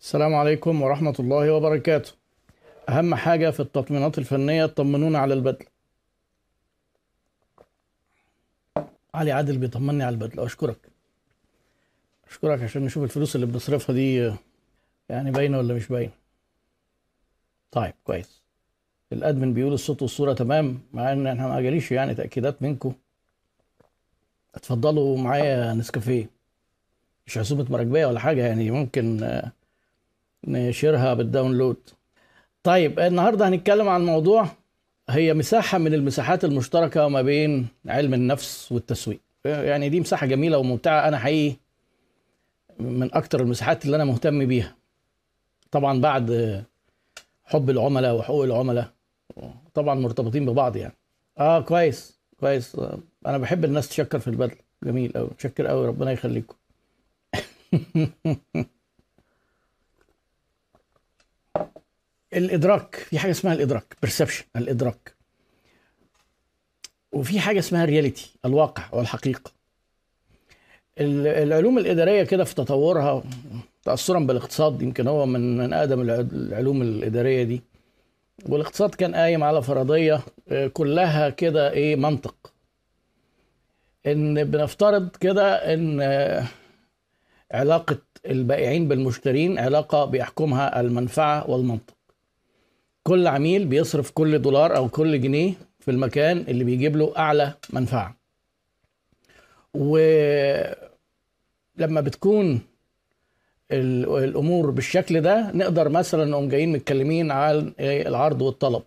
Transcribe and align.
السلام 0.00 0.34
عليكم 0.34 0.82
ورحمة 0.82 1.14
الله 1.20 1.52
وبركاته. 1.52 2.12
أهم 2.88 3.14
حاجة 3.14 3.50
في 3.50 3.60
التطمينات 3.60 4.18
الفنية 4.18 4.66
طمنونا 4.66 5.18
على 5.18 5.34
البدلة 5.34 5.66
علي 9.14 9.32
عادل 9.32 9.58
بيطمني 9.58 10.04
على 10.04 10.14
البدلة 10.14 10.46
أشكرك. 10.46 10.76
أشكرك 12.30 12.62
عشان 12.62 12.84
نشوف 12.84 13.04
الفلوس 13.04 13.34
اللي 13.34 13.46
بنصرفها 13.46 13.94
دي 13.94 14.32
يعني 15.08 15.30
باينة 15.30 15.58
ولا 15.58 15.74
مش 15.74 15.88
باينة؟ 15.88 16.12
طيب 17.70 17.94
كويس. 18.04 18.42
الأدمن 19.12 19.54
بيقول 19.54 19.72
الصوت 19.72 20.02
والصورة 20.02 20.32
تمام 20.32 20.80
مع 20.92 21.12
إن 21.12 21.26
إحنا 21.26 21.48
ما 21.48 21.60
جاليش 21.60 21.92
يعني 21.92 22.14
تأكيدات 22.14 22.62
منكم. 22.62 22.92
اتفضلوا 24.54 25.18
معايا 25.18 25.74
نسكافيه. 25.74 26.30
مش 27.26 27.38
عزومة 27.38 27.66
مراكبية 27.70 28.06
ولا 28.06 28.20
حاجة 28.20 28.46
يعني 28.46 28.70
ممكن 28.70 29.22
آه، 29.22 29.52
نشيرها 30.48 31.14
بالداونلود. 31.14 31.76
طيب 32.62 32.98
النهارده 33.00 33.48
هنتكلم 33.48 33.88
عن 33.88 34.06
موضوع 34.06 34.46
هي 35.10 35.34
مساحة 35.34 35.78
من 35.78 35.94
المساحات 35.94 36.44
المشتركة 36.44 37.08
ما 37.08 37.22
بين 37.22 37.66
علم 37.86 38.14
النفس 38.14 38.72
والتسويق. 38.72 39.20
يعني 39.44 39.88
دي 39.88 40.00
مساحة 40.00 40.26
جميلة 40.26 40.58
وممتعة. 40.58 41.08
أنا 41.08 41.18
حقيقي 41.18 41.56
من 42.80 43.14
أكتر 43.14 43.40
المساحات 43.40 43.84
اللي 43.84 43.96
أنا 43.96 44.04
مهتم 44.04 44.46
بيها. 44.46 44.76
طبعا 45.70 46.00
بعد 46.00 46.64
حب 47.44 47.70
العملاء 47.70 48.16
وحقوق 48.16 48.44
العملاء 48.44 48.88
طبعا 49.74 49.94
مرتبطين 49.94 50.46
ببعض 50.46 50.76
يعني. 50.76 50.94
آه 51.38 51.60
كويس 51.60 52.20
كويس. 52.40 52.76
أنا 53.26 53.38
بحب 53.38 53.64
الناس 53.64 53.88
تشكر 53.88 54.18
في 54.18 54.28
البدل. 54.28 54.56
جميل 54.84 55.12
قوي 55.12 55.26
متشكر 55.26 55.66
قوي 55.66 55.86
ربنا 55.86 56.12
يخليكم. 56.12 56.54
الإدراك 62.34 62.94
في 62.96 63.18
حاجة 63.18 63.30
اسمها 63.30 63.54
الإدراك 63.54 63.96
perception 64.02 64.44
الإدراك. 64.56 65.14
وفي 67.12 67.40
حاجة 67.40 67.58
اسمها 67.58 67.84
ال 67.84 67.90
reality 67.90 68.30
الواقع 68.44 68.82
والحقيقة 68.92 69.50
ال- 71.00 71.26
العلوم 71.26 71.78
الإدارية 71.78 72.22
كده 72.22 72.44
في 72.44 72.54
تطورها 72.54 73.22
تاثرا 73.82 74.18
بالاقتصاد 74.20 74.82
يمكن 74.82 75.06
هو 75.08 75.26
من 75.26 75.56
من 75.56 75.72
أقدم 75.72 76.00
الع- 76.00 76.20
العلوم 76.32 76.82
الإدارية 76.82 77.42
دي. 77.42 77.62
والاقتصاد 78.48 78.94
كان 78.94 79.14
قايم 79.14 79.44
على 79.44 79.62
فرضية 79.62 80.20
آه، 80.48 80.66
كلها 80.66 81.30
كده 81.30 81.70
إيه 81.72 81.96
منطق. 81.96 82.52
إن 84.06 84.44
بنفترض 84.44 85.08
كده 85.16 85.74
إن 85.74 86.00
آه، 86.00 86.44
علاقة 87.52 87.98
البائعين 88.26 88.88
بالمشترين 88.88 89.58
علاقة 89.58 90.04
بيحكمها 90.04 90.80
المنفعة 90.80 91.50
والمنطق. 91.50 91.94
كل 93.08 93.26
عميل 93.26 93.64
بيصرف 93.66 94.10
كل 94.10 94.38
دولار 94.42 94.76
أو 94.76 94.88
كل 94.88 95.20
جنيه 95.20 95.52
في 95.80 95.90
المكان 95.90 96.38
اللي 96.48 96.64
بيجيب 96.64 96.96
له 96.96 97.12
أعلى 97.18 97.54
منفعة. 97.70 98.16
ولما 99.74 100.76
بتكون 102.00 102.60
ال- 103.72 104.24
الأمور 104.24 104.70
بالشكل 104.70 105.20
ده 105.20 105.50
نقدر 105.54 105.88
مثلا 105.88 106.24
نقوم 106.24 106.48
جايين 106.48 106.72
متكلمين 106.72 107.30
عن؟ 107.30 107.72
العرض 107.80 108.42
والطلب. 108.42 108.82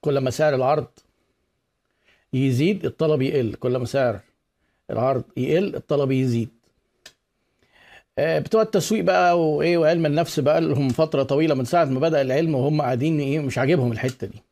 كل 0.00 0.18
ما 0.18 0.30
سعر 0.30 0.54
العرض 0.54 0.86
يزيد 2.32 2.84
الطلب 2.84 3.22
يقل. 3.22 3.54
كل 3.54 3.76
ما 3.76 3.84
سعر 3.84 4.20
العرض 4.90 5.24
يقل 5.36 5.76
الطلب 5.76 6.10
يزيد. 6.12 6.48
بتوع 8.18 8.62
التسويق 8.62 9.04
بقى 9.04 9.40
وإيه 9.48 9.78
وعلم 9.78 10.06
النفس 10.06 10.40
بقى 10.40 10.60
لهم 10.60 10.88
فترة 10.88 11.22
طويلة 11.22 11.54
من 11.54 11.64
ساعة 11.64 11.84
ما 11.84 12.00
بدأ 12.00 12.20
العلم 12.20 12.54
وهم 12.54 12.82
قاعدين 12.82 13.20
إيه 13.20 13.38
مش 13.40 13.58
عاجبهم 13.58 13.92
الحتة 13.92 14.26
دي. 14.26 14.42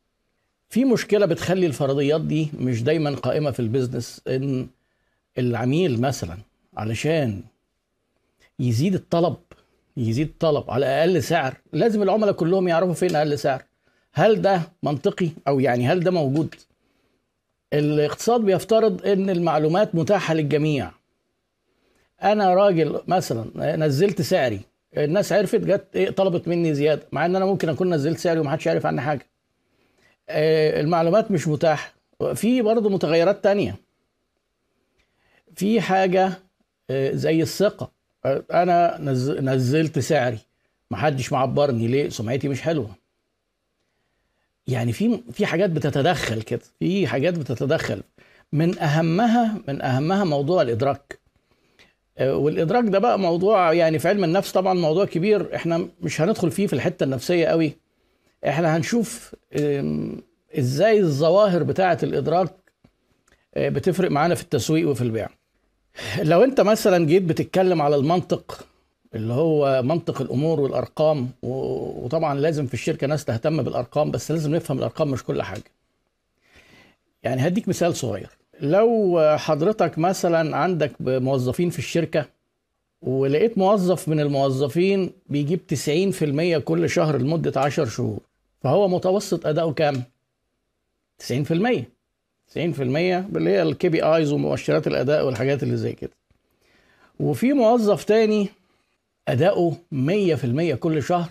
في 0.69 0.85
مشكلة 0.85 1.25
بتخلي 1.25 1.65
الفرضيات 1.65 2.21
دي 2.21 2.49
مش 2.59 2.83
دايما 2.83 3.15
قائمة 3.15 3.51
في 3.51 3.59
البيزنس 3.59 4.21
إن 4.27 4.67
العميل 5.37 6.01
مثلا 6.01 6.37
علشان 6.77 7.41
يزيد 8.59 8.93
الطلب 8.93 9.35
يزيد 9.97 10.27
الطلب 10.27 10.71
على 10.71 10.85
أقل 10.85 11.23
سعر 11.23 11.57
لازم 11.73 12.03
العملاء 12.03 12.33
كلهم 12.33 12.67
يعرفوا 12.67 12.93
فين 12.93 13.15
أقل 13.15 13.39
سعر. 13.39 13.63
هل 14.13 14.41
ده 14.41 14.61
منطقي؟ 14.83 15.29
أو 15.47 15.59
يعني 15.59 15.87
هل 15.87 15.99
ده 15.99 16.11
موجود؟ 16.11 16.55
الاقتصاد 17.73 18.41
بيفترض 18.41 19.05
إن 19.05 19.29
المعلومات 19.29 19.95
متاحة 19.95 20.33
للجميع. 20.33 20.91
أنا 22.25 22.53
راجل 22.53 23.01
مثلا 23.07 23.75
نزلت 23.75 24.21
سعري 24.21 24.59
الناس 24.97 25.31
عرفت 25.33 25.55
جت 25.59 25.87
إيه 25.95 26.09
طلبت 26.09 26.47
مني 26.47 26.73
زيادة 26.73 27.07
مع 27.11 27.25
إن 27.25 27.35
أنا 27.35 27.45
ممكن 27.45 27.69
أكون 27.69 27.93
نزلت 27.93 28.17
سعري 28.19 28.39
ومحدش 28.39 28.67
عارف 28.67 28.85
عني 28.85 29.01
حاجة. 29.01 29.25
آه، 30.29 30.81
المعلومات 30.81 31.31
مش 31.31 31.47
متاحة. 31.47 31.93
في 32.33 32.61
برضه 32.61 32.89
متغيرات 32.89 33.43
تانية. 33.43 33.75
في 35.55 35.81
حاجة 35.81 36.31
آه، 36.89 37.11
زي 37.11 37.41
الثقة. 37.41 37.91
آه، 38.25 38.43
أنا 38.53 38.97
نز- 38.99 39.39
نزلت 39.41 39.99
سعري 39.99 40.39
محدش 40.91 41.31
معبرني 41.31 41.87
ليه؟ 41.87 42.09
سمعتي 42.09 42.47
مش 42.47 42.61
حلوة. 42.61 42.95
يعني 44.67 44.93
في 44.93 45.19
في 45.31 45.45
حاجات 45.45 45.69
بتتدخل 45.69 46.41
كده 46.41 46.61
في 46.79 47.07
حاجات 47.07 47.33
بتتدخل. 47.39 48.01
من 48.53 48.79
أهمها 48.79 49.57
من 49.67 49.81
أهمها 49.81 50.23
موضوع 50.23 50.61
الإدراك. 50.61 51.19
والإدراك 52.21 52.83
ده 52.83 52.99
بقى 52.99 53.19
موضوع 53.19 53.73
يعني 53.73 53.99
في 53.99 54.07
علم 54.07 54.23
النفس 54.23 54.51
طبعا 54.51 54.73
موضوع 54.73 55.05
كبير. 55.05 55.55
إحنا 55.55 55.87
مش 56.01 56.21
هندخل 56.21 56.51
فيه 56.51 56.67
في 56.67 56.73
الحتة 56.73 57.03
النفسية 57.03 57.45
قوي. 57.47 57.73
إحنا 58.47 58.77
هنشوف 58.77 59.35
إزاي 60.59 60.99
الظواهر 60.99 61.63
بتاعة 61.63 61.97
الإدراك 62.03 62.51
آه، 63.55 63.69
بتفرق 63.69 64.11
معانا 64.11 64.35
في 64.35 64.43
التسويق 64.43 64.89
وفي 64.89 65.01
البيع. 65.01 65.29
لو 66.21 66.43
أنت 66.43 66.61
مثلا 66.61 67.05
جيت 67.05 67.23
بتتكلم 67.23 67.81
على 67.81 67.95
المنطق 67.95 68.65
اللي 69.15 69.33
هو 69.33 69.81
منطق 69.81 70.21
الأمور 70.21 70.59
والأرقام 70.59 71.29
وطبعا 71.43 72.39
لازم 72.39 72.67
في 72.67 72.73
الشركة 72.73 73.07
ناس 73.07 73.25
تهتم 73.25 73.63
بالأرقام 73.63 74.11
بس 74.11 74.31
لازم 74.31 74.55
نفهم 74.55 74.77
الأرقام 74.77 75.11
مش 75.11 75.23
كل 75.23 75.41
حاجة. 75.41 75.63
يعني 77.23 77.47
هديك 77.47 77.67
مثال 77.67 77.95
صغير. 77.95 78.29
لو 78.61 79.19
حضرتك 79.39 79.97
مثلا 79.97 80.57
عندك 80.57 80.91
موظفين 80.99 81.69
في 81.69 81.79
الشركة 81.79 82.25
ولقيت 83.01 83.57
موظف 83.57 84.07
من 84.07 84.19
الموظفين 84.19 85.11
بيجيب 85.29 85.59
90% 86.59 86.63
كل 86.63 86.89
شهر 86.89 87.17
لمدة 87.17 87.61
10 87.61 87.85
شهور 87.85 88.19
فهو 88.63 88.87
متوسط 88.87 89.45
أداؤه 89.47 89.73
كام؟ 89.73 90.03
90% 91.23 91.23
90% 92.53 92.57
باللي 92.57 93.49
هي 93.49 93.61
ال 93.61 93.89
KPIs 93.89 94.31
ومؤشرات 94.31 94.87
الأداء 94.87 95.25
والحاجات 95.25 95.63
اللي 95.63 95.77
زي 95.77 95.93
كده. 95.93 96.11
وفي 97.19 97.53
موظف 97.53 98.03
تاني 98.03 98.47
أداؤه 99.27 99.77
100% 99.93 100.75
كل 100.75 101.03
شهر 101.03 101.29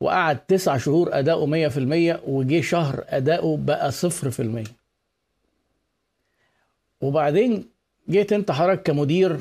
وقعد 0.00 0.38
تسع 0.46 0.76
شهور 0.76 1.18
أداؤه 1.18 1.68
100% 1.68 2.28
وجه 2.28 2.60
شهر 2.60 3.04
أداؤه 3.08 3.56
بقى 3.56 3.92
0% 3.92 3.96
وبعدين 7.00 7.68
جيت 8.10 8.32
انت 8.32 8.50
حضرتك 8.50 8.82
كمدير 8.82 9.40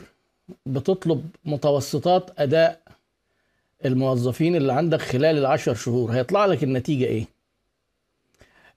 بتطلب 0.66 1.30
متوسطات 1.46 2.32
أداء 2.38 2.82
الموظفين 3.86 4.56
اللي 4.56 4.74
عندك 4.74 5.02
خلال 5.02 5.38
العشر 5.38 5.74
شهور. 5.76 6.12
هيطلع 6.12 6.46
لك 6.46 6.64
النتيجة 6.64 7.06
إيه؟ 7.06 7.26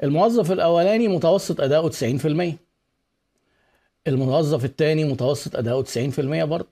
الموظف 0.03 0.53
الأولاني 0.53 1.09
متوسط 1.09 1.61
أداؤه 1.61 1.91
90% 1.91 2.53
الموظف 4.07 4.65
الثاني 4.65 5.05
متوسط 5.05 5.57
أداؤه 5.57 5.85
90% 5.85 6.45
برضه. 6.45 6.69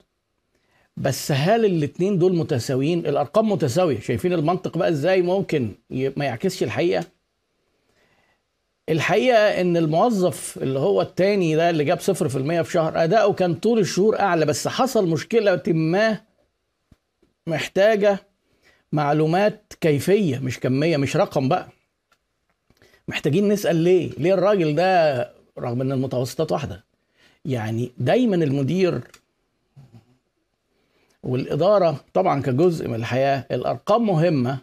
بس 0.97 1.32
هل 1.32 1.65
الاتنين 1.65 2.19
دول 2.19 2.37
متساويين؟ 2.37 2.98
الأرقام 3.06 3.53
متساوية. 3.53 4.01
شايفين 4.01 4.33
المنطق 4.33 4.78
بقى 4.78 4.89
إزاي؟ 4.89 5.22
ممكن 5.22 5.71
ما 5.91 6.24
يعكسش 6.24 6.63
الحقيقة. 6.63 7.04
الحقيقة 8.91 9.60
إن 9.60 9.77
الموظف 9.77 10.59
اللي 10.63 10.78
هو 10.78 11.03
التاني 11.03 11.57
ده 11.57 11.71
اللي 11.71 11.84
جاب 11.84 12.01
صفر 12.01 12.28
في 12.28 12.37
المية 12.39 12.63
في 12.63 12.72
شهر 12.72 13.04
أداؤه 13.04 13.33
كان 13.33 13.54
طول 13.54 13.78
الشهور 13.78 14.21
أعلى 14.21 14.47
بس 14.47 14.69
حصل 14.69 15.09
مشكلة 15.09 15.63
ما 15.66 16.21
محتاجة 17.47 18.19
معلومات 18.92 19.72
كيفية 19.81 20.39
مش 20.39 20.60
كمية 20.60 20.97
مش 20.97 21.16
رقم 21.16 21.48
بقى. 21.48 21.69
محتاجين 23.09 23.48
نسأل 23.48 23.77
ليه؟ 23.77 24.10
ليه 24.19 24.34
الراجل 24.34 24.75
ده 24.75 25.21
رغم 25.59 25.81
إن 25.81 25.92
المتوسطات 25.92 26.53
واحدة؟ 26.53 26.84
يعني 27.45 27.92
دايما 27.98 28.37
المدير 28.37 29.01
والإدارة 31.22 32.04
طبعا 32.15 32.42
كجزء 32.42 32.89
من 32.89 32.95
الحياة 32.95 33.47
الأرقام 33.51 34.07
مهمة 34.07 34.59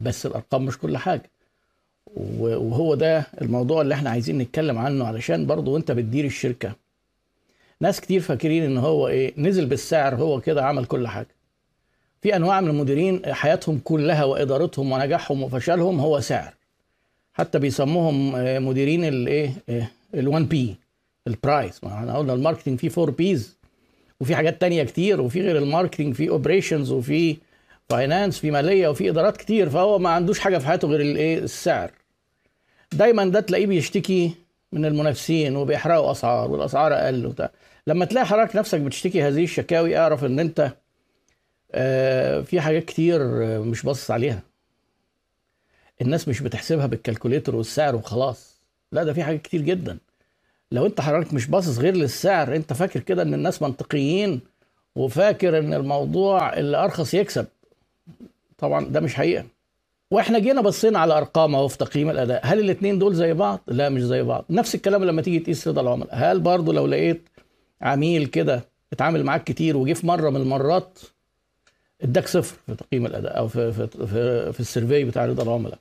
بس 0.00 0.26
الأرقام 0.26 0.64
مش 0.64 0.78
كل 0.78 0.96
حاجة. 0.96 1.22
و- 1.22 1.37
وهو 2.38 2.94
ده 2.94 3.26
الموضوع 3.42 3.80
اللي 3.82 3.94
إحنا 3.94 4.10
عايزين 4.10 4.38
نتكلم 4.38 4.78
عنه 4.78 5.06
علشان 5.06 5.46
برضو 5.46 5.74
وانت 5.74 5.92
بتدير 5.92 6.24
الشركة. 6.24 6.72
ناس 7.80 8.00
كتير 8.00 8.20
فاكرين 8.20 8.62
إن 8.64 8.78
هو 8.78 9.08
إيه 9.08 9.32
نزل 9.36 9.66
بالسعر 9.66 10.14
هو 10.14 10.40
كده 10.40 10.64
عمل 10.64 10.84
كل 10.84 11.08
حاجة. 11.08 11.28
في 12.22 12.36
أنواع 12.36 12.60
من 12.60 12.68
المديرين 12.68 13.34
حياتهم 13.34 13.80
كلها 13.84 14.24
وإدارتهم 14.24 14.92
ونجاحهم 14.92 15.42
وفشلهم 15.42 16.00
هو 16.00 16.20
سعر. 16.20 16.54
حتى 17.34 17.58
بيسموهم 17.58 18.36
آه، 18.36 18.58
مديرين 18.58 19.04
الايه 19.04 19.52
ال 20.14 20.36
1 20.42 20.59
P 20.59 20.76
ال 21.26 21.36
price 21.36 21.84
ما 21.84 21.94
إحنا 21.94 22.16
قلنا 22.18 22.32
ال 22.32 22.37
marketing 22.37 22.78
فيه 22.78 22.90
4 22.98 23.16
Ps 23.16 23.56
وفي 24.20 24.36
حاجات 24.36 24.60
تانية 24.60 24.84
كتير 24.84 25.20
وفي 25.20 25.40
غير 25.42 25.58
الماركتنج 25.58 26.14
في 26.14 26.28
operations 26.28 26.90
وفي 26.92 27.36
finance 27.88 28.38
في 28.38 28.50
مالية 28.50 28.88
وفي 28.88 29.10
إدارات 29.10 29.36
كتير. 29.36 29.70
فهو 29.70 29.98
ما 29.98 30.08
عندوش 30.10 30.38
حاجة 30.38 30.58
في 30.58 30.66
حياته 30.66 30.88
غير 30.88 31.00
الايه 31.00 31.38
السعر. 31.38 31.90
دايما 32.92 33.24
ده 33.24 33.40
تلاقيه 33.40 33.66
بيشتكي 33.66 34.32
من 34.72 34.84
المنافسين 34.84 35.56
وبيحرقوا 35.56 36.10
أسعار 36.12 36.50
والأسعار 36.50 36.94
أقل 36.94 37.26
وبتاع. 37.26 37.50
لما 37.86 38.04
تلاقي 38.04 38.26
حضرتك 38.26 38.56
نفسك 38.56 38.80
بتشتكي 38.80 39.22
هذه 39.22 39.44
الشكاوي 39.44 39.98
اعرف 39.98 40.24
إن 40.24 40.38
أنت 40.40 40.72
آه، 41.72 42.40
في 42.40 42.60
حاجات 42.60 42.84
كتير 42.84 43.20
مش 43.60 43.82
باصص 43.82 44.10
عليها. 44.10 44.42
الناس 46.02 46.28
مش 46.28 46.40
بتحسبها 46.40 46.86
بالكالكوليتر 46.86 47.56
والسعر 47.56 47.96
وخلاص. 47.96 48.58
لا 48.92 49.04
ده 49.04 49.12
في 49.12 49.22
حاجات 49.22 49.42
كتير 49.42 49.60
جدا. 49.60 49.98
لو 50.72 50.86
أنت 50.86 51.00
حضرتك 51.00 51.34
مش 51.34 51.46
باصص 51.46 51.78
غير 51.78 51.96
للسعر 51.96 52.56
أنت 52.56 52.72
فاكر 52.72 53.00
كده 53.00 53.22
إن 53.22 53.34
الناس 53.34 53.62
منطقيين 53.62 54.40
وفاكر 54.94 55.58
إن 55.58 55.74
الموضوع 55.74 56.52
اللي 56.54 56.76
أرخص 56.84 57.14
يكسب. 57.14 57.46
طبعا 58.58 58.84
ده 58.84 59.00
مش 59.00 59.14
حقيقة. 59.14 59.44
وإحنا 60.10 60.38
جينا 60.38 60.60
بصينا 60.60 60.98
على 60.98 61.18
أرقام 61.18 61.54
أهو 61.54 61.68
في 61.68 61.78
تقييم 61.78 62.10
الأداء. 62.10 62.40
هل 62.44 62.60
الاثنين 62.60 62.98
دول 62.98 63.14
زي 63.14 63.32
بعض؟ 63.32 63.60
لا 63.66 63.88
مش 63.88 64.02
زي 64.02 64.22
بعض. 64.22 64.44
نفس 64.50 64.74
الكلام 64.74 65.04
لما 65.04 65.22
تيجي 65.22 65.38
تقيس 65.38 65.68
رضا 65.68 65.80
العملاء. 65.80 66.10
هل 66.12 66.40
برضو 66.40 66.72
لو 66.72 66.86
لقيت 66.86 67.28
عميل 67.82 68.26
كده 68.26 68.64
اتعامل 68.92 69.24
معاك 69.24 69.44
كتير 69.44 69.76
وجه 69.76 69.92
في 69.92 70.06
مرة 70.06 70.30
من 70.30 70.40
المرات 70.40 70.98
اداك 72.02 72.28
صفر 72.28 72.56
في 72.66 72.74
تقييم 72.74 73.06
الأداء 73.06 73.38
أو 73.38 73.48
في 73.48 73.72
في 73.72 73.86
في, 73.86 74.52
في 74.52 74.60
السيرفي 74.60 75.04
بتاع 75.04 75.26
رضا 75.26 75.42
العملاء. 75.42 75.78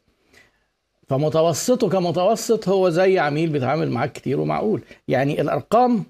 فمتوسطه 1.07 1.89
كمتوسط 1.89 2.69
هو 2.69 2.89
زي 2.89 3.19
عميل 3.19 3.49
بيتعامل 3.49 3.91
معاك 3.91 4.11
كتير 4.11 4.39
ومعقول. 4.39 4.81
يعني 5.07 5.41
الأرقام 5.41 6.03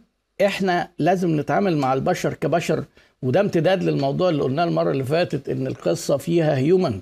إحنا 0.46 0.90
لازم 1.00 1.40
نتعامل 1.40 1.78
مع 1.78 1.94
البشر 1.94 2.34
كبشر 2.34 2.84
وده 3.22 3.40
امتداد 3.40 3.84
للموضوع 3.84 4.30
اللي 4.30 4.44
قلناه 4.44 4.64
المرة 4.64 4.92
اللي 4.92 5.04
فاتت 5.04 5.50
إن 5.50 5.68
القصة 5.68 6.18
فيها 6.18 6.58
human 6.58 7.02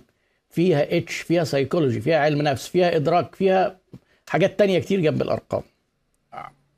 فيها 0.55 0.97
touch 0.97 1.15
فيها 1.15 1.43
سيكولوجي 1.43 2.01
فيها 2.01 2.17
علم 2.19 2.41
نفس 2.41 2.67
فيها 2.67 2.95
إدراك 2.95 3.35
فيها 3.35 3.77
حاجات 4.27 4.59
تانية 4.59 4.79
كتير 4.79 4.99
جنب 4.99 5.21
الأرقام. 5.21 5.61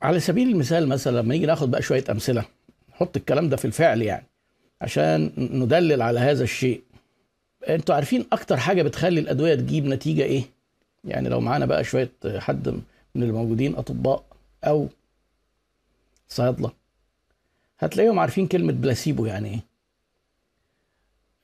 على 0.02 0.20
سبيل 0.20 0.48
المثال 0.48 0.88
مثلا 0.88 1.16
لما 1.20 1.34
نيجي 1.34 1.46
ناخد 1.46 1.70
بقى 1.70 1.82
شوية 1.82 2.04
أمثلة 2.10 2.44
نحط 2.90 3.16
الكلام 3.16 3.48
ده 3.48 3.56
في 3.56 3.64
الفعل 3.64 4.02
يعني 4.02 4.26
عشان 4.80 5.32
ندلل 5.36 6.02
على 6.02 6.20
هذا 6.20 6.44
الشيء. 6.44 6.82
أنتوا 7.68 7.94
عارفين 7.94 8.26
أكتر 8.32 8.56
حاجة 8.56 8.82
بتخلي 8.82 9.20
الأدوية 9.20 9.54
تجيب 9.54 9.86
نتيجة 9.86 10.22
إيه؟ 10.22 10.42
يعني 11.04 11.28
لو 11.28 11.40
معانا 11.40 11.66
بقى 11.66 11.84
شوية 11.84 12.10
حد 12.26 12.68
من 13.14 13.22
الموجودين 13.22 13.76
أطباء 13.76 14.24
أو 14.64 14.88
صيادلة 16.28 16.72
هتلاقيهم 17.78 18.18
عارفين 18.18 18.46
كلمة 18.46 18.72
بلاسيبو 18.72 19.26
يعني 19.26 19.48
إيه؟ 19.48 19.60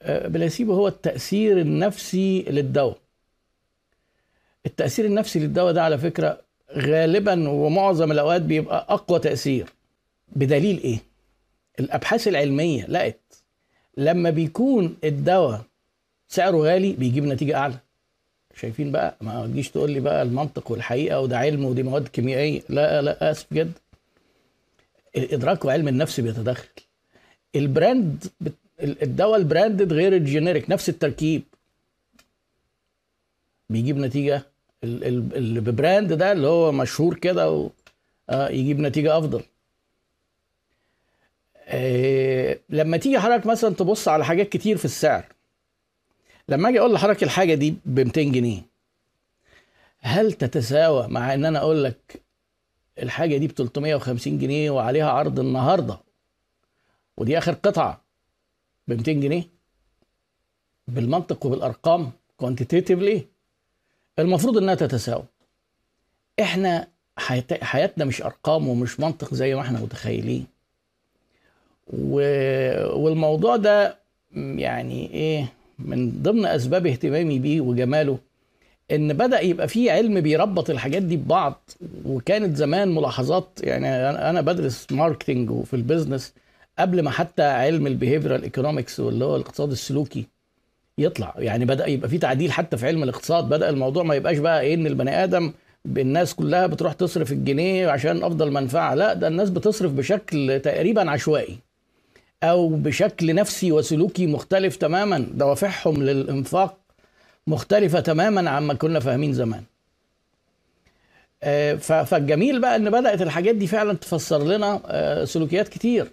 بلاسيبو 0.06 0.72
هو 0.74 0.88
التأثير 0.88 1.60
النفسي 1.60 2.42
للدواء. 2.42 2.98
التأثير 4.66 5.04
النفسي 5.04 5.38
للدواء 5.38 5.72
ده 5.72 5.82
على 5.82 5.98
فكرة 5.98 6.40
غالبا 6.72 7.48
ومعظم 7.48 8.12
الأوقات 8.12 8.42
بيبقى 8.42 8.86
أقوى 8.88 9.18
تأثير. 9.18 9.66
بدليل 10.36 10.78
إيه؟ 10.82 10.98
الأبحاث 11.80 12.28
العلمية 12.28 12.86
لقت 12.86 13.44
لما 13.96 14.30
بيكون 14.30 14.96
الدواء 15.04 15.62
سعره 16.28 16.56
غالي 16.56 16.92
بيجيب 16.92 17.24
نتيجة 17.24 17.56
أعلى. 17.56 17.74
شايفين 18.56 18.92
بقى؟ 18.92 19.16
ما 19.20 19.46
تجيش 19.46 19.70
تقول 19.70 19.90
لي 19.90 20.00
بقى 20.00 20.22
المنطق 20.22 20.70
والحقيقة 20.70 21.20
وده 21.20 21.38
علم 21.38 21.64
ودي 21.64 21.82
مواد 21.82 22.08
كيميائية. 22.08 22.62
لا 22.68 23.02
لا 23.02 23.30
آسف 23.30 23.54
جدا. 23.54 23.72
الإدراك 25.16 25.64
وعلم 25.64 25.88
النفس 25.88 26.20
بيتدخل. 26.20 26.68
ال 27.56 27.67
brand 27.67 28.24
الدواء 28.80 29.36
ال 29.38 29.45
branded 29.45 29.92
غير 29.92 30.16
ال 30.16 30.23
generic 30.23 30.70
نفس 30.70 30.88
التركيب. 30.88 31.42
بيجيب 33.70 33.96
نتيجة 33.98 34.42
اللي 34.84 35.60
ب 35.60 35.69
brand 35.69 36.12
ده 36.12 36.32
اللي 36.32 36.46
هو 36.46 36.72
مشهور 36.72 37.14
كده 37.14 37.50
و... 37.50 37.70
آه 38.30 38.48
يجيب 38.48 38.80
نتيجة 38.80 39.18
أفضل. 39.18 39.42
آه 41.66 42.58
لما 42.70 42.96
تيجي 42.96 43.18
حضرتك 43.18 43.46
مثلا 43.46 43.74
تبص 43.74 44.08
على 44.08 44.24
حاجات 44.24 44.48
كتير 44.48 44.76
في 44.76 44.84
السعر 44.84 45.24
لما 46.48 46.68
أجي 46.68 46.80
أقول 46.80 46.94
لحضرتك 46.94 47.22
الحاجة 47.22 47.54
دي 47.54 47.74
ب 47.86 48.00
200 48.00 48.22
جنيه 48.22 48.62
هل 50.00 50.32
تتساوى 50.32 51.08
مع 51.08 51.34
إن 51.34 51.44
أنا 51.44 51.58
أقول 51.58 51.84
لك 51.84 52.22
الحاجة 53.02 53.36
دي 53.36 53.46
ب 53.48 53.50
350 53.52 54.38
جنيه 54.38 54.70
وعليها 54.70 55.10
عرض 55.10 55.40
النهارده؟ 55.40 55.98
ودي 57.16 57.38
آخر 57.38 57.52
قطعة. 57.52 58.03
ب 58.88 58.92
200 58.92 59.12
جنيه. 59.12 59.44
بالمنطق 60.88 61.46
وبالأرقام 61.46 62.10
كوانتيتيفلي 62.36 63.26
المفروض 64.18 64.58
إنها 64.58 64.74
تتساوى. 64.74 65.24
إحنا 66.40 66.88
حياتنا 67.62 68.04
مش 68.04 68.22
أرقام 68.22 68.68
ومش 68.68 69.00
منطق 69.00 69.34
زي 69.34 69.54
ما 69.54 69.60
إحنا 69.60 69.80
متخيلين. 69.80 70.46
و... 71.92 72.20
والموضوع 72.98 73.56
ده 73.56 73.98
يعني 74.36 75.10
إيه 75.10 75.52
من 75.78 76.22
ضمن 76.22 76.46
أسباب 76.46 76.86
اهتمامي 76.86 77.38
بيه 77.38 77.60
وجماله 77.60 78.18
إن 78.90 79.12
بدأ 79.12 79.40
يبقى 79.40 79.68
في 79.68 79.90
علم 79.90 80.20
بيربط 80.20 80.70
الحاجات 80.70 81.02
دي 81.02 81.16
ببعض. 81.16 81.70
وكانت 82.04 82.56
زمان 82.56 82.94
ملاحظات 82.94 83.48
يعني 83.62 83.86
أنا 84.30 84.40
بدرس 84.40 84.86
marketing 84.92 85.50
وفي 85.50 85.74
ال 85.76 85.82
business 85.82 86.34
قبل 86.78 87.02
ما 87.02 87.10
حتى 87.10 87.42
علم 87.42 87.86
ال 87.86 87.91
behavioral 87.91 88.42
economics 88.42 89.00
واللي 89.00 89.24
هو 89.24 89.36
الاقتصاد 89.36 89.70
السلوكي 89.70 90.26
يطلع. 90.98 91.34
يعني 91.38 91.64
بدأ 91.64 91.86
يبقى 91.86 92.08
في 92.08 92.18
تعديل 92.18 92.52
حتى 92.52 92.76
في 92.76 92.86
علم 92.86 93.02
الاقتصاد. 93.02 93.48
بدأ 93.48 93.68
الموضوع 93.68 94.02
ما 94.02 94.14
يبقاش 94.14 94.38
بقى 94.38 94.60
إيه 94.60 94.74
إن 94.74 94.86
البني 94.86 95.24
آدم 95.24 95.52
الناس 95.86 96.34
كلها 96.34 96.66
بتروح 96.66 96.92
تصرف 96.92 97.32
الجنيه 97.32 97.88
عشان 97.88 98.22
أفضل 98.22 98.50
منفعة. 98.50 98.94
لا 98.94 99.14
ده 99.14 99.28
الناس 99.28 99.50
بتصرف 99.50 99.92
بشكل 99.92 100.60
تقريبا 100.60 101.10
عشوائي 101.10 101.58
أو 102.42 102.68
بشكل 102.68 103.34
نفسي 103.34 103.72
وسلوكي 103.72 104.26
مختلف 104.26 104.76
تماما. 104.76 105.18
دوافعهم 105.34 106.02
للإنفاق 106.02 106.76
مختلفة 107.46 108.00
تماما 108.00 108.50
عما 108.50 108.74
كنا 108.74 109.00
فاهمين 109.00 109.32
زمان. 109.32 109.62
آه، 111.42 111.74
فالجميل 111.74 112.60
بقى 112.60 112.76
إن 112.76 112.90
بدأت 112.90 113.22
الحاجات 113.22 113.54
دي 113.54 113.66
فعلا 113.66 113.92
تفسر 113.92 114.44
لنا 114.44 114.80
آه، 114.86 115.24
سلوكيات 115.24 115.68
كتير. 115.68 116.10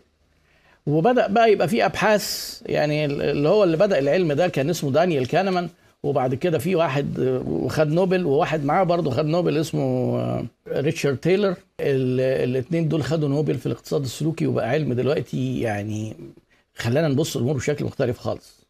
وبدأ 0.88 1.28
بقى 1.28 1.52
يبقى 1.52 1.68
في 1.68 1.86
أبحاث 1.86 2.56
يعني 2.66 3.06
اللي 3.06 3.50
هو 3.50 3.64
اللي 3.64 3.78
بدأ 3.78 4.00
العلم 4.00 4.34
ده 4.34 4.48
كان 4.48 4.70
اسمه 4.70 4.92
دانيال 4.92 5.28
كانيمان 5.28 5.70
وبعد 6.04 6.36
كده 6.36 6.58
في 6.60 6.76
واحد 6.76 7.20
آه، 7.20 7.68
خد 7.68 7.88
نوبل 7.88 8.26
وواحد 8.26 8.66
معاه 8.66 8.84
برضه 8.84 9.12
خد 9.12 9.26
نوبل 9.26 9.58
اسمه 9.58 10.48
ريتشارد 10.68 11.18
ثيلر. 11.18 11.56
الاثنين 11.80 12.88
دول 12.90 13.04
خدوا 13.04 13.30
نوبل 13.30 13.56
في 13.58 13.66
الاقتصاد 13.66 14.04
السلوكي 14.04 14.48
وبقى 14.48 14.70
علم 14.70 14.94
دلوقتي 14.94 15.62
يعني 15.62 16.16
خلانا 16.76 17.08
نبص 17.08 17.36
الأمور 17.36 17.56
بشكل 17.56 17.86
مختلف 17.86 18.18
خالص. 18.20 18.62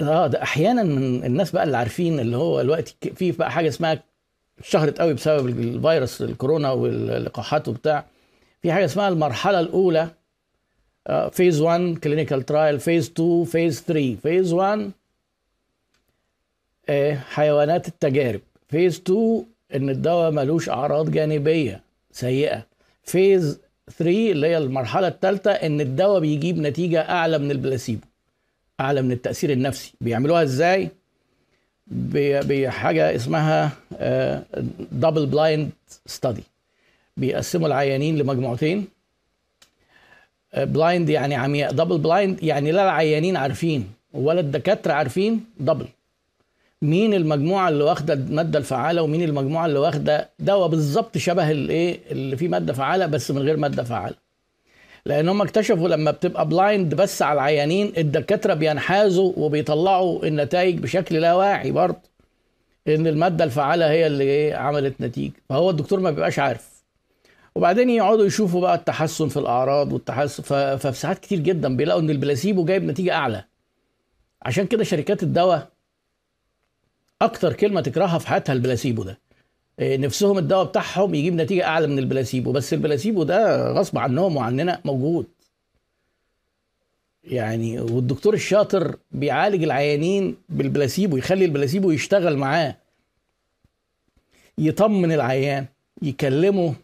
آه 0.00 0.26
ده 0.26 0.42
أحيانا 0.42 0.82
من 0.82 1.24
الناس 1.24 1.50
بقى 1.50 1.64
اللي 1.64 1.76
عارفين 1.76 2.20
اللي 2.20 2.36
هو 2.36 2.62
دلوقتي 2.62 2.94
في 3.16 3.32
بقى 3.32 3.50
حاجة 3.52 3.68
اسمها 3.68 4.02
اشتهرت 4.60 5.00
قوي 5.00 5.14
بسبب 5.14 5.48
الفيروس 5.48 6.22
الكورونا 6.22 6.70
واللقاحات 6.72 7.68
وبتاع. 7.68 8.04
في 8.62 8.72
حاجة 8.72 8.84
اسمها 8.84 9.08
المرحلة 9.08 9.60
الأولى 9.60 10.08
phase 11.32 11.60
1 11.60 11.98
clinical 11.98 12.42
trial 12.42 12.80
phase 12.80 13.10
2 13.10 13.44
phase 13.44 13.82
3 13.82 14.16
phase 14.22 14.52
1 14.52 14.90
حيوانات 17.14 17.88
التجارب. 17.88 18.40
phase 18.68 18.96
2 19.06 19.44
إن 19.74 19.90
الدواء 19.90 20.30
ملوش 20.30 20.68
أعراض 20.68 21.10
جانبية 21.10 21.80
سيئة. 22.12 22.66
phase 23.04 23.58
3 23.98 24.32
اللي 24.32 24.46
هي 24.46 24.58
المرحلة 24.58 25.08
الثالثه 25.08 25.50
إن 25.50 25.80
الدواء 25.80 26.20
بيجيب 26.20 26.58
نتيجة 26.58 27.00
أعلى 27.10 27.38
من 27.38 27.50
البلاسيبو 27.50 28.06
أعلى 28.80 29.02
من 29.02 29.12
التأثير 29.12 29.52
النفسي. 29.52 29.92
بيعملوها 30.00 30.42
إزاي؟ 30.42 30.88
بحاجه 31.86 33.14
اسمها 33.14 33.72
double 34.92 35.26
blind 35.26 35.70
study 36.06 36.42
بيقسموا 37.16 37.66
العيانين 37.66 38.18
لمجموعتين. 38.18 38.97
blind 40.56 41.08
يعني 41.08 41.34
عمياء 41.34 41.72
double 41.72 41.98
blind 41.98 42.42
يعني 42.42 42.72
لا 42.72 42.82
العيانين 42.84 43.36
عارفين 43.36 43.90
ولا 44.12 44.40
الدكاترة 44.40 44.92
عارفين 44.92 45.44
double 45.60 45.86
مين 46.82 47.14
المجموعة 47.14 47.68
اللي 47.68 47.84
واخدة 47.84 48.14
الماده 48.14 48.58
الفعالة 48.58 49.02
ومين 49.02 49.22
المجموعة 49.22 49.66
اللي 49.66 49.78
واخدة 49.78 50.28
دواء 50.38 50.68
بالظبط 50.68 51.18
شبه 51.18 51.50
الايه 51.50 51.98
اللي 52.10 52.36
فيه 52.36 52.48
مادة 52.48 52.72
فعالة 52.72 53.06
بس 53.06 53.30
من 53.30 53.42
غير 53.42 53.56
مادة 53.56 53.82
فعالة. 53.84 54.14
لأن 55.06 55.28
هم 55.28 55.42
اكتشفوا 55.42 55.88
لما 55.88 56.10
بتبقى 56.10 56.48
blind 56.48 56.94
بس 56.94 57.22
على 57.22 57.32
العيانين 57.34 57.92
الدكاترة 57.98 58.54
بينحازوا 58.54 59.32
وبيطلعوا 59.36 60.24
النتائج 60.26 60.78
بشكل 60.78 61.14
لا 61.16 61.34
واعي 61.34 61.70
برضه 61.70 62.00
إن 62.88 63.06
المادة 63.06 63.44
الفعالة 63.44 63.90
هي 63.90 64.06
اللي 64.06 64.24
إيه 64.24 64.54
عملت 64.54 65.00
نتيجة. 65.00 65.32
فهو 65.48 65.70
الدكتور 65.70 66.00
ما 66.00 66.10
بيبقاش 66.10 66.38
عارف. 66.38 66.77
وبعدين 67.58 67.90
يقعدوا 67.90 68.26
يشوفوا 68.26 68.60
بقى 68.60 68.74
التحسن 68.74 69.28
في 69.28 69.36
الأعراض 69.36 69.92
والتحسن 69.92 70.42
ففي 70.76 70.92
ساعات 70.98 71.18
كتير 71.18 71.38
جدا 71.38 71.76
بيلاقوا 71.76 72.00
إن 72.00 72.10
البلاسيبو 72.10 72.64
جايب 72.64 72.84
نتيجة 72.84 73.14
أعلى. 73.14 73.44
عشان 74.42 74.66
كده 74.66 74.84
شركات 74.84 75.22
الدواء 75.22 75.68
أكتر 77.22 77.52
كلمة 77.52 77.80
تكرهها 77.80 78.18
في 78.18 78.28
حياتها 78.28 78.52
البلاسيبو 78.52 79.02
ده. 79.02 79.18
إيه، 79.78 79.96
نفسهم 79.96 80.38
الدواء 80.38 80.64
بتاعهم 80.64 81.14
يجيب 81.14 81.34
نتيجة 81.34 81.64
أعلى 81.64 81.86
من 81.86 81.98
البلاسيبو 81.98 82.52
بس 82.52 82.72
البلاسيبو 82.72 83.22
ده 83.22 83.70
غصب 83.72 83.98
عنهم 83.98 84.36
وعننا 84.36 84.80
موجود. 84.84 85.26
يعني 87.24 87.80
والدكتور 87.80 88.34
الشاطر 88.34 88.96
بيعالج 89.10 89.62
العيانين 89.62 90.36
بالبلاسيبو 90.48 91.16
يخلي 91.16 91.44
البلاسيبو 91.44 91.90
يشتغل 91.90 92.36
معاه 92.36 92.76
يطمن 94.58 95.12
العيان 95.12 95.66
يكلمه 96.02 96.74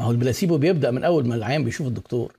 ما 0.00 0.06
هو 0.06 0.10
البلاسيبو 0.10 0.56
بيبدأ 0.58 0.90
من 0.90 1.04
أول 1.04 1.28
ما 1.28 1.34
العيان 1.34 1.64
بيشوف 1.64 1.86
الدكتور. 1.86 2.36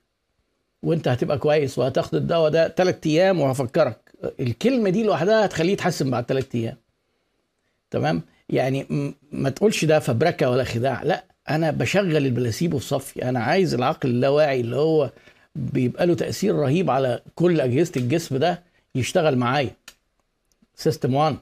وأنت 0.82 1.08
هتبقى 1.08 1.38
كويس 1.38 1.78
وهتاخد 1.78 2.14
الدواء 2.14 2.50
ده 2.50 2.68
ثلاث 2.68 3.06
أيام 3.06 3.40
وهفكرك. 3.40 3.98
الكلمة 4.40 4.90
دي 4.90 5.02
لوحدها 5.04 5.44
هتخليه 5.44 5.72
يتحسن 5.72 6.10
بعد 6.10 6.24
ثلاث 6.24 6.54
أيام. 6.54 6.76
تمام؟ 7.90 8.22
يعني 8.48 8.86
ما 9.32 9.50
تقولش 9.50 9.84
ده 9.84 9.98
فبركة 9.98 10.50
ولا 10.50 10.64
خداع. 10.64 11.02
لا 11.02 11.24
أنا 11.50 11.70
بشغل 11.70 12.16
البلاسيبو 12.16 12.78
في 12.78 12.86
صفي. 12.86 13.28
أنا 13.28 13.40
عايز 13.40 13.74
العقل 13.74 14.08
اللاواعي 14.08 14.60
اللي 14.60 14.76
هو 14.76 15.10
بيبقى 15.56 16.06
له 16.06 16.14
تأثير 16.14 16.54
رهيب 16.54 16.90
على 16.90 17.22
كل 17.34 17.60
أجهزة 17.60 17.92
الجسم 17.96 18.36
ده 18.36 18.62
يشتغل 18.94 19.36
معايا. 19.36 19.70
system 20.76 21.14
1 21.14 21.36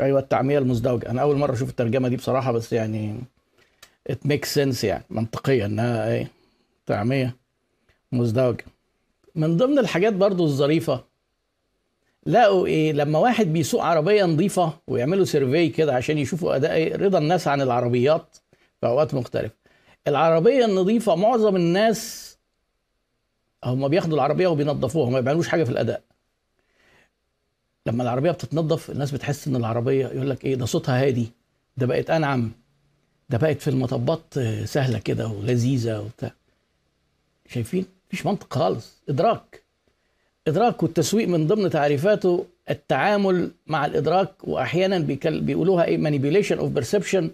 أيوه 0.00 0.20
التعمية 0.20 0.58
المزدوجة. 0.58 1.10
أنا 1.10 1.22
أول 1.22 1.36
مرة 1.36 1.52
أشوف 1.52 1.70
الترجمة 1.70 2.08
دي 2.08 2.16
بصراحة 2.16 2.52
بس 2.52 2.72
يعني 2.72 3.20
it 4.10 4.26
make 4.26 4.44
sense 4.44 4.84
يعني 4.84 5.04
منطقيا 5.10 5.66
إنها 5.66 6.08
إيه 6.08 6.30
تعميه 6.86 7.36
مزدوجة. 8.12 8.64
من 9.34 9.56
ضمن 9.56 9.78
الحاجات 9.78 10.12
برضو 10.12 10.44
الظريفة 10.44 11.04
لقوا 12.26 12.66
إيه 12.66 12.92
لما 12.92 13.18
واحد 13.18 13.46
بيسوق 13.46 13.82
عربية 13.84 14.24
نظيفة 14.24 14.72
ويعملوا 14.86 15.24
survey 15.24 15.68
كده 15.68 15.94
عشان 15.94 16.18
يشوفوا 16.18 16.56
أداء 16.56 16.72
إيه 16.72 16.96
رضا 16.96 17.18
الناس 17.18 17.48
عن 17.48 17.60
العربيات 17.60 18.36
في 18.80 18.86
أوقات 18.86 19.14
مختلفة. 19.14 19.54
العربية 20.08 20.64
النظيفة 20.64 21.14
معظم 21.14 21.56
الناس 21.56 22.34
هم 23.64 23.88
بياخدوا 23.88 24.14
العربية 24.14 24.46
وبينظفوها 24.46 25.10
ما 25.10 25.20
بيعملوش 25.20 25.48
حاجة 25.48 25.64
في 25.64 25.70
الأداء. 25.70 26.02
لما 27.86 28.02
العربية 28.02 28.30
بتتنظف 28.30 28.90
الناس 28.90 29.10
بتحس 29.10 29.48
إن 29.48 29.56
العربية 29.56 30.06
يقول 30.06 30.30
لك 30.30 30.44
إيه 30.44 30.54
ده 30.54 30.66
صوتها 30.66 31.06
هادي 31.06 31.32
ده 31.76 31.86
بقت 31.86 32.10
أنعم. 32.10 32.52
ده 33.30 33.38
بقت 33.38 33.60
في 33.62 33.68
المطبات 33.68 34.20
آه، 34.38 34.64
سهلة 34.64 34.98
كده 34.98 35.26
ولذيذة 35.28 36.00
وبتاع. 36.00 36.30
شايفين؟ 37.48 37.86
مفيش 38.08 38.26
منطق 38.26 38.54
خالص. 38.54 39.02
إدراك. 39.08 39.62
إدراك 40.48 40.82
والتسويق 40.82 41.28
من 41.28 41.46
ضمن 41.46 41.70
تعريفاته 41.70 42.46
التعامل 42.70 43.50
مع 43.66 43.86
الإدراك 43.86 44.30
واحيانا 44.44 44.98
بيقولوها 45.24 45.84
إيه؟ 45.84 45.98
manipulation 45.98 46.56
of 46.58 46.80
perception 46.82 47.24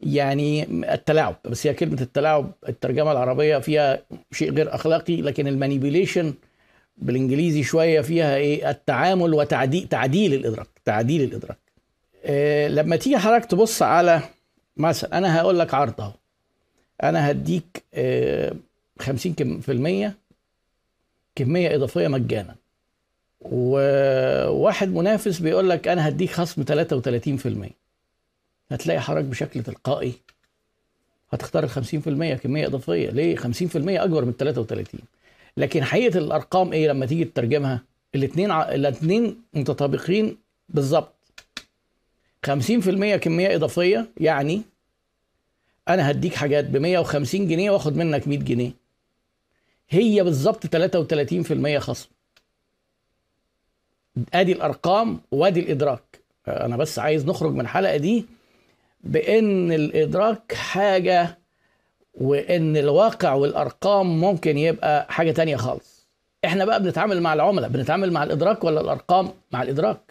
يعني 0.00 0.62
التلاعب. 0.94 1.36
بس 1.44 1.66
هي 1.66 1.74
كلمة 1.74 2.00
التلاعب 2.00 2.52
الترجمة 2.68 3.12
العربية 3.12 3.58
فيها 3.58 4.02
شيء 4.32 4.52
غير 4.52 4.74
أخلاقي 4.74 5.16
لكن 5.22 5.46
المانيبيوليشن 5.46 6.34
بالإنجليزي 6.96 7.62
شوية 7.62 8.00
فيها 8.00 8.36
إيه؟ 8.36 8.70
التعامل 8.70 9.34
وتعديل 9.34 9.88
تعديل 9.88 10.34
الإدراك 10.34 10.68
تعديل 10.84 11.22
الإدراك. 11.22 11.58
إيه 12.24 12.68
لما 12.68 12.96
تيجي 12.96 13.18
حضرتك 13.18 13.44
تبص 13.50 13.82
على 13.82 14.20
مثلا 14.78 15.18
أنا 15.18 15.40
هقول 15.40 15.58
لك 15.58 15.74
عرض 15.74 16.00
اهو. 16.00 16.12
أنا 17.02 17.30
هديك 17.30 17.84
إيه 17.94 18.52
50 18.98 19.34
كم- 19.34 19.60
في 19.60 19.72
المية 19.72 20.14
كمية 21.34 21.74
إضافية 21.74 22.08
مجانا. 22.08 22.54
وواحد 23.40 24.88
منافس 24.88 25.38
بيقول 25.38 25.70
لك 25.70 25.88
أنا 25.88 26.08
هديك 26.08 26.30
خصم 26.30 26.62
33% 26.64 27.70
هتلاقي 28.70 29.00
حضرتك 29.00 29.24
بشكل 29.26 29.62
تلقائي 29.62 30.12
هتختار 31.32 31.64
ال 31.64 31.70
50% 31.70 32.34
كمية 32.34 32.66
إضافية. 32.66 33.10
ليه؟ 33.10 33.36
50% 33.36 33.42
أكبر 34.04 34.24
من 34.24 34.32
33 34.32 35.00
لكن 35.56 35.84
حقيقة 35.84 36.18
الأرقام 36.18 36.72
إيه 36.72 36.88
لما 36.88 37.06
تيجي 37.06 37.24
تترجمها؟ 37.24 37.82
الاثنين. 38.14 38.50
الاثنين 38.50 39.42
متطابقين 39.54 40.36
بالظبط. 40.68 41.12
50% 42.46 43.16
كمية 43.16 43.54
إضافية 43.54 44.08
يعني 44.16 44.62
أنا 45.88 46.10
هديك 46.10 46.34
حاجات 46.34 46.64
ب 46.64 46.76
150 46.76 47.48
جنيه 47.48 47.70
وآخد 47.70 47.96
منك 47.96 48.28
100 48.28 48.38
جنيه. 48.38 48.72
هي 49.90 50.24
بالظبط 50.24 50.66
33% 50.66 51.78
خصم. 51.78 52.08
أدي 54.34 54.52
الأرقام 54.52 55.20
وأدي 55.30 55.60
الإدراك. 55.60 56.20
أنا 56.48 56.76
بس 56.76 56.98
عايز 56.98 57.26
نخرج 57.26 57.52
من 57.52 57.60
الحلقة 57.60 57.96
دي 57.96 58.26
بإن 59.04 59.72
الإدراك 59.72 60.54
حاجة 60.54 61.38
وإن 62.14 62.76
الواقع 62.76 63.32
والأرقام 63.34 64.20
ممكن 64.20 64.58
يبقى 64.58 65.06
حاجة 65.12 65.30
تانية 65.32 65.56
خالص. 65.56 66.08
إحنا 66.44 66.64
بقى 66.64 66.82
بنتعامل 66.82 67.20
مع 67.20 67.34
العملاء 67.34 67.70
بنتعامل 67.70 68.12
مع 68.12 68.22
الإدراك 68.22 68.64
ولا 68.64 68.80
الأرقام؟ 68.80 69.28
مع 69.52 69.62
الإدراك. 69.62 70.07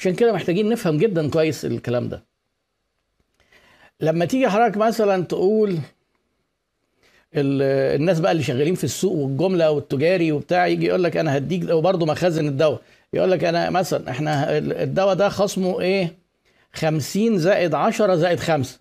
عشان 0.00 0.14
كده 0.14 0.32
محتاجين 0.32 0.68
نفهم 0.68 0.96
جدا 0.98 1.30
كويس 1.30 1.64
الكلام 1.64 2.08
ده. 2.08 2.22
لما 4.00 4.24
تيجي 4.24 4.48
حضرتك 4.48 4.76
مثلا 4.76 5.24
تقول 5.24 5.70
ال- 7.34 7.96
الناس 8.00 8.20
بقى 8.20 8.32
اللي 8.32 8.42
شغالين 8.42 8.74
في 8.74 8.84
السوق 8.84 9.12
والجملة 9.12 9.70
والتجاري 9.70 10.32
وبتاع 10.32 10.66
يجي 10.66 10.86
يقول 10.86 11.04
لك 11.04 11.16
أنا 11.16 11.36
هديك 11.36 11.70
وبرضه 11.70 12.06
مخازن 12.06 12.48
الدواء. 12.48 12.82
يقول 13.12 13.30
لك 13.30 13.44
أنا 13.44 13.70
مثلا 13.70 14.10
إحنا 14.10 14.58
الدواء 14.58 15.14
ده 15.14 15.28
خصمه 15.28 15.80
إيه؟ 15.80 16.14
50 16.72 17.38
زائد 17.38 17.74
10 17.74 18.16
زائد 18.16 18.40
5 18.40 18.80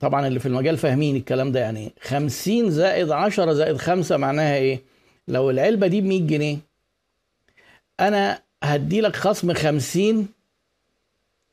طبعا 0.00 0.26
اللي 0.26 0.40
في 0.40 0.46
المجال 0.46 0.76
فاهمين 0.78 1.16
الكلام 1.16 1.52
ده 1.52 1.60
يعني 1.60 1.80
إيه 1.80 1.92
50 2.00 2.70
زائد 2.70 3.10
10 3.10 3.52
زائد 3.52 3.76
5 3.76 4.16
معناها 4.16 4.56
إيه؟ 4.56 4.82
لو 5.28 5.50
العلبة 5.50 5.86
دي 5.86 6.00
ب 6.00 6.04
100 6.04 6.20
جنيه 6.26 6.58
أنا 8.00 8.42
هدي 8.62 9.00
لك 9.00 9.16
خصم 9.16 9.52
50 9.54 10.28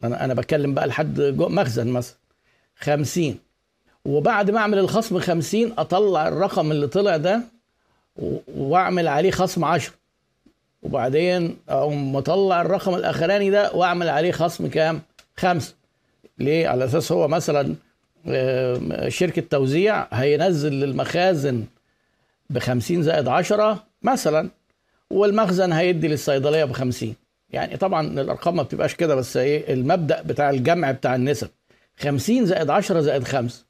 أنا 0.04 0.26
أنا 0.26 0.34
بتكلم 0.34 0.74
بقى 0.74 0.88
لحد 0.88 1.22
مخزن 1.40 1.88
مثلا. 1.88 2.16
50 2.76 3.38
وبعد 4.06 4.52
ما 4.52 4.60
أعمل 4.60 4.78
الخصم 4.80 5.20
50 5.20 5.74
أطلع 5.78 6.28
الرقم 6.28 6.72
اللي 6.72 6.88
طلع 6.88 7.18
ده 7.18 7.42
وأعمل 8.56 9.08
عليه 9.08 9.32
خصم 9.32 9.66
10 9.66 9.94
وبعدين 10.84 11.58
أقوم 11.70 12.16
مطلع 12.16 12.62
الرقم 12.62 12.96
الأخراني 12.96 13.50
ده 13.50 13.72
وأعمل 13.74 14.10
عليه 14.10 14.32
خصم 14.32 14.68
كام؟ 14.68 15.02
خمسة. 15.38 15.74
ليه؟ 16.38 16.68
على 16.68 16.86
أساس 16.86 17.12
هو 17.12 17.28
مثلا 17.28 17.76
آم، 18.28 19.10
شركة 19.10 19.42
توزيع 19.50 20.08
هينزل 20.12 20.72
للمخازن 20.74 21.64
ب 22.50 22.60
50 22.60 23.04
زائد 23.04 23.28
10 23.28 23.84
مثلا. 24.04 24.50
والمخزن 25.12 25.72
هيدي 25.74 26.08
للصيدلية 26.08 26.64
ب 26.64 26.72
50 26.72 27.16
يعني 27.50 27.78
طبعا 27.78 28.08
الأرقام 28.08 28.56
ما 28.56 28.64
بتبقاش 28.64 28.96
كده 28.96 29.16
بس 29.16 29.38
إيه 29.38 29.74
المبدأ 29.74 30.22
بتاع 30.22 30.50
الجمع 30.50 30.92
بتاع 30.92 31.16
النسب. 31.16 31.50
50 32.00 32.46
زائد 32.46 32.70
10 32.70 33.02
زائد 33.02 33.24
5 33.24 33.66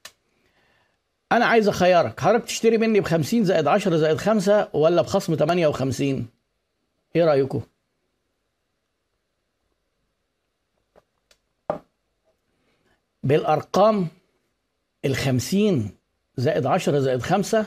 أنا 1.32 1.46
عايز 1.46 1.68
أخيرك. 1.68 2.20
حضرتك 2.20 2.46
تشتري 2.46 2.78
مني 2.78 3.00
ب 3.00 3.06
50 3.06 3.44
زائد 3.44 3.68
10 3.68 3.98
زائد 3.98 4.18
5 4.18 4.68
ولا 4.74 5.02
بخصم 5.02 5.36
58 5.36 6.28
إيه 7.16 7.26
رأيكم؟ 7.26 7.62
بالأرقام 13.24 14.08
ال 15.06 15.16
50 15.16 15.90
زائد 16.38 16.66
10 16.66 17.00
زائد 17.00 17.22
5 17.22 17.66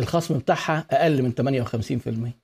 الخصم 0.00 0.38
بتاعها 0.38 0.86
أقل 0.90 1.22
من 1.22 1.32
58% 2.32 2.41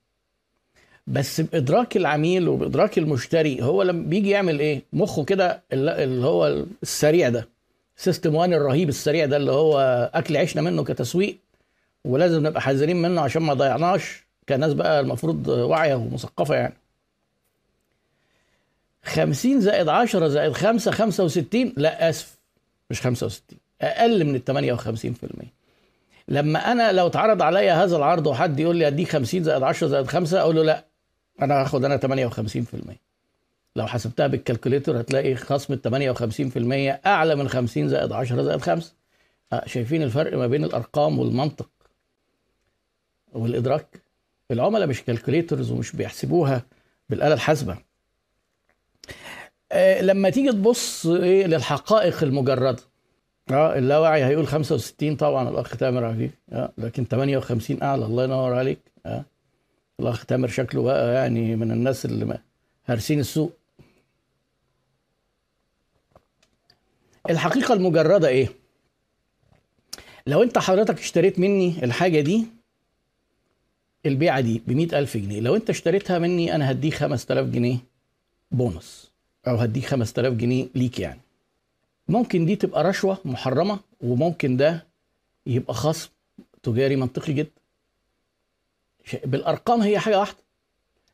بس 1.10 1.40
بإدراك 1.40 1.96
العميل 1.96 2.48
وبإدراك 2.48 2.98
المشتري 2.98 3.62
هو 3.62 3.82
لما 3.82 4.02
بيجي 4.08 4.30
يعمل 4.30 4.60
إيه؟ 4.60 4.82
مخه 4.92 5.24
كده 5.24 5.62
اللي 5.72 6.26
هو 6.26 6.64
السريع 6.82 7.28
ده. 7.28 7.48
سيستم 7.96 8.34
1 8.34 8.52
الرهيب 8.52 8.88
السريع 8.88 9.26
ده 9.26 9.36
اللي 9.36 9.52
هو 9.52 9.78
أكل 10.14 10.36
عيشنا 10.36 10.62
منه 10.62 10.84
كتسويق 10.84 11.36
ولازم 12.04 12.46
نبقى 12.46 12.60
حذرين 12.60 12.96
منه 13.02 13.20
عشان 13.20 13.42
ما 13.42 13.54
ضيعناش 13.54 14.26
كناس 14.48 14.72
بقى 14.72 15.00
المفروض 15.00 15.48
واعية 15.48 15.94
ومثقفة 15.94 16.54
يعني. 16.54 16.74
50 19.04 19.60
زائد 19.60 19.88
10 19.88 20.28
زائد 20.28 20.52
5 20.52 20.90
65 20.90 21.72
لا 21.76 22.08
آسف 22.08 22.36
مش 22.90 23.00
65 23.00 23.58
أقل 23.82 24.24
من 24.24 24.34
ال 24.48 24.76
58% 25.42 25.44
لما 26.28 26.72
أنا 26.72 26.92
لو 26.92 27.06
اتعرض 27.06 27.42
عليا 27.42 27.84
هذا 27.84 27.96
العرض 27.96 28.26
وحد 28.26 28.60
يقول 28.60 28.76
لي 28.76 28.86
أديك 28.86 29.08
50 29.08 29.42
زائد 29.42 29.62
10 29.62 29.86
زائد 29.88 30.06
5 30.06 30.40
أقول 30.40 30.56
له 30.56 30.62
لا 30.62 30.84
أنا 31.42 31.61
هاخد 31.62 31.85
أنا 31.85 31.97
58% 31.97 32.95
لو 33.76 33.87
حسبتها 33.87 34.26
بال 34.26 34.39
calculator 34.39 35.00
هتلاقي 35.00 35.35
خصم 35.35 35.75
ال 35.75 36.99
58% 37.02 37.07
اعلى 37.07 37.35
من 37.35 37.49
50 37.49 37.88
زائد 37.88 38.12
10 38.12 38.42
زائد 38.42 38.61
5 38.61 38.92
شايفين 39.66 40.02
الفرق 40.02 40.37
ما 40.38 40.47
بين 40.47 40.64
الارقام 40.64 41.18
والمنطق 41.18 41.68
والادراك؟ 43.33 44.02
العملاء 44.50 44.88
مش 44.88 45.02
calculators 45.02 45.70
ومش 45.71 45.97
بيحسبوها 45.97 46.62
بالآلة 47.09 47.35
الحاسبة. 47.35 47.76
آه، 49.73 50.00
لما 50.02 50.30
تيجي 50.30 50.52
تبص 50.52 51.07
إيه 51.07 51.47
للحقائق 51.47 52.23
المجردة. 52.23 52.76
آه 53.50 53.78
اللاوعي 53.78 54.25
هيقول 54.25 54.47
65 54.47 55.16
طبعا 55.16 55.49
الأخ 55.49 55.76
تامر 55.76 56.04
عفيف 56.04 56.30
آه 56.52 56.73
لكن 56.78 57.04
58 57.04 57.83
أعلى 57.83 58.04
الله 58.04 58.25
ينور 58.25 58.54
عليك. 58.54 58.78
آه 59.07 59.25
الاخ 60.00 60.26
تامر 60.26 60.48
شكله 60.48 60.82
بقى 60.82 61.14
يعني 61.14 61.56
من 61.56 61.72
الناس 61.72 62.04
اللي 62.04 62.38
هارسين 62.86 63.20
السوق. 63.20 63.52
الحقيقة 67.30 67.74
المجردة 67.74 68.28
إيه؟ 68.28 68.48
لو 70.26 70.42
أنت 70.42 70.58
حضرتك 70.58 70.98
اشتريت 70.98 71.38
مني 71.38 71.84
الحاجة 71.84 72.20
دي 72.20 72.46
البيعة 74.06 74.40
دي 74.40 74.62
ب 74.66 74.94
ألف 74.94 75.16
جنيه 75.16 75.40
لو 75.40 75.56
أنت 75.56 75.70
اشتريتها 75.70 76.18
مني 76.18 76.54
أنا 76.54 76.70
هديك 76.70 76.94
5000 76.94 77.46
جنيه 77.46 77.78
بونص 78.50 79.10
أو 79.48 79.56
هديك 79.56 79.86
5000 79.86 80.32
جنيه 80.32 80.68
ليك 80.74 80.98
يعني. 81.00 81.20
ممكن 82.08 82.46
دي 82.46 82.56
تبقى 82.56 82.84
رشوة 82.84 83.18
محرمة 83.24 83.80
وممكن 84.00 84.56
ده 84.56 84.86
يبقى 85.46 85.74
خصم 85.74 86.10
تجاري 86.62 86.96
منطقي 86.96 87.32
جدا. 87.32 87.50
بالأرقام 89.24 89.80
هي 89.80 89.98
حاجة 89.98 90.18
واحدة. 90.18 90.38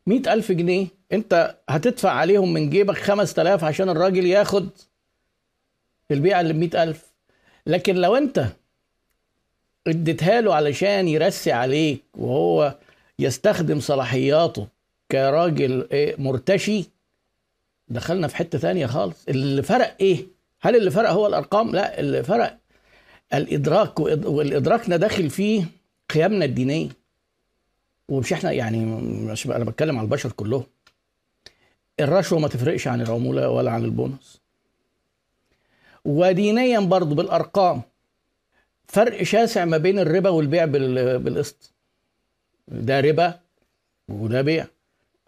مئة 0.07 0.33
ألف 0.33 0.53
جنيه 0.53 0.87
أنت 1.13 1.57
هتدفع 1.69 2.11
عليهم 2.11 2.53
من 2.53 2.71
جيبك 2.71 2.97
خمس 2.99 3.35
تلاف 3.35 3.65
عشان 3.65 3.89
الراجل 3.89 4.27
ياخد 4.27 4.69
البيعة 6.11 6.41
اللي 6.41 6.53
بمئة 6.53 6.83
ألف. 6.83 7.13
لكن 7.67 7.95
لو 7.95 8.17
أنت 8.17 8.47
اديتها 9.87 10.41
له 10.41 10.55
علشان 10.55 11.09
يرسي 11.09 11.53
عليك 11.53 12.03
وهو 12.15 12.75
يستخدم 13.19 13.81
صلاحياته 13.81 14.69
كراجل 15.11 15.89
إيه، 15.93 16.17
مرتشي 16.19 16.85
دخلنا 17.89 18.29
في 18.29 18.37
حتة 18.37 18.59
ثانية 18.59 18.87
خالص. 18.87 19.25
اللي 19.29 19.63
فرق 19.63 19.97
إيه؟ 20.01 20.27
هل 20.61 20.77
اللي 20.77 20.91
فرق 20.91 21.11
هو 21.11 21.27
الأرقام؟ 21.27 21.71
لا 21.73 22.01
اللي 22.01 22.23
فرق 22.25 22.59
الإدراك 23.35 24.01
والادراكنا 24.01 24.97
داخل 24.97 25.31
فيه 25.31 25.65
قيمنا 26.11 26.45
الدينية. 26.45 26.89
ومش 28.09 28.33
إحنا 28.33 28.53
يعني 28.53 28.85
مش 29.33 29.47
أنا 29.47 29.65
بتكلم 29.65 29.99
على 29.99 30.05
البشر 30.05 30.33
كلهم. 30.33 30.65
الرشوه 32.01 32.39
ما 32.39 32.49
تفرقش 32.49 32.89
عن 32.89 33.01
العمولة 33.01 33.49
ولا 33.49 33.71
عن 33.71 33.85
البونص. 33.85 34.41
ودينيا 36.05 36.81
برضو 36.81 37.15
بالأرقام 37.15 37.83
فرق 38.87 39.23
شاسع 39.23 39.65
ما 39.65 39.77
بين 39.77 39.99
الربا 39.99 40.31
والبيع 40.31 40.65
بالقسط. 40.65 41.73
ده 42.69 43.01
ربا 43.01 43.41
وده 44.09 44.43
بيع. 44.43 44.67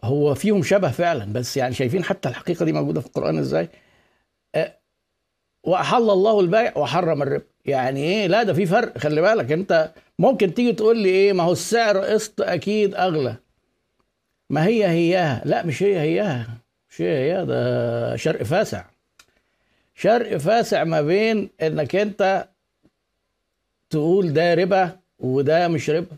هو 0.04 0.34
فيهم 0.34 0.62
شبه 0.62 0.90
فعلا 0.90 1.32
بس 1.32 1.56
يعني 1.56 1.74
شايفين 1.74 2.04
حتى 2.04 2.28
الحقيقة 2.28 2.64
دي 2.64 2.72
موجودة 2.72 3.00
في 3.00 3.06
القرآن 3.06 3.38
إزاي؟ 3.38 3.68
وأحل 5.64 6.10
الله 6.10 6.40
البيع 6.40 6.78
وحرم 6.78 7.22
الربا. 7.22 7.44
يعني 7.66 8.00
إيه؟ 8.02 8.26
لا 8.26 8.42
ده 8.42 8.52
في 8.52 8.66
فرق. 8.66 8.98
خلي 8.98 9.20
بالك 9.20 9.52
أنت 9.52 9.90
ممكن 10.18 10.54
تيجي 10.54 10.72
تقول 10.72 10.98
لي 10.98 11.08
إيه؟ 11.08 11.32
ما 11.32 11.42
هو 11.42 11.52
السعر 11.52 11.98
قسط 11.98 12.40
أكيد 12.40 12.94
أغلى. 12.94 13.36
ما 14.50 14.66
هي 14.66 14.86
هياها 14.86 15.42
لا 15.44 15.66
مش 15.66 15.82
هي 15.82 16.00
هياها 16.00 16.48
مش 16.90 17.00
هي 17.02 17.08
هياها 17.08 17.44
ده 17.44 18.16
شرق 18.16 18.42
فاسع. 18.42 18.84
شرق 19.94 20.36
فاسع 20.36 20.84
ما 20.84 21.02
بين 21.02 21.50
إنك 21.62 21.96
أنت 21.96 22.48
تقول 23.90 24.32
ده 24.32 24.54
ربا 24.54 24.96
وده 25.18 25.68
مش 25.68 25.90
ربا. 25.90 26.16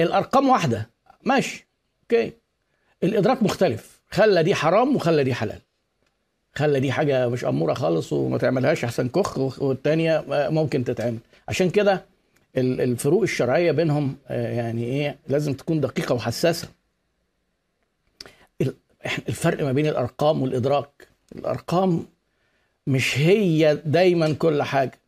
الأرقام 0.00 0.48
واحدة. 0.48 0.90
ماشي 1.24 1.66
أوكي. 2.02 2.32
الإدراك 3.02 3.42
مختلف. 3.42 4.00
خلى 4.10 4.42
دي 4.42 4.54
حرام 4.54 4.96
وخلى 4.96 5.24
دي 5.24 5.34
حلال. 5.34 5.60
خلى 6.54 6.80
دي 6.80 6.92
حاجة 6.92 7.28
مش 7.28 7.44
أمورة 7.44 7.74
خالص 7.74 8.12
وما 8.12 8.38
تعملهاش 8.38 8.84
أحسن 8.84 9.08
كخ 9.08 9.38
والتانية 9.62 10.24
ممكن 10.28 10.84
تتعمل. 10.84 11.18
عشان 11.48 11.70
كده 11.70 12.04
الفروق 12.56 13.22
الشرعية 13.22 13.72
بينهم 13.72 14.16
آه، 14.28 14.52
يعني 14.56 14.84
إيه 14.84 15.18
لازم 15.28 15.52
تكون 15.54 15.80
دقيقة 15.80 16.14
وحساسة. 16.14 16.68
الفرق 19.28 19.64
ما 19.64 19.72
بين 19.72 19.86
الأرقام 19.86 20.42
والإدراك. 20.42 21.08
الأرقام 21.36 22.06
مش 22.86 23.18
هي 23.18 23.78
دايما 23.84 24.32
كل 24.32 24.62
حاجة. 24.62 24.98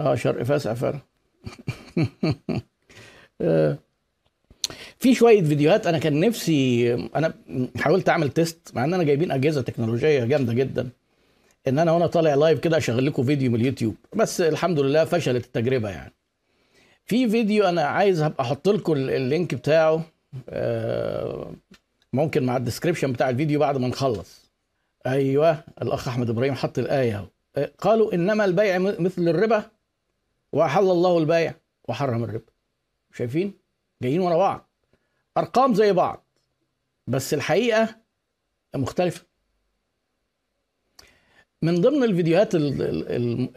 آه 0.00 0.14
شرق 0.14 0.42
فاسع 0.42 0.74
فرق. 0.74 1.00
آه. 3.40 3.78
في 4.98 5.14
شوية 5.14 5.42
فيديوهات 5.42 5.86
أنا 5.86 5.98
كان 5.98 6.20
نفسي 6.20 6.94
أنا 6.94 7.34
حاولت 7.76 8.08
أعمل 8.08 8.28
test 8.30 8.70
مع 8.74 8.84
اننا 8.84 9.02
جايبين 9.02 9.30
أجهزة 9.32 9.62
تكنولوجية 9.62 10.24
جامدة 10.24 10.52
جدا 10.52 10.88
إن 11.68 11.78
أنا 11.78 11.92
وأنا 11.92 12.06
طالع 12.06 12.34
live 12.34 12.58
كده 12.60 12.76
أشغل 12.76 13.06
لكم 13.06 13.24
فيديو 13.24 13.50
من 13.50 13.60
اليوتيوب. 13.60 13.94
بس 14.16 14.40
الحمد 14.40 14.80
لله 14.80 15.04
فشلت 15.04 15.44
التجربة 15.44 15.88
يعني. 15.90 16.12
في 17.06 17.28
فيديو 17.28 17.68
أنا 17.68 17.82
عايز 17.82 18.22
هبقى 18.22 18.44
أحط 18.44 18.68
لكم 18.68 18.92
ال 18.92 19.04
link 19.04 19.54
بتاعه 19.54 20.04
آه، 20.48 21.52
ممكن 22.12 22.42
مع 22.42 22.56
الديسكربشن 22.56 23.12
بتاع 23.12 23.30
الفيديو 23.30 23.60
بعد 23.60 23.76
ما 23.76 23.88
نخلص. 23.88 24.50
أيوه 25.06 25.64
الأخ 25.82 26.08
أحمد 26.08 26.30
إبراهيم 26.30 26.54
حط 26.54 26.78
الآية 26.78 27.16
أهو. 27.16 27.26
آه، 27.56 27.70
قالوا 27.78 28.14
إنما 28.14 28.44
البيع 28.44 28.78
مثل 28.78 29.28
الربا 29.28 29.62
وأحل 30.52 30.82
الله 30.90 31.18
البيع 31.18 31.54
وحرم 31.88 32.24
الربا. 32.24 32.52
شايفين؟ 33.14 33.52
جايين 34.02 34.20
ورا 34.20 34.36
بعض. 34.36 34.68
أرقام 35.36 35.74
زي 35.74 35.92
بعض 35.92 36.24
بس 37.06 37.34
الحقيقة 37.34 37.96
مختلفة. 38.76 39.26
من 41.62 41.80
ضمن 41.80 42.04
الفيديوهات 42.04 42.54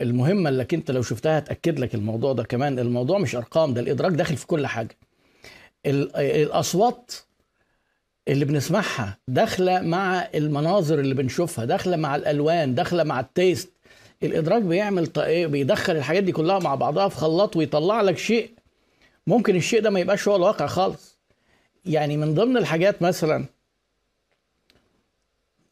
المهمة 0.02 0.50
اللي 0.50 0.68
انت 0.74 0.92
لو 0.92 1.02
شفتها 1.02 1.40
تاكد 1.40 1.80
لك 1.80 1.96
الموضوع 1.96 2.34
ده 2.34 2.44
كمان. 2.44 2.80
الموضوع 2.80 3.18
مش 3.20 3.36
أرقام 3.36 3.74
ده 3.74 3.82
الإدراك 3.82 4.12
داخل 4.12 4.38
في 4.38 4.48
كل 4.48 4.68
حاجة. 4.68 4.98
الأصوات 5.86 7.12
اللي 8.28 8.46
بنسمعها 8.46 9.18
داخلة 9.28 9.82
مع 9.82 10.30
المناظر 10.36 11.00
اللي 11.00 11.14
بنشوفها 11.14 11.66
داخلة 11.66 11.98
مع 11.98 12.16
الألوان 12.16 12.76
داخلة 12.76 13.04
مع 13.04 13.20
ال 13.20 13.27
taste. 13.27 13.74
الإدراك 14.24 14.62
بيعمل 14.62 15.10
إيه؟ 15.18 15.48
بيدخل 15.48 15.96
الحاجات 15.96 16.24
دي 16.24 16.32
كلها 16.32 16.60
مع 16.60 16.76
بعضها 16.76 17.08
في 17.08 17.16
خلاط 17.18 17.56
ويطلع 17.56 18.02
لك 18.02 18.18
شيء 18.18 18.52
ممكن 19.28 19.56
الشيء 19.56 19.82
ده 19.82 19.90
ما 19.90 20.00
يبقاش 20.00 20.28
هو 20.28 20.36
الواقع 20.36 20.68
خالص. 20.68 21.18
يعني 21.86 22.18
من 22.18 22.36
ضمن 22.36 22.58
الحاجات 22.58 23.02
مثلا 23.02 23.46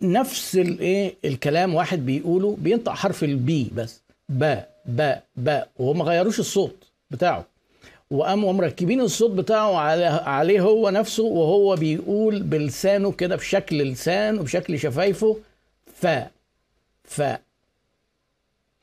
نفس 0.02 0.56
الايه 0.56 1.16
الكلام 1.26 1.76
واحد 1.76 2.06
بيقوله 2.06 2.58
بينطق 2.60 2.92
حرف 2.92 3.24
ال 3.24 3.48
B 3.48 3.72
بس. 3.76 4.02
با 4.30 4.66
با 4.86 5.22
با 5.36 5.66
وهم 5.78 5.98
ما 5.98 6.04
غيروش 6.04 6.40
الصوت 6.40 6.76
بتاعه. 7.12 7.46
وقاموا 8.12 8.54
مركبين 8.54 9.02
الصوت 9.02 9.32
بتاعه 9.32 9.78
عليه 10.30 10.62
هو 10.62 10.90
نفسه 10.90 11.24
وهو 11.24 11.76
بيقول 11.76 12.44
بلسانه 12.44 13.12
كده 13.12 13.36
بشكل 13.36 13.84
لسان 13.84 14.40
وبشكل 14.40 14.80
شفايفه 14.80 15.38
ف 15.96 16.08
ف. 17.04 17.22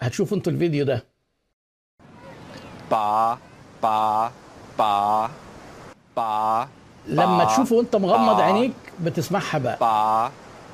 هتشوفوا 0.01 0.37
أنتوا 0.37 0.53
الفيديو 0.53 0.85
ده. 0.85 1.05
با 2.91 3.39
با. 3.83 4.33
با 4.79 5.31
با 6.17 6.67
لما 7.07 7.45
تشوفه 7.45 7.77
وانت 7.77 7.97
مغمض 7.97 8.41
عينيك 8.41 8.73
بتسمعها 9.01 9.59
بقى. 9.59 9.79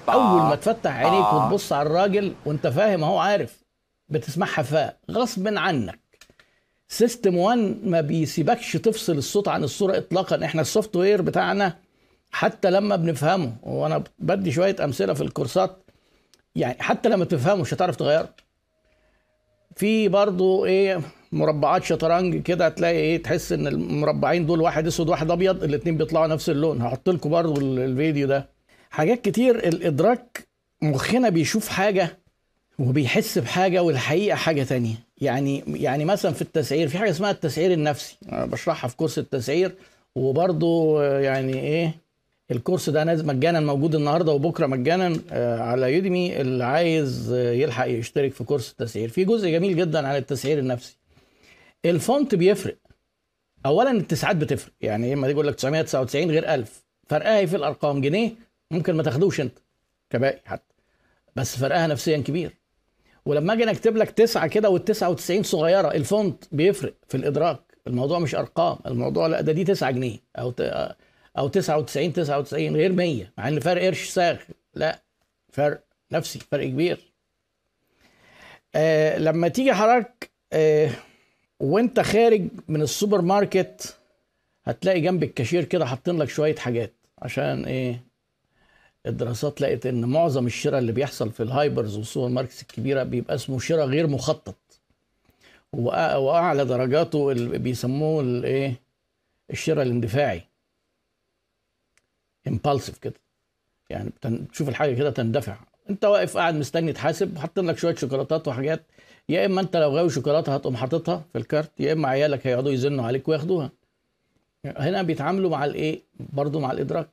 با 0.06 0.12
أول 0.12 0.42
ما 0.42 0.54
تفتح 0.54 0.96
عينيك 0.96 1.32
وتبص 1.32 1.72
على 1.72 1.86
الراجل 1.86 2.34
وانت 2.46 2.66
فاهم 2.66 3.04
أهو 3.04 3.18
عارف 3.18 3.64
بتسمعها 4.08 4.62
فاء 4.62 4.96
غصب 5.10 5.48
عنك. 5.48 5.98
system 6.88 7.36
1 7.36 7.58
ما 7.84 8.00
بيسيبكش 8.00 8.72
تفصل 8.72 9.12
الصوت 9.12 9.48
عن 9.48 9.64
الصورة 9.64 9.96
اطلاقا. 9.96 10.44
إحنا 10.44 10.60
ال 10.60 10.96
software 10.96 11.22
بتاعنا 11.22 11.76
حتى 12.30 12.70
لما 12.70 12.96
بنفهمه 12.96 13.52
وأنا 13.62 14.04
بدي 14.18 14.52
شوية 14.52 14.76
أمثلة 14.84 15.14
في 15.14 15.20
الكورسات. 15.20 15.76
يعني 16.56 16.82
حتى 16.82 17.08
لما 17.08 17.24
تفهمه 17.24 17.60
مش 17.60 17.74
هتعرف 17.74 17.96
تغيره. 17.96 18.28
في 19.76 20.08
برضو 20.08 20.64
إيه 20.64 21.00
مربعات 21.34 21.84
شطرنج 21.84 22.42
كده 22.42 22.66
هتلاقي 22.66 22.96
إيه 22.96 23.22
تحس 23.22 23.52
إن 23.52 23.66
المربعين 23.66 24.46
دول 24.46 24.60
واحد 24.60 24.86
أسود 24.86 25.08
واحد 25.08 25.30
أبيض 25.30 25.64
الاثنين 25.64 25.96
بيطلعوا 25.96 26.26
نفس 26.26 26.50
اللون. 26.50 26.82
هحط 26.82 27.08
لكم 27.10 27.30
برضو 27.30 27.60
الفيديو 27.60 28.26
ده. 28.26 28.48
حاجات 28.90 29.20
كتير 29.20 29.58
الادراك 29.68 30.48
مخنا 30.82 31.28
بيشوف 31.28 31.68
حاجة 31.68 32.18
وبيحس 32.78 33.38
بحاجة 33.38 33.82
والحقيقة 33.82 34.36
حاجة 34.36 34.62
تانية. 34.62 34.94
يعني 35.20 35.64
يعني 35.66 36.04
مثلا 36.04 36.32
في 36.32 36.42
التسعير 36.42 36.88
في 36.88 36.98
حاجة 36.98 37.10
اسمها 37.10 37.30
التسعير 37.30 37.72
النفسي. 37.72 38.16
أنا 38.32 38.46
بشرحها 38.46 38.88
في 38.88 38.96
course 38.96 39.18
التسعير 39.18 39.74
وبرضه 40.14 41.02
يعني 41.04 41.54
إيه 41.54 41.94
ال 42.50 42.56
course 42.56 42.90
ده 42.90 43.04
نازل 43.04 43.26
مجانا 43.26 43.60
موجود 43.60 43.94
النهارده 43.94 44.32
وبكرة 44.32 44.66
مجانا 44.66 45.16
آه، 45.30 45.60
على 45.60 45.94
يوديمي 45.94 46.40
اللي 46.40 46.64
عايز 46.64 47.32
يلحق 47.32 47.86
يشترك 47.88 48.32
في 48.32 48.44
course 48.44 48.70
التسعير. 48.70 49.08
في 49.08 49.24
جزء 49.24 49.50
جميل 49.50 49.76
جدا 49.76 50.08
عن 50.08 50.16
التسعير 50.16 50.58
النفسي. 50.58 50.96
ال 51.84 51.94
font 51.94 52.34
بيفرق. 52.34 52.76
اولا 53.66 53.90
التسعات 53.90 54.36
بتفرق. 54.36 54.72
يعني 54.80 55.12
اما 55.12 55.28
يقول 55.28 55.46
لك 55.46 55.54
999 55.54 56.30
غير 56.30 56.54
1000 56.54 56.84
فرقها 57.08 57.38
إيه 57.38 57.46
في 57.46 57.56
الأرقام؟ 57.56 58.00
جنيه. 58.00 58.32
ممكن 58.70 58.94
ما 58.94 59.02
تاخدوش 59.02 59.40
أنت. 59.40 59.58
الباقي 60.10 60.40
حتى. 60.44 60.74
بس 61.36 61.56
فرقها 61.58 61.86
نفسيا 61.86 62.18
كبير. 62.18 62.50
ولما 63.26 63.52
أجي 63.52 63.70
أكتب 63.70 63.96
لك 63.96 64.10
تسعة 64.10 64.46
كده 64.46 64.70
وال 64.70 64.84
99 64.84 65.42
صغيرة 65.42 65.88
ال 65.88 65.99
font 65.99 66.44
بيفرق 66.52 66.94
في 67.08 67.16
الإدراك. 67.16 67.60
الموضوع 67.86 68.18
مش 68.18 68.34
أرقام. 68.34 68.78
الموضوع 68.86 69.26
لا 69.26 69.40
ده 69.40 69.52
دي 69.52 69.64
9 69.64 69.90
جنيه. 69.90 70.18
أو 70.38 70.54
أو 71.38 71.48
99 71.48 72.12
99 72.12 72.76
غير 72.76 72.92
100 72.92 73.32
مع 73.38 73.48
إن 73.48 73.60
فرق 73.60 73.82
قرش 73.82 74.08
ساغ 74.08 74.36
لا. 74.74 75.02
فرق 75.52 75.84
نفسي. 76.12 76.38
فرق 76.38 76.66
كبير. 76.66 77.12
آه 78.74 79.18
لما 79.18 79.48
تيجي 79.48 79.72
حضرتك 79.72 80.30
آه 80.52 80.90
وانت 81.64 82.00
خارج 82.00 82.48
من 82.68 82.82
السوبر 82.82 83.20
ماركت 83.22 83.96
هتلاقي 84.64 85.00
جنب 85.00 85.22
الكاشير 85.22 85.64
كده 85.64 85.86
حاطين 85.86 86.18
لك 86.18 86.28
شوية 86.28 86.56
حاجات. 86.56 86.92
عشان 87.18 87.64
إيه؟ 87.64 88.00
الدراسات 89.06 89.60
لقت 89.60 89.86
إن 89.86 90.04
معظم 90.04 90.46
الشراء 90.46 90.78
اللي 90.78 90.92
بيحصل 90.92 91.30
في 91.30 91.42
ال 91.42 91.50
hypers 91.50 91.96
وال 91.96 92.28
supermarkets 92.28 92.62
الكبيرة 92.62 93.02
بيبقى 93.02 93.34
اسمه 93.34 93.58
شراء 93.58 93.86
غير 93.86 94.06
مخطط. 94.06 94.56
وأعلى 95.72 96.64
درجاته 96.64 97.30
اللي 97.32 97.58
بيسموه 97.58 98.22
الايه 98.22 98.74
الشراء 99.50 99.82
الاندفاعي. 99.82 100.42
impulsive 102.48 102.98
كده. 102.98 103.20
يعني 103.90 104.10
تشوف 104.52 104.68
الحاجة 104.68 104.94
كده 104.94 105.10
تندفع. 105.10 105.56
أنت 105.90 106.04
واقف 106.04 106.36
قاعد 106.36 106.54
مستني 106.54 106.92
تحاسب 106.92 107.38
حاطين 107.38 107.66
لك 107.66 107.78
شوية 107.78 107.94
شوكولاتات 107.94 108.48
وحاجات. 108.48 108.82
يا 109.28 109.46
إما 109.46 109.60
أنت 109.60 109.76
لو 109.76 109.90
غاوي 109.96 110.10
شوكولاتة 110.10 110.54
هتقوم 110.54 110.76
حاططها 110.76 111.24
في 111.32 111.38
ال 111.38 111.46
cart 111.46 111.80
يا 111.80 111.92
إما 111.92 112.08
عيالك 112.08 112.46
هيقعدوا 112.46 112.72
يزنوا 112.72 113.04
عليك 113.06 113.28
وياخدوها. 113.28 113.70
هنا 114.64 115.02
بيتعاملوا 115.02 115.50
مع 115.50 115.64
الإيه؟ 115.64 116.00
برضه 116.32 116.60
مع 116.60 116.72
الإدراك. 116.72 117.08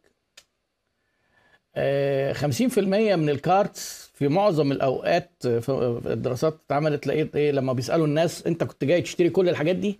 50% 1.76 1.78
آه، 1.78 3.16
من 3.16 3.30
الكارتس 3.30 4.12
في 4.14 4.28
معظم 4.28 4.72
الأوقات 4.72 5.30
في 5.42 6.00
الدراسات 6.06 6.60
اتعملت 6.66 7.08
لقيت 7.08 7.36
إيه؟ 7.36 7.52
لما 7.52 7.74
بيسألوا 7.74 8.06
الناس 8.06 8.48
أنت 8.48 8.64
كنت 8.64 8.84
جاي 8.84 9.02
تشتري 9.02 9.30
كل 9.30 9.50
الحاجات 9.50 9.76
دي؟ 9.76 10.00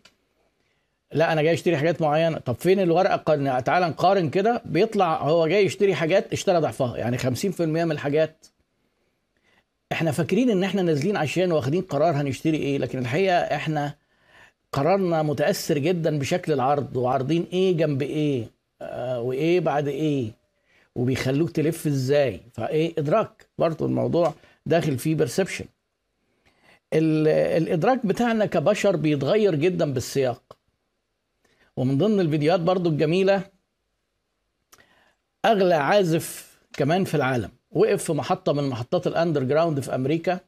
لا 1.14 1.34
أنا 1.34 1.42
جاي 1.42 1.54
أشتري 1.54 1.78
حاجات 1.78 2.02
معينة. 2.02 2.38
طب 2.38 2.56
فين 2.56 2.80
الورقة؟ 2.80 3.60
تعال 3.60 3.84
نقارن 3.84 4.30
كده. 4.30 4.62
بيطلع 4.66 5.22
هو 5.22 5.48
جاي 5.48 5.66
يشتري 5.66 5.96
حاجات 5.96 6.34
اشترى 6.34 6.60
ضعفها. 6.60 6.98
يعني 6.98 7.18
50% 7.18 7.26
من 7.62 7.92
الحاجات 7.92 8.46
إحنا 9.92 10.12
فاكرين 10.12 10.50
إن 10.50 10.64
إحنا 10.64 10.82
نازلين 10.82 11.18
عشان 11.18 11.52
واخدين 11.52 11.82
قرار 11.82 12.14
هنشتري 12.22 12.58
إيه 12.58 12.78
لكن 12.78 13.00
الحقيقة 13.00 13.36
إحنا 13.38 13.96
قرارنا 14.72 15.22
متأثر 15.24 15.78
جدا 15.78 16.20
بشكل 16.20 16.54
العرض 16.54 16.98
وعارضين 16.98 17.48
إيه 17.54 17.78
جنب 17.78 18.02
إيه 18.02 18.48
آه 18.82 19.22
وإيه 19.22 19.60
بعد 19.60 19.88
إيه 19.88 20.32
وبيخلوك 20.96 21.52
تلف 21.52 21.88
إزاي. 21.88 22.42
فإيه 22.54 22.94
إدراك 22.98 23.48
برضه 23.58 23.86
الموضوع 23.86 24.34
داخل 24.66 24.98
فيه 24.98 25.16
perception 25.16 25.66
الإدراك 26.94 28.06
بتاعنا 28.06 28.46
كبشر 28.46 28.96
بيتغير 28.96 29.56
جدا 29.56 29.94
بالسياق. 29.94 30.58
ومن 31.78 31.98
ضمن 31.98 32.20
الفيديوهات 32.20 32.60
برضو 32.60 32.90
الجميلة 32.90 33.44
أغلى 35.46 35.76
عازف 35.76 36.58
كمان 36.74 37.04
في 37.04 37.16
العالم. 37.16 37.52
وقف 37.72 38.04
في 38.04 38.14
محطة 38.14 38.54
من 38.54 38.64
محطات 38.70 39.08
ال 39.08 39.44
underground 39.44 39.80
في 39.80 39.96
أمريكا. 39.96 40.40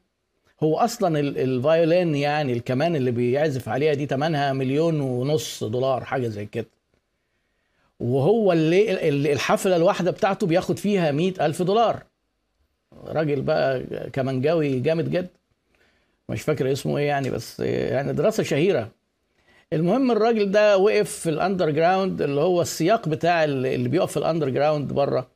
هو 0.64 0.78
أصلا 0.78 1.20
ال 1.20 1.34
violin 1.34 2.16
يعني 2.16 2.54
الكمان 2.54 2.96
اللي 2.96 3.12
بيعزف 3.12 3.70
عليها 3.70 3.94
دي 3.94 4.06
تمنها 4.06 4.54
مليون 4.54 5.02
ونص 5.02 5.64
دولار 5.64 6.04
حاجة 6.04 6.28
زي 6.28 6.46
كده. 6.46 6.68
وهو 8.00 8.52
اللي 8.52 9.10
الحفلة 9.34 9.76
الواحدة 9.76 10.12
بتاعته 10.12 10.48
بياخد 10.48 10.80
فيها 10.80 11.12
مئة 11.12 11.46
ألف 11.46 11.62
دولار. 11.62 12.04
راجل 13.08 13.42
بقى 13.42 13.84
كمانجاوي 14.14 14.80
جامد 14.80 15.10
جدا 15.10 15.30
مش 16.30 16.42
فاكر 16.42 16.72
اسمه 16.72 16.98
إيه 16.98 17.08
يعني 17.08 17.30
بس 17.30 17.60
يعني 17.60 18.14
دراسة 18.14 18.44
شهيرة. 18.44 18.90
المهم 19.74 20.12
الراجل 20.12 20.52
ده 20.52 20.78
وقف 20.78 21.12
في 21.12 21.30
ال 21.30 21.70
underground 21.70 22.22
اللي 22.22 22.42
هو 22.42 22.62
السياق 22.62 23.10
بتاع 23.10 23.44
اللي 23.44 23.90
بيقف 23.90 24.12
في 24.12 24.18
ال 24.18 24.50
underground 24.50 24.94
بره. 24.94 25.33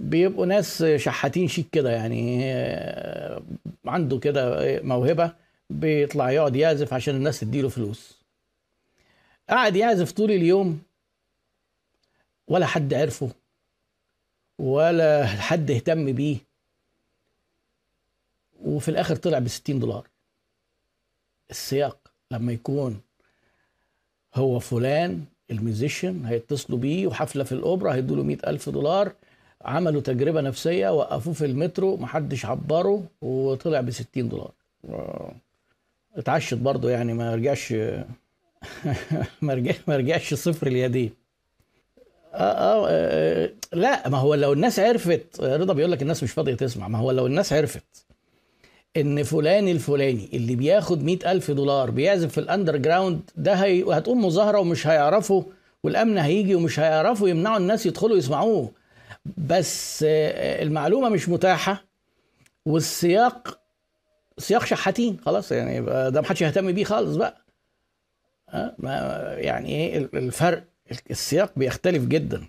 بيبقوا 0.00 0.46
ناس 0.46 0.84
شحاتين 0.96 1.48
شيك 1.48 1.70
كده 1.72 1.90
يعني 1.90 2.40
آه، 2.54 3.42
عنده 3.86 4.18
كده 4.18 4.60
موهبة 4.82 5.32
بيطلع 5.70 6.30
يقعد 6.30 6.56
يعزف 6.56 6.94
عشان 6.94 7.14
الناس 7.16 7.40
تديله 7.40 7.68
فلوس. 7.68 8.20
قعد 9.50 9.76
يعزف 9.76 10.12
طول 10.12 10.30
اليوم 10.30 10.82
ولا 12.48 12.66
حد 12.66 12.94
عرفه 12.94 13.30
ولا 14.58 15.26
حد 15.26 15.70
اهتم 15.70 16.12
بيه 16.12 16.36
وفي 18.62 18.88
الآخر 18.88 19.16
طلع 19.16 19.38
ب 19.38 19.48
60 19.48 19.78
دولار. 19.78 20.08
السياق 21.50 21.98
لما 22.30 22.52
يكون 22.52 23.00
هو 24.34 24.58
فلان 24.58 25.24
ال 25.50 25.58
musician 25.58 26.24
هيتصلوا 26.24 26.78
بيه 26.78 27.06
وحفلة 27.06 27.44
في 27.44 27.52
الأوبرا 27.52 27.94
هيدوا 27.94 28.16
له 28.16 28.22
100000 28.22 28.68
دولار 28.68 29.12
عملوا 29.64 30.00
تجربة 30.00 30.40
نفسية 30.40 30.88
وقفوه 30.88 31.32
في 31.34 31.44
المترو 31.44 31.96
محدش 31.96 32.46
عبره 32.46 33.02
وطلع 33.22 33.80
ب 33.80 33.90
60 33.90 34.28
دولار. 34.28 34.52
اتعشى 36.16 36.54
برضه 36.54 36.90
يعني 36.90 37.14
ما 37.14 37.34
رجعش 37.34 37.72
ما 39.42 39.54
رجعش 39.54 39.76
ما 39.88 39.96
رجعش 39.96 40.34
صفر 40.34 40.66
اليدين 40.66 41.10
آه, 42.34 42.36
آه, 42.36 42.86
آه 42.88 43.50
لا 43.72 44.08
ما 44.08 44.18
هو 44.18 44.34
لو 44.34 44.52
الناس 44.52 44.78
عرفت 44.78 45.40
رضا 45.40 45.72
بيقول 45.74 45.92
لك 45.92 46.02
الناس 46.02 46.22
مش 46.22 46.32
فاضية 46.32 46.54
تسمع 46.54 46.88
ما 46.88 46.98
هو 46.98 47.10
لو 47.10 47.26
الناس 47.26 47.52
عرفت 47.52 48.06
إن 48.96 49.22
فلان 49.22 49.68
الفلاني 49.68 50.28
اللي 50.32 50.54
بياخد 50.56 51.02
مئة 51.04 51.32
ألف 51.32 51.50
دولار 51.50 51.90
بيعزف 51.90 52.32
في 52.32 52.38
ال 52.38 52.76
underground 52.76 53.20
ده 53.36 53.54
هي... 53.54 53.82
هتقوم 53.82 54.24
مظاهرة 54.24 54.58
ومش 54.58 54.86
هيعرفوا 54.86 55.42
والأمن 55.82 56.18
هيجي 56.18 56.54
ومش 56.54 56.80
هيعرفوا 56.80 57.28
يمنعوا 57.28 57.56
الناس 57.56 57.86
يدخلوا 57.86 58.16
يسمعوه. 58.16 58.70
بس 59.36 60.02
آه، 60.08 60.62
المعلومة 60.62 61.08
مش 61.08 61.28
متاحة 61.28 61.84
والسياق 62.66 63.60
سياق 64.38 64.64
شحاتين 64.64 65.18
خلاص 65.26 65.52
يعني 65.52 65.80
ده 66.10 66.20
محدش 66.20 66.42
يهتم 66.42 66.72
بيه 66.72 66.84
خالص 66.84 67.16
بقى. 67.16 67.44
يعني 69.38 69.68
إيه 69.68 69.96
الفرق 70.14 70.64
السياق 71.10 71.52
بيختلف 71.56 72.04
جدا. 72.04 72.44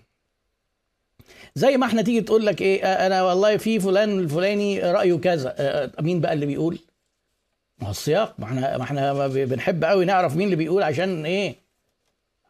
زي 1.54 1.76
ما 1.76 1.86
إحنا 1.86 2.02
تيجي 2.02 2.20
تقول 2.20 2.46
لك 2.46 2.62
إيه 2.62 2.84
آه، 2.84 3.06
أنا 3.06 3.22
والله 3.22 3.56
في 3.56 3.80
فلان 3.80 4.18
الفلاني 4.18 4.80
رأيه 4.80 5.14
كذا. 5.18 5.54
آه، 5.58 5.84
آه، 5.98 6.02
مين 6.02 6.20
بقى 6.20 6.32
اللي 6.32 6.46
بيقول؟ 6.46 6.78
ما 7.78 7.86
هو 7.86 7.90
السياق 7.90 8.34
ما 8.38 8.44
إحنا 8.44 8.78
ما 8.78 8.84
إحنا 8.84 9.28
بنحب 9.28 9.84
قوي 9.84 10.04
نعرف 10.04 10.36
مين 10.36 10.44
اللي 10.44 10.56
بيقول 10.56 10.82
عشان 10.82 11.26
إيه 11.26 11.54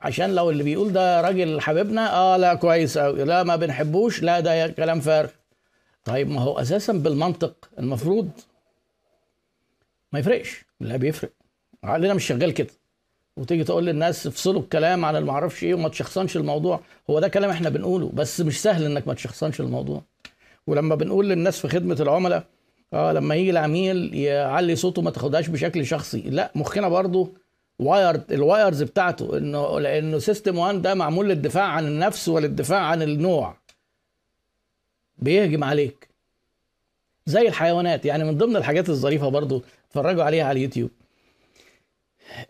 عشان 0.03 0.35
لو 0.35 0.51
اللي 0.51 0.63
بيقول 0.63 0.93
ده 0.93 1.21
راجل 1.21 1.61
حبيبنا 1.61 2.15
آه 2.17 2.37
لا 2.37 2.55
كويس 2.55 2.99
قوي 2.99 3.25
لا 3.25 3.43
ما 3.43 3.57
بنحبوش 3.57 4.23
لا 4.23 4.41
ده 4.41 4.69
كلام 4.69 5.01
فارغ. 5.01 5.31
طيب 6.05 6.31
ما 6.31 6.41
هو 6.41 6.59
أساسا 6.59 6.93
بالمنطق 6.93 7.69
المفروض 7.79 8.31
ما 10.13 10.19
يفرقش 10.19 10.65
لا 10.81 10.97
بيفرق. 10.97 11.31
عقلنا 11.85 12.15
مش 12.15 12.27
شغال 12.27 12.51
كده. 12.55 12.71
وتيجي 13.37 13.65
تقول 13.65 13.87
للناس 13.87 14.27
افصلوا 14.27 14.61
الكلام 14.63 15.05
عن 15.05 15.17
المعرفش 15.17 15.65
إيه 15.65 15.75
وما 15.75 15.89
تشخصنش 15.89 16.37
الموضوع. 16.37 16.81
هو 17.11 17.21
ده 17.21 17.29
كلام 17.29 17.51
إحنا 17.51 17.69
بنقوله 17.69 18.11
بس 18.15 18.41
مش 18.41 18.63
سهل 18.63 18.85
إنك 18.85 19.09
ما 19.09 19.15
تشخصنش 19.15 19.61
الموضوع. 19.61 20.03
ولما 20.67 20.95
بنقول 20.95 21.29
للناس 21.29 21.61
في 21.61 21.69
خدمة 21.69 21.97
العملاء 22.01 22.45
آه 22.93 23.13
لما 23.13 23.35
يجي 23.35 23.51
العميل 23.51 24.15
يعلي 24.15 24.77
صوته 24.77 25.03
ما 25.03 25.11
تاخدهاش 25.11 25.49
بشكل 25.49 25.87
شخصي 25.87 26.21
لا 26.21 26.53
مخنا 26.55 26.89
برضه 26.89 27.33
wired 27.87 28.33
ال 28.33 28.41
wires 28.41 28.83
بتاعته 28.83 29.39
إنه 29.39 29.81
لأنه 29.81 30.19
system 30.19 30.59
1 30.59 30.83
ده 30.83 30.95
معمول 30.95 31.29
للدفاع 31.29 31.65
عن 31.65 31.87
النفس 31.87 32.29
وللدفاع 32.29 32.81
عن 32.81 33.03
النوع. 33.03 33.57
بيهجم 35.19 35.65
عليك. 35.65 36.09
زي 37.27 37.49
الحيوانات. 37.49 38.05
يعني 38.07 38.25
من 38.25 38.39
ضمن 38.39 38.57
الحاجات 38.57 38.89
الظريفة 38.89 39.29
برضه 39.29 39.63
اتفرجوا 39.89 40.25
عليها 40.25 40.45
على 40.45 40.57
اليوتيوب. 40.59 40.91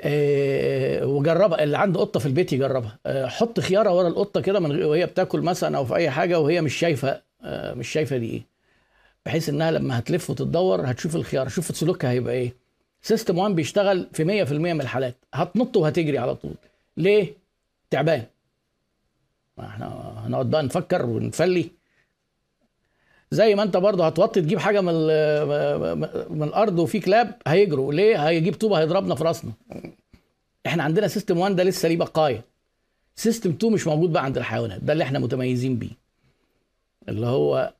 آه، 0.00 1.06
وجربها. 1.06 1.62
اللي 1.62 1.78
عنده 1.78 2.00
قطة 2.00 2.20
في 2.20 2.26
البيت 2.26 2.52
يجربها. 2.52 2.98
آه، 3.06 3.26
حط 3.26 3.60
خيارة 3.60 3.96
ورا 3.96 4.08
القطة 4.08 4.40
كده 4.40 4.60
من 4.60 4.82
وهي 4.84 5.06
بتاكل 5.06 5.40
مثلا 5.40 5.76
أو 5.78 5.84
في 5.84 5.94
أي 5.96 6.10
حاجة 6.10 6.40
وهي 6.40 6.60
مش 6.60 6.74
شايفة 6.74 7.22
آه، 7.44 7.74
مش 7.74 7.88
شايفة 7.88 8.16
دي 8.16 8.30
إيه. 8.30 8.46
بحيث 9.26 9.48
إنها 9.48 9.70
لما 9.70 9.98
هتلف 9.98 10.30
وتدور 10.30 10.90
هتشوف 10.90 11.16
الخيار 11.16 11.48
شوف 11.48 11.76
سلوكها 11.76 12.10
هيبقى 12.10 12.34
إيه. 12.34 12.61
system 13.02 13.38
1 13.38 13.54
بيشتغل 13.54 14.08
في 14.12 14.24
100% 14.24 14.52
من 14.52 14.80
الحالات. 14.80 15.16
هتنط 15.34 15.76
وهتجري 15.76 16.18
على 16.18 16.34
طول. 16.34 16.54
ليه؟ 16.96 17.36
تعبان. 17.90 18.24
إحنا 19.60 19.86
هنقعد 20.26 20.50
بقى 20.50 20.62
نفكر 20.62 21.06
ونفلي. 21.06 21.70
زي 23.30 23.54
ما 23.54 23.62
انت 23.62 23.76
برضه 23.76 24.06
هتوطي 24.06 24.40
تجيب 24.40 24.58
حاجة 24.58 24.80
من 24.80 24.94
من 26.38 26.42
الأرض 26.42 26.78
وفي 26.78 27.00
كلاب 27.00 27.34
هيجروا 27.46 27.92
ليه 27.92 28.28
هيجيب 28.28 28.54
طوبه 28.54 28.80
هيضربنا 28.80 29.14
في 29.14 29.24
راسنا 29.24 29.52
إحنا 30.66 30.82
عندنا 30.82 31.08
system 31.08 31.38
1 31.38 31.56
ده 31.56 31.62
لسه 31.64 31.88
ليه 31.88 31.96
بقايا 31.96 32.42
system 33.16 33.50
2 33.50 33.72
مش 33.72 33.86
موجود 33.86 34.12
بقى 34.12 34.24
عند 34.24 34.38
الحيوانات 34.38 34.80
ده 34.82 34.92
اللي 34.92 35.04
إحنا 35.04 35.18
متميزين 35.18 35.76
بيه 35.78 35.90
اللي 37.08 37.26
هو 37.26 37.72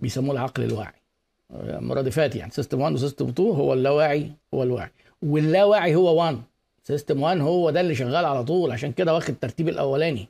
بيسموه 0.00 0.34
العقل 0.34 0.62
الواعي 0.64 0.99
مرادفات 1.58 2.36
يعني 2.36 2.50
system 2.50 2.80
1 2.80 2.94
و 2.94 2.99
system 2.99 3.28
2 3.28 3.48
هو 3.48 3.72
اللاواعي 3.72 4.30
هو 4.54 4.62
الواعي. 4.62 4.90
واللاواعي 5.22 5.94
هو 5.94 6.16
1 6.18 6.42
system 6.82 7.22
1 7.22 7.40
هو 7.40 7.70
ده 7.70 7.80
اللي 7.80 7.94
شغال 7.94 8.24
على 8.24 8.44
طول 8.44 8.70
عشان 8.72 8.92
كده 8.92 9.14
واخد 9.14 9.30
الترتيب 9.30 9.68
الأولاني. 9.68 10.28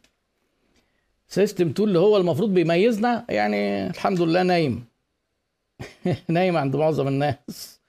system 1.29 1.69
2 1.69 1.89
اللي 1.89 1.99
هو 1.99 2.17
المفروض 2.17 2.55
بيميزنا 2.55 3.25
يعني 3.29 3.87
الحمد 3.87 4.21
لله 4.21 4.43
نايم. 4.43 4.85
نايم 6.29 6.57
عند 6.57 6.77
معظم 6.77 7.09
الناس. 7.09 7.81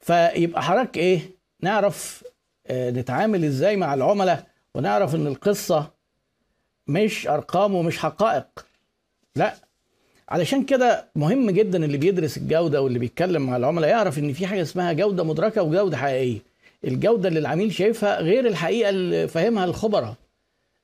فيبقى 0.00 0.62
حضرتك 0.62 0.96
إيه؟ 0.96 1.20
نعرف 1.60 2.24
آه، 2.66 2.90
نتعامل 2.90 3.44
إزاي 3.44 3.76
مع 3.76 3.94
العملاء 3.94 4.46
ونعرف 4.74 5.14
إن 5.14 5.26
القصة 5.26 5.90
مش 6.86 7.28
أرقام 7.28 7.74
ومش 7.74 7.98
حقائق. 7.98 8.66
لا. 9.36 9.54
علشان 10.28 10.64
كده 10.64 11.08
مهم 11.16 11.50
جدا 11.50 11.84
اللي 11.84 11.96
بيدرس 11.96 12.36
الجودة 12.36 12.82
واللي 12.82 12.98
بيتكلم 12.98 13.42
مع 13.46 13.56
العملاء 13.56 13.90
يعرف 13.90 14.18
إن 14.18 14.32
في 14.32 14.46
حاجة 14.46 14.62
اسمها 14.62 14.92
جودة 14.92 15.24
مدركة 15.24 15.62
وجودة 15.62 15.96
حقيقية. 15.96 16.38
الجودة 16.84 17.28
اللي 17.28 17.38
العميل 17.40 17.72
شايفها 17.72 18.20
غير 18.20 18.46
الحقيقة 18.46 18.88
اللي 18.90 19.28
فاهمها 19.28 19.64
الخبراء. 19.64 20.14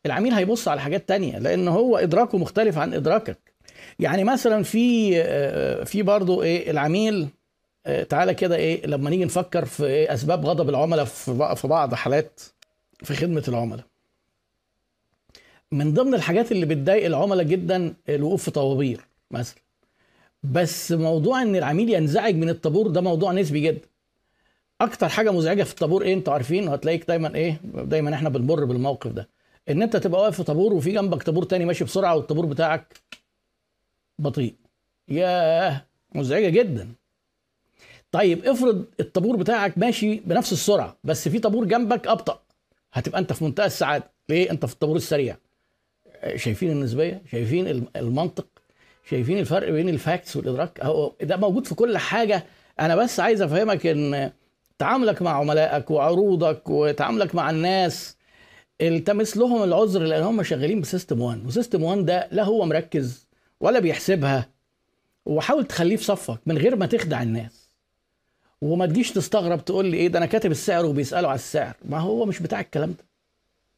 العميل 0.07 0.33
هيبص 0.33 0.69
على 0.69 0.81
حاجات 0.81 1.09
تانية 1.09 1.39
لأن 1.39 1.69
هو 1.69 1.97
إدراكه 1.97 2.39
مختلف 2.39 2.79
عن 2.79 2.95
إدراكك. 2.95 3.39
يعني 3.99 4.25
مثلا 4.25 4.63
في 4.63 5.13
آه، 5.23 5.85
في 5.85 6.03
برضه 6.03 6.43
إيه 6.43 6.71
العميل 6.71 7.29
آه، 7.87 8.03
تعالى 8.03 8.35
كده 8.35 8.57
إيه 8.57 8.87
لما 8.87 9.11
نيجي 9.11 9.25
نفكر 9.25 9.65
في 9.65 9.87
إيه 9.87 10.15
أسباب 10.15 10.47
غضب 10.47 10.69
العملاء 10.69 11.05
في 11.55 11.67
بعض 11.69 11.95
حالات 11.95 12.41
في 13.03 13.15
خدمة 13.15 13.45
العملاء. 13.49 13.85
من 15.73 15.95
ضمن 15.95 16.15
الحاجات 16.15 16.53
اللي 16.53 16.67
بتضايق 16.67 17.07
العملاء 17.07 17.45
جدا 17.45 17.95
الوقوف 18.09 18.43
في 18.45 18.51
طوابير 18.51 19.01
مثلا. 19.31 19.59
بس 20.43 20.93
موضوع 20.93 21.43
إن 21.43 21.57
العميل 21.57 21.91
ينزعج 21.95 22.35
من 22.35 22.49
الطابور 22.49 22.87
ده 22.89 23.01
موضوع 23.01 23.33
نسبي 23.33 23.61
جدا. 23.61 23.87
أكتر 24.81 25.09
حاجة 25.09 25.31
مزعجة 25.33 25.63
في 25.63 25.71
الطابور 25.71 26.03
إيه 26.03 26.15
أنتوا 26.15 26.33
عارفين؟ 26.33 26.69
وهتلاقيك 26.69 27.09
دايما 27.09 27.35
إيه؟ 27.35 27.61
دايما 27.65 28.15
إحنا 28.15 28.29
بنمر 28.29 28.65
بالموقف 28.65 29.11
ده. 29.13 29.29
إن 29.69 29.83
أنت 29.83 29.97
تبقى 29.97 30.21
واقف 30.21 30.37
في 30.37 30.43
طابور 30.43 30.73
وفي 30.73 30.93
جنبك 30.93 31.23
طابور 31.23 31.45
تاني 31.45 31.65
ماشي 31.65 31.85
بسرعة 31.85 32.17
والطابور 32.17 32.47
بتاعك 32.47 33.01
بطيء. 34.19 34.55
ياه! 35.09 35.85
مزعجة 36.15 36.49
جدا. 36.49 36.89
طيب 38.13 38.45
افرض 38.45 38.85
الطابور 39.01 39.37
بتاعك 39.37 39.79
ماشي 39.79 40.15
بنفس 40.17 40.53
السرعة 40.53 40.97
بس 41.05 41.29
في 41.29 41.39
طابور 41.39 41.65
جنبك 41.65 42.07
أبطأ. 42.07 42.43
هتبقى 42.93 43.19
أنت 43.21 43.33
في 43.33 43.45
منتهى 43.45 43.67
السعادة. 43.67 44.11
ليه؟ 44.29 44.51
أنت 44.51 44.67
في 44.67 44.73
الطابور 44.73 44.97
السريع. 44.97 45.37
شايفين 46.37 46.71
النسبية 46.71 47.23
شايفين 47.31 47.89
المنطق 47.97 48.47
شايفين 49.11 49.39
الفرق 49.39 49.71
بين 49.71 49.89
ال 49.89 49.97
facts 49.97 50.37
والإدراك. 50.37 50.81
هو 50.83 51.13
ده 51.23 51.37
موجود 51.37 51.67
في 51.67 51.75
كل 51.75 51.99
حاجة. 51.99 52.45
أنا 52.81 52.97
بس 52.97 53.21
عايز 53.21 53.43
أفهمك 53.43 53.87
إن 53.87 54.33
تعاملك 54.79 55.23
مع 55.23 55.31
عملائك 55.31 55.91
وعروضك 55.91 56.71
وتعاملك 56.71 57.35
مع 57.35 57.51
الناس 57.51 58.17
التمس 58.81 59.37
لهم 59.37 59.63
العذر 59.63 60.01
لأن 60.03 60.23
هم 60.23 60.43
شغالين 60.43 60.81
ب 60.81 60.86
system 60.86 61.21
1 61.21 61.47
و 61.47 61.52
system 61.52 61.83
1 61.83 62.05
ده 62.05 62.29
لا 62.33 62.45
هو 62.45 62.67
مركز 62.67 63.27
ولا 63.61 63.79
بيحسبها. 63.81 64.49
وحاول 65.27 65.65
تخليه 65.65 65.97
في 65.97 66.05
صفك 66.05 66.39
من 66.47 66.59
غير 66.59 66.77
ما 66.77 66.87
تخدع 66.87 67.23
الناس. 67.23 67.69
وما 68.61 68.87
تجيش 68.87 69.13
تستغرب 69.13 69.65
تقول 69.65 69.87
لي 69.87 69.97
إيه 69.97 70.09
ده 70.09 70.19
أنا 70.19 70.27
كاتب 70.27 70.51
السعر 70.51 70.87
وبيسألوا 70.87 71.29
على 71.29 71.39
السعر. 71.39 71.75
ما 71.85 71.99
هو 71.99 72.27
مش 72.27 72.43
بتاع 72.43 72.61
الكلام 72.61 72.91
ده. 72.91 73.08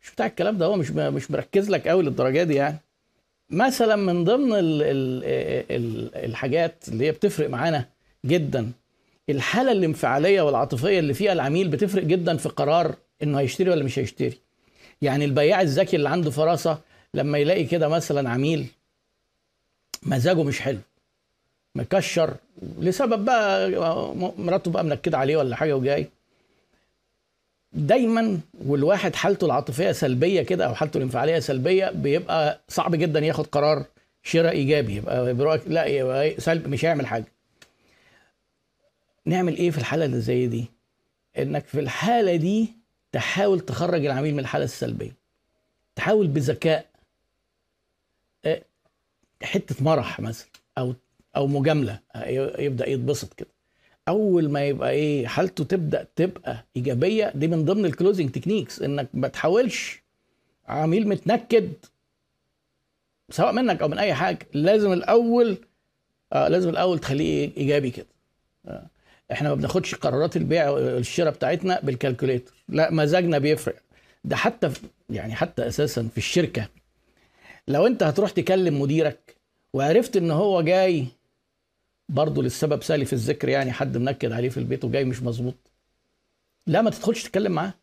مش 0.03 0.11
بتاع 0.11 0.27
الكلام 0.27 0.59
ده 0.59 0.67
هو 0.67 0.77
مش 0.77 0.91
مش 0.91 1.31
مركز 1.31 1.71
لك 1.71 1.89
قوي 1.89 2.03
للدرجة 2.03 2.43
دي 2.43 2.55
يعني. 2.55 2.77
مثلا 3.51 3.97
من 3.97 4.25
ضمن 4.25 4.53
ال 4.53 4.83
ال 4.83 5.25
ال 5.71 6.15
الحاجات 6.25 6.85
اللي 6.89 7.07
هي 7.07 7.13
بتفرق 7.13 7.51
معانا 7.51 7.87
جدا 8.27 8.73
الحالة 9.29 9.73
الانفعالية 9.73 10.43
والعاطفية 10.43 10.99
اللي 10.99 11.15
فيها 11.15 11.33
العميل 11.33 11.69
بتفرق 11.69 12.03
جدا 12.05 12.37
في 12.37 12.49
قرار 12.49 12.95
إنه 13.23 13.39
هيشتري 13.41 13.71
ولا 13.71 13.85
مش 13.85 13.99
هيشتري. 13.99 14.39
يعني 15.03 15.25
البياع 15.25 15.61
الذكي 15.61 15.97
اللي 15.97 16.09
عنده 16.09 16.31
فراسة 16.31 16.79
لما 17.15 17.39
يلاقي 17.39 17.65
كده 17.65 17.89
مثلا 17.89 18.31
عميل 18.31 18.67
مزاجه 20.03 20.43
مش 20.43 20.61
حلو 20.61 20.79
مكشر 21.75 22.35
لسبب 22.79 23.25
بقى 23.25 23.71
مراته 24.39 24.71
بقى 24.71 24.85
منكدة 24.85 25.19
عليه 25.19 25.37
ولا 25.37 25.57
حاجة 25.57 25.77
وجاي. 25.77 26.07
دايما 27.73 28.41
والواحد 28.65 29.15
حالته 29.15 29.45
العاطفية 29.45 29.93
سلبية 29.93 30.43
كده 30.43 30.67
أو 30.67 30.75
حالته 30.75 30.97
الانفعالية 30.99 31.39
سلبية 31.39 31.91
بيبقى 31.91 32.61
صعب 32.69 32.95
جدا 32.95 33.21
ياخد 33.21 33.47
قرار 33.47 33.85
شراء 34.23 34.53
إيجابي. 34.53 34.97
يبقى 34.97 35.61
لا 35.67 35.85
يبقى 35.85 36.35
سلب 36.41 36.69
مش 36.69 36.85
هيعمل 36.85 37.07
حاجة. 37.07 37.25
نعمل 39.25 39.57
إيه 39.57 39.71
في 39.71 39.79
الحالة 39.79 40.05
اللي 40.05 40.21
زي 40.21 40.47
دي؟ 40.47 40.65
إنك 41.39 41.67
في 41.67 41.81
الحالة 41.81 42.37
دي 42.37 42.73
تحاول 43.13 43.61
تخرج 43.61 44.05
العميل 44.07 44.33
من 44.35 44.41
الحالة 44.41 44.65
السلبية. 44.65 45.13
تحاول 45.97 46.27
بذكاء 46.27 46.87
آه، 48.45 48.63
حتة 49.43 49.85
مرح 49.85 50.21
مثلا 50.21 50.49
أو 50.79 50.95
أو 51.37 51.47
مجاملة 51.47 52.01
يبدأ 52.59 52.89
يتبسط 52.89 53.35
كده. 53.35 53.49
أول 54.11 54.51
ما 54.51 54.65
يبقى 54.67 54.91
إيه 54.91 55.27
حالته 55.27 55.65
تبدأ 55.65 56.07
تبقى 56.17 56.65
إيجابية 56.77 57.33
دي 57.35 57.49
من 57.49 57.65
ضمن 57.65 57.85
ال 57.85 57.90
closing 57.91 58.31
techniques 58.31 58.83
إنك 58.83 59.09
ما 59.15 59.29
تحاولش 59.29 60.03
عميل 60.69 61.09
متنكد 61.09 61.73
سواء 63.31 63.53
منك 63.53 63.83
أو 63.83 63.89
من 63.89 63.99
أي 63.99 64.15
حاجة 64.15 64.47
لازم 64.53 64.93
الأول 64.93 65.57
آه 66.33 66.49
لازم 66.49 66.69
الأول 66.69 66.99
تخليه 66.99 67.51
إيجابي 67.57 67.91
كده. 67.91 68.07
آه. 68.67 68.87
إحنا 69.33 69.49
ما 69.49 69.55
بناخدش 69.55 69.95
قرارات 69.95 70.37
البيع 70.37 70.71
والشراء 70.71 71.33
بتاعتنا 71.33 71.81
بالكالكوليتر 71.83 72.53
لا 72.69 72.91
مزاجنا 72.93 73.39
بيفرق. 73.39 73.77
ده 74.25 74.37
حتى 74.37 74.71
يعني 75.11 75.35
حتى 75.35 75.69
أساسا 75.69 76.09
في 76.13 76.19
الشركة. 76.19 76.69
لو 77.69 77.87
أنت 77.87 78.03
هتروح 78.03 78.31
تكلم 78.31 78.81
مديرك 78.81 79.37
وعرفت 79.73 80.17
إن 80.17 80.31
هو 80.31 80.63
جاي 80.63 81.07
برضه 82.11 82.43
للسبب 82.43 82.83
سالف 82.83 83.13
الذكر 83.13 83.49
يعني 83.49 83.73
حد 83.73 83.97
منكد 83.97 84.33
عليه 84.33 84.49
في 84.49 84.57
البيت 84.57 84.85
وجاي 84.85 85.05
مش 85.05 85.23
مظبوط. 85.23 85.55
لا 86.67 86.83
ما 86.83 86.91
تدخلش 86.91 87.23
تتكلم 87.25 87.53
معاه. 87.53 87.75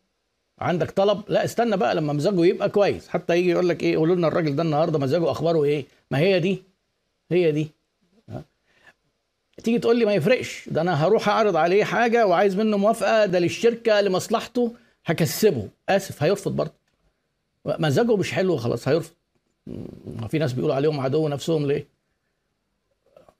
عندك 0.58 0.90
طلب؟ 0.90 1.22
لا 1.28 1.44
استنى 1.44 1.76
بقى 1.76 1.94
لما 1.94 2.12
مزاجه 2.12 2.44
يبقى 2.46 2.68
كويس. 2.68 3.08
حتى 3.08 3.36
يجي 3.36 3.50
يقول 3.50 3.68
لك 3.68 3.82
إيه 3.82 3.96
قولوا 3.96 4.16
لنا 4.16 4.28
الراجل 4.28 4.56
ده 4.56 4.62
النهارده 4.62 4.98
مزاجه 4.98 5.30
أخباره 5.30 5.64
إيه؟ 5.64 5.84
ما 6.10 6.18
هي 6.18 6.40
دي 6.40 6.62
هي 7.30 7.52
دي. 7.52 7.68
تيجي 9.64 9.78
تقول 9.78 9.98
لي 9.98 10.04
ما 10.04 10.14
يفرقش. 10.14 10.68
ده 10.68 10.80
أنا 10.80 11.06
هروح 11.06 11.28
أعرض 11.28 11.56
عليه 11.56 11.84
حاجة 11.84 12.26
وعايز 12.26 12.56
منه 12.56 12.76
موافقة 12.76 13.26
ده 13.26 13.38
للشركة 13.38 14.00
لمصلحته 14.00 14.74
هكسبه. 15.06 15.68
آسف 15.88 16.22
هيرفض 16.22 16.56
برضه. 16.56 16.72
مزاجه 17.66 18.16
مش 18.16 18.32
حلو 18.32 18.56
خلاص 18.56 18.88
هيرفض. 18.88 19.12
في 20.28 20.38
ناس 20.38 20.52
بيقولوا 20.52 20.74
عليهم 20.76 21.00
عدو 21.00 21.28
نفسهم 21.28 21.66
ليه؟ 21.66 21.97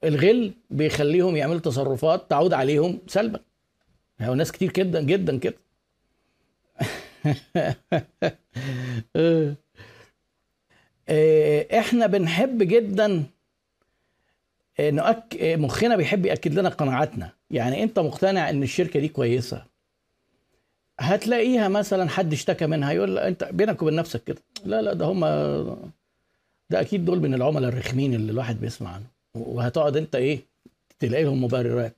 الغل 0.05 0.53
بيخليهم 0.71 1.37
يعملوا 1.37 1.61
تصرفات 1.61 2.31
تعود 2.31 2.53
عليهم 2.53 2.99
سلبا. 3.07 3.41
هو 4.21 4.35
ناس 4.35 4.53
كتير 4.53 4.73
جدا 4.73 5.03
جدا 5.03 5.39
كده. 5.39 5.55
آه، 11.09 11.79
إحنا 11.79 12.07
بنحب 12.07 12.63
جدا 12.63 13.25
نؤك... 14.81 15.37
مخنا 15.43 15.97
بيحب 15.97 16.27
يأكد 16.27 16.55
لنا 16.55 16.69
قناعاتنا. 16.69 17.33
يعني 17.51 17.83
انت 17.83 17.99
مقتنع 17.99 18.51
ان 18.51 18.63
الشركة 18.63 19.01
دي 19.01 19.09
كويسة؟ 19.09 19.65
هتلاقيها 21.01 21.69
مثلا 21.69 22.09
حد 22.09 22.33
اشتكى 22.33 22.67
منها 22.67 22.93
يقول 22.93 23.19
انت 23.19 23.45
بينك 23.45 23.83
وبين 23.83 23.95
نفسك 23.95 24.25
كده. 24.25 24.43
لا 24.65 24.83
لا 24.83 24.93
ده 24.93 25.07
هم 25.07 25.21
ده 26.71 26.81
أكيد 26.81 27.05
دول 27.05 27.21
من 27.21 27.35
العملاء 27.35 27.69
الرخمين 27.71 28.15
اللي 28.15 28.33
الواحد 28.33 28.61
بيسمع 28.61 28.91
عنهم. 28.91 29.18
وهتقعد 29.46 29.96
انت 29.96 30.14
إيه 30.14 30.40
تلاقي 30.98 31.24
لهم 31.24 31.44
مبررات. 31.44 31.96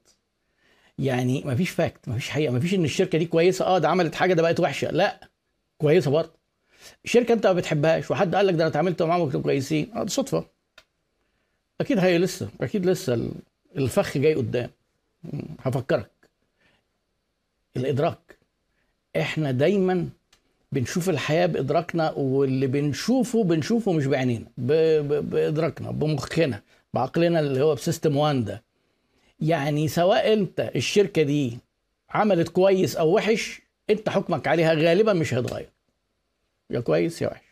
يعني 0.98 1.42
مفيش 1.46 1.70
فاكت 1.70 2.08
مفيش 2.08 2.28
حقيقة 2.30 2.52
مفيش 2.54 2.74
إن 2.74 2.84
الشركة 2.84 3.18
دي 3.18 3.26
كويسة 3.26 3.64
آه 3.64 3.78
ده 3.78 3.88
عملت 3.88 4.14
حاجة 4.14 4.34
ده 4.34 4.42
بقت 4.42 4.60
وحشة. 4.60 4.90
لا 4.90 5.28
كويسة 5.78 6.10
برضه. 6.10 6.30
الشركة 7.04 7.32
أنت 7.32 7.46
ما 7.46 7.52
بتحبهاش 7.52 8.10
وحد 8.10 8.34
قال 8.34 8.46
لك 8.46 8.54
ده 8.54 8.62
أنا 8.62 8.70
اتعاملت 8.70 9.02
معاهم 9.02 9.42
كويسين 9.42 9.92
آه 9.96 10.02
دي 10.04 10.10
صدفة. 10.10 10.44
أكيد 11.80 11.98
هي 11.98 12.18
لسه 12.18 12.48
أكيد 12.60 12.86
لسه 12.86 13.30
الفخ 13.76 14.18
جاي 14.18 14.34
قدام. 14.34 14.70
هفكرك. 15.60 16.10
الإدراك. 17.76 18.38
إحنا 19.16 19.50
دايما 19.50 20.08
بنشوف 20.72 21.10
الحياة 21.10 21.46
بإدراكنا 21.46 22.10
واللي 22.12 22.66
بنشوفه 22.66 23.44
بنشوفه 23.44 23.92
مش 23.92 24.06
بعينينا 24.06 24.46
بإدراكنا 24.58 25.90
بمخنا. 25.90 26.62
بعقلنا 26.94 27.40
اللي 27.40 27.62
هو 27.62 27.74
بسيستم 27.74 28.16
1 28.16 28.44
ده. 28.44 28.62
يعني 29.40 29.88
سواء 29.88 30.32
انت 30.32 30.60
الشركة 30.76 31.22
دي 31.22 31.58
عملت 32.10 32.48
كويس 32.48 32.96
أو 32.96 33.14
وحش 33.14 33.60
انت 33.90 34.08
حكمك 34.08 34.48
عليها 34.48 34.74
غالبا 34.74 35.12
مش 35.12 35.34
هيتغير. 35.34 35.68
يا 36.70 36.80
كويس 36.80 37.22
يا 37.22 37.28
وحش. 37.28 37.44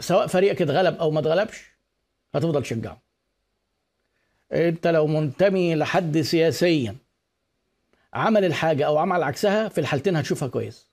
سواء 0.00 0.26
فريقك 0.26 0.62
اتغلب 0.62 0.96
أو 0.96 1.10
ما 1.10 1.20
اتغلبش 1.20 1.70
هتفضل 2.34 2.62
تشجعه. 2.62 3.02
انت 4.52 4.86
لو 4.86 5.06
منتمي 5.06 5.74
لحد 5.74 6.20
سياسيا 6.20 6.96
عمل 8.14 8.44
الحاجة 8.44 8.86
أو 8.86 8.98
عمل 8.98 9.22
عكسها 9.22 9.68
في 9.68 9.80
الحالتين 9.80 10.16
هتشوفها 10.16 10.48
كويس. 10.48 10.85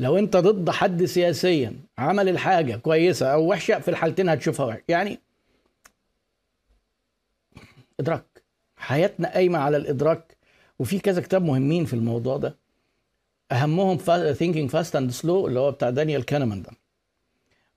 لو 0.00 0.18
انت 0.18 0.36
ضد 0.36 0.70
حد 0.70 1.04
سياسيا 1.04 1.76
عمل 1.98 2.28
الحاجة 2.28 2.76
كويسة 2.76 3.26
أو 3.26 3.50
وحشة 3.50 3.78
في 3.78 3.88
الحالتين 3.88 4.28
هتشوفها 4.28 4.66
وحشة. 4.66 4.82
يعني 4.88 5.20
إدراك. 8.00 8.42
حياتنا 8.76 9.32
قايمة 9.34 9.58
على 9.58 9.76
الإدراك 9.76 10.36
وفي 10.78 10.98
كذا 10.98 11.20
كتاب 11.20 11.42
مهمين 11.42 11.84
في 11.84 11.94
الموضوع 11.94 12.36
ده. 12.36 12.56
أهمهم 13.52 13.96
Thinking, 14.32 14.70
Fast 14.70 14.96
and 14.96 15.10
Slow 15.10 15.46
اللي 15.46 15.60
هو 15.60 15.70
بتاع 15.70 15.90
دانيال 15.90 16.24
كانيمان 16.24 16.62
ده. 16.62 16.70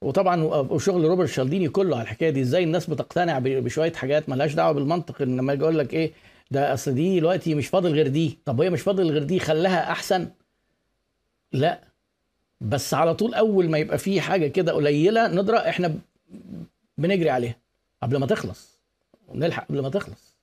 وطبعا 0.01 0.43
وشغل 0.43 1.03
روبرت 1.03 1.29
تشالديني 1.29 1.69
كله 1.69 1.95
على 1.95 2.03
الحكاية 2.03 2.29
دي. 2.29 2.41
إزاي 2.41 2.63
الناس 2.63 2.89
بتقتنع 2.89 3.39
بشوية 3.39 3.93
حاجات 3.93 4.29
ملهاش 4.29 4.53
دعوة 4.53 4.71
بالمنطق 4.71 5.21
إن 5.21 5.37
لما 5.37 5.53
يجي 5.53 5.63
يقول 5.63 5.79
لك 5.79 5.93
إيه 5.93 6.13
ده 6.51 6.73
أصل 6.73 6.93
دي 6.95 7.19
دلوقتي 7.19 7.55
مش 7.55 7.67
فاضل 7.67 7.93
غير 7.93 8.07
دي. 8.07 8.39
طب 8.45 8.61
هي 8.61 8.69
مش 8.69 8.81
فاضل 8.81 9.11
غير 9.11 9.23
دي 9.23 9.39
خلاها 9.39 9.91
أحسن؟ 9.91 10.29
لا. 11.51 11.92
بس 12.63 12.93
على 12.93 13.15
طول 13.15 13.33
أول 13.33 13.69
ما 13.69 13.77
يبقى 13.77 13.97
في 13.97 14.21
حاجة 14.21 14.47
كده 14.47 14.71
قليلة 14.73 15.27
ندرة 15.27 15.57
إحنا 15.57 15.95
بنجري 16.97 17.29
عليها 17.29 17.55
قبل 18.03 18.17
ما 18.17 18.25
تخلص. 18.25 18.79
ونلحق 19.27 19.67
قبل 19.67 19.79
ما 19.79 19.89
تخلص. 19.89 20.37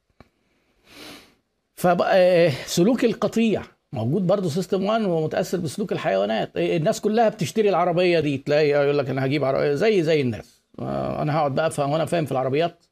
فبقى 1.75 2.51
سلوك 2.51 3.05
القطيع 3.05 3.63
موجود 3.93 4.27
برضه 4.27 4.49
سيستم 4.49 4.85
1 4.85 5.03
ومتأثر 5.03 5.59
بسلوك 5.59 5.93
الحيوانات. 5.93 6.57
الناس 6.57 7.01
كلها 7.01 7.29
بتشتري 7.29 7.69
العربية 7.69 8.21
دي 8.21 8.39
تلاقي 8.39 8.69
يقول 8.69 8.99
لك 8.99 9.11
أنا 9.11 9.27
هجيب 9.27 9.45
عربيه 9.45 9.75
زي 9.75 10.03
زي 10.03 10.21
الناس. 10.21 10.63
أنا 10.79 11.37
هقعد 11.37 11.55
بقى 11.55 11.67
أفهم 11.67 11.91
وأنا 11.91 12.05
فاهم 12.05 12.25
في 12.25 12.33
العربيات. 12.33 12.85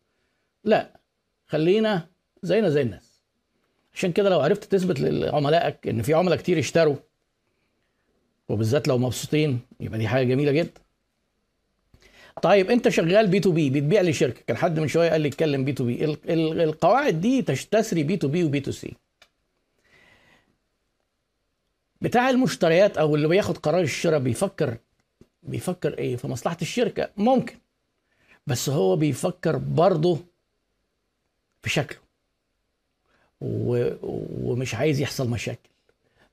لا 0.64 1.00
خلينا 1.46 2.06
زينا 2.42 2.68
زي 2.68 2.82
الناس. 2.82 3.20
عشان 3.94 4.12
كده 4.12 4.28
لو 4.30 4.40
عرفت 4.40 4.64
تثبت 4.64 5.00
لعملائك 5.00 5.88
إن 5.88 6.02
في 6.02 6.14
عملاء 6.14 6.38
كتير 6.38 6.58
اشتروا 6.58 6.96
وبالذات 8.48 8.88
لو 8.88 8.98
مبسوطين 8.98 9.60
يبقى 9.80 9.98
دي 9.98 10.08
حاجة 10.08 10.26
جميلة 10.26 10.52
جدا. 10.52 10.80
طيب 12.42 12.70
أنت 12.70 12.88
شغال 12.88 13.26
B2B 13.26 13.70
بتبيع 13.70 14.02
لشركة. 14.02 14.40
كان 14.46 14.56
حد 14.56 14.80
من 14.80 14.88
شوية 14.88 15.10
قال 15.10 15.20
لي 15.20 15.28
اتكلم 15.28 15.64
B2B 15.64 16.04
القواعد 16.64 17.20
دي 17.20 17.42
تستسري 17.42 18.02
بي 18.02 18.16
تو 18.16 18.28
بي 18.28 18.44
وبي 18.44 18.60
تو 18.60 18.70
سي 18.70 18.94
بتاع 22.00 22.30
المشتريات 22.30 22.98
أو 22.98 23.14
اللي 23.14 23.28
بياخد 23.28 23.58
قرار 23.58 23.80
الشراء 23.80 24.18
بيفكر 24.18 24.76
بيفكر 25.42 25.98
إيه؟ 25.98 26.16
في 26.16 26.26
مصلحة 26.26 26.56
الشركة. 26.62 27.10
ممكن. 27.16 27.56
بس 28.46 28.68
هو 28.68 28.96
بيفكر 28.96 29.56
برضه 29.56 30.18
في 31.62 31.70
شكله. 31.70 31.98
و... 33.40 33.90
ومش 34.42 34.74
عايز 34.74 35.00
يحصل 35.00 35.28
مشاكل. 35.30 35.68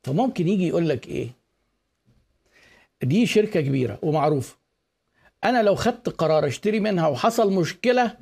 فممكن 0.03 0.47
يجي 0.47 0.67
يقول 0.67 0.89
لك 0.89 1.07
إيه؟ 1.07 1.29
دي 3.03 3.25
شركة 3.25 3.61
كبيرة 3.61 3.99
ومعروفة. 4.01 4.57
أنا 5.43 5.63
لو 5.63 5.75
خدت 5.75 6.09
قرار 6.09 6.47
أشتري 6.47 6.79
منها 6.79 7.07
وحصل 7.07 7.53
مشكلة 7.53 8.17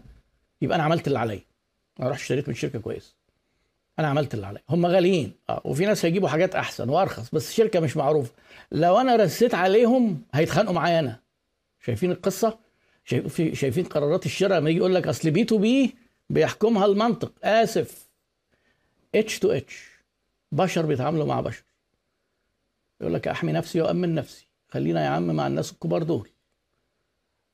يبقى 0.62 0.76
أنا 0.76 0.84
عملت 0.84 1.08
اللي 1.08 1.20
عليا. 1.20 1.42
أنا 2.00 2.10
رحت 2.10 2.20
اشتريت 2.22 2.48
من 2.48 2.56
شركة 2.56 2.80
كويسة. 2.80 3.16
أنا 4.00 4.08
عملت 4.08 4.34
اللي 4.34 4.48
عليا. 4.48 4.62
هم 4.70 4.86
غاليين. 4.86 5.34
آه 5.50 5.62
وفي 5.66 5.86
ناس 5.86 6.06
هيجيبوا 6.06 6.30
حاجات 6.30 6.56
أحسن 6.56 6.90
وأرخص 6.90 7.30
بس 7.36 7.54
شركة 7.54 7.80
مش 7.80 7.98
معروفة. 7.98 8.32
لو 8.72 8.98
أنا 8.98 9.16
رسيت 9.16 9.54
عليهم 9.56 10.22
هيتخانقوا 10.34 10.76
معايا 10.76 11.00
أنا. 11.00 11.20
شايفين 11.80 12.12
القصة؟ 12.12 12.60
شايفين 13.54 13.84
قرارات 13.84 14.26
الشراء؟ 14.26 14.60
لما 14.60 14.70
يجي 14.70 14.80
يقول 14.80 14.96
لك 14.96 15.08
أصل 15.08 15.32
B2B 15.32 15.96
بيحكمها 16.30 16.86
المنطق. 16.86 17.32
آسف. 17.44 18.10
H2H 19.16 19.88
بشر 20.52 20.86
بيتعاملوا 20.86 21.26
مع 21.26 21.42
بشر. 21.42 21.64
يقول 23.02 23.14
لك 23.14 23.28
أحمي 23.28 23.52
نفسي 23.52 23.82
وأمن 23.82 24.16
نفسي. 24.16 24.48
خلينا 24.74 25.04
يا 25.04 25.10
عم 25.10 25.24
مع 25.36 25.48
الناس 25.48 25.72
الكبار 25.72 26.04
دول. 26.04 26.30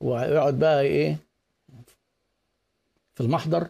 ويقعد 0.00 0.58
بقى 0.58 0.80
إيه 0.82 1.16
في 3.14 3.20
المحضر 3.20 3.68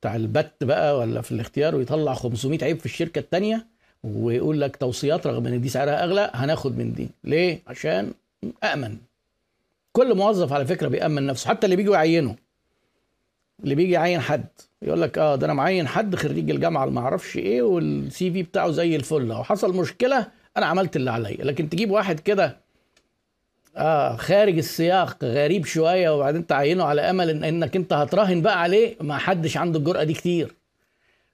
بتاع 0.00 0.16
البت 0.16 0.64
بقى 0.64 0.98
ولا 0.98 1.20
في 1.20 1.32
الاختيار 1.32 1.74
ويطلع 1.76 2.14
500 2.14 2.64
عيب 2.64 2.78
في 2.78 2.86
الشركة 2.86 3.18
الثانية 3.18 3.66
ويقول 4.04 4.60
لك 4.60 4.76
توصيات 4.76 5.26
رغم 5.26 5.46
إن 5.46 5.60
دي 5.60 5.68
سعرها 5.68 6.04
أغلى 6.04 6.30
هناخد 6.34 6.78
من 6.78 6.92
دي. 6.92 7.08
ليه؟ 7.24 7.62
عشان 7.66 8.12
آمن. 8.64 8.96
كل 9.92 10.14
موظف 10.16 10.52
على 10.52 10.66
فكرة 10.66 10.88
بيأمن 10.88 11.26
نفسه 11.26 11.48
حتى 11.50 11.64
اللي 11.66 11.76
بيجوا 11.76 11.94
يعينه. 11.94 12.36
اللي 13.64 13.74
بيجي 13.74 13.92
يعين 13.92 14.20
حد 14.20 14.46
يقول 14.82 15.02
لك 15.02 15.18
آه 15.18 15.36
ده 15.36 15.46
أنا 15.46 15.54
معين 15.54 15.88
حد 15.88 16.16
خريج 16.16 16.50
الجامعة 16.50 16.84
اللي 16.84 16.94
ما 16.94 17.00
أعرفش 17.00 17.36
إيه 17.36 17.62
والسي 17.62 18.30
في 18.32 18.42
بتاعه 18.42 18.70
زي 18.70 18.96
الفل. 18.96 19.22
لو 19.26 19.44
حصل 19.44 19.76
مشكلة 19.76 20.39
أنا 20.56 20.66
عملت 20.66 20.96
اللي 20.96 21.10
عليا. 21.10 21.44
لكن 21.44 21.68
تجيب 21.68 21.90
واحد 21.90 22.20
كده 22.20 22.56
آه 23.76 24.16
خارج 24.16 24.58
السياق 24.58 25.24
غريب 25.24 25.64
شوية 25.64 26.10
وبعدين 26.10 26.46
تعينه 26.46 26.84
على 26.84 27.00
أمل 27.00 27.30
إن 27.30 27.44
إنك 27.44 27.76
أنت 27.76 27.92
هتراهن 27.92 28.42
بقى 28.42 28.60
عليه 28.62 28.96
ما 29.00 29.18
حدش 29.18 29.56
عنده 29.56 29.78
الجرأة 29.78 30.04
دي 30.04 30.12
كتير. 30.14 30.54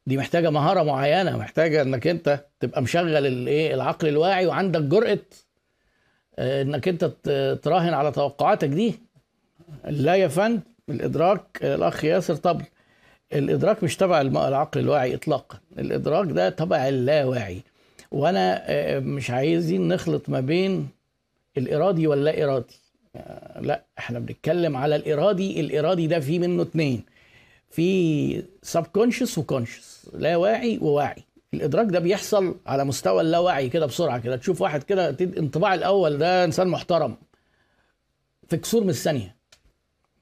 دي 0.07 0.17
محتاجة 0.17 0.51
مهارة 0.51 0.83
معينة 0.83 1.37
محتاجة 1.39 1.83
إنك 1.83 2.07
أنت 2.07 2.45
تبقى 2.61 2.83
مشغل 2.83 3.27
الايه 3.27 3.75
العقل 3.75 4.09
الواعي 4.09 4.47
وعندك 4.47 4.81
جرأة 4.81 5.19
آه، 6.39 6.63
إنك 6.63 6.89
أنت 6.89 7.05
تراهن 7.63 7.95
على 7.95 8.13
توقعاتك 8.13 8.69
دي. 8.69 8.95
لا 9.85 10.15
يا 10.17 10.29
فندم 10.29 10.61
الإدراك 10.89 11.59
الأخ 11.63 12.05
ياسر 12.05 12.35
طبل 12.37 12.65
الإدراك 13.33 13.85
مش 13.85 13.97
تبع 13.97 14.21
العقل 14.21 14.81
الواعي 14.81 15.15
اطلاقا. 15.15 15.59
الإدراك 15.79 16.27
ده 16.29 16.49
تبع 16.49 16.89
اللاواعي. 16.89 17.63
وأنا 18.11 18.63
آه، 18.67 18.99
مش 18.99 19.31
عايزين 19.31 19.89
نخلط 19.89 20.29
ما 20.29 20.41
بين 20.41 20.89
الإرادي 21.59 22.07
واللا 22.07 22.45
إرادي. 22.45 22.75
آه، 23.17 23.61
لا 23.61 23.85
إحنا 23.99 24.19
بنتكلم 24.19 24.77
على 24.77 24.97
الإرادي 24.97 25.61
الإرادي 25.61 26.07
ده 26.07 26.21
فيه 26.21 26.39
منه 26.39 26.63
اتنين. 26.63 27.05
في 27.71 28.43
سب 28.63 28.87
كونشس 28.87 29.39
وكونشس 29.39 30.11
لا 30.15 30.37
واعي 30.37 30.79
وواعي. 30.83 31.23
الإدراك 31.55 31.87
ده 31.87 31.99
بيحصل 31.99 32.57
على 32.67 32.85
مستوى 32.85 33.21
اللاواعي 33.21 33.69
كده 33.69 33.87
بسرعة 33.87 34.19
كده. 34.19 34.37
تشوف 34.37 34.61
واحد 34.61 34.83
كده 34.83 35.17
انطباع 35.21 35.75
الأول 35.75 36.19
ده 36.19 36.45
إنسان 36.45 36.69
محترم 36.69 37.17
في 38.49 38.57
كسور 38.57 38.83
من 38.85 38.91
الثانية. 38.91 39.37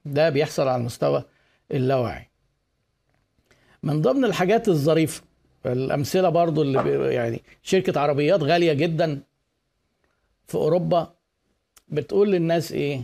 ده 0.04 0.30
بيحصل 0.30 0.68
على 0.68 0.80
المستوى 0.80 1.24
اللاواعي 1.72 2.28
من 3.82 4.02
ضمن 4.02 4.24
الحاجات 4.24 4.68
الظريفة 4.68 5.22
الامثله 5.66 6.28
برضو 6.28 6.62
اللي 6.62 7.14
يعني 7.14 7.42
شركة 7.62 8.00
عربيات 8.00 8.42
غالية 8.42 8.72
جدا 8.72 9.20
في 10.46 10.54
أوروبا 10.54 11.12
بتقول 11.88 12.30
للناس 12.32 12.72
إيه؟ 12.72 13.02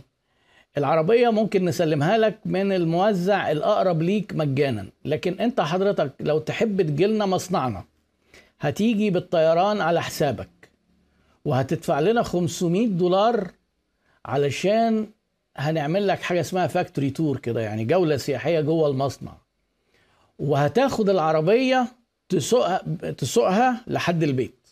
العربية 0.78 1.28
ممكن 1.30 1.64
نسلمها 1.64 2.18
لك 2.18 2.38
من 2.44 2.72
الموزع 2.72 3.50
الأقرب 3.50 4.02
ليك 4.02 4.32
مجانا 4.34 4.86
لكن 5.04 5.40
أنت 5.40 5.60
حضرتك 5.60 6.12
لو 6.20 6.38
تحب 6.38 6.82
تجيلنا 6.82 7.26
مصنعنا 7.26 7.84
هتيجي 8.60 9.10
بالطيران 9.10 9.80
على 9.80 10.02
حسابك 10.02 10.48
وهتدفع 11.44 12.00
لنا 12.00 12.22
500 12.22 12.86
دولار 12.86 13.50
علشان 14.24 15.06
هنعمل 15.56 16.08
لك 16.08 16.20
حاجة 16.22 16.40
اسمها 16.40 16.66
فاكتوري 16.66 17.10
تور 17.10 17.36
كده 17.38 17.60
يعني 17.60 17.84
جولة 17.84 18.16
سياحية 18.16 18.60
جوه 18.60 18.88
المصنع. 18.88 19.32
وهتاخد 20.38 21.08
العربية 21.10 21.86
تسوقها 22.30 22.78
تسوقها 23.10 23.84
لحد 23.86 24.22
البيت 24.22 24.68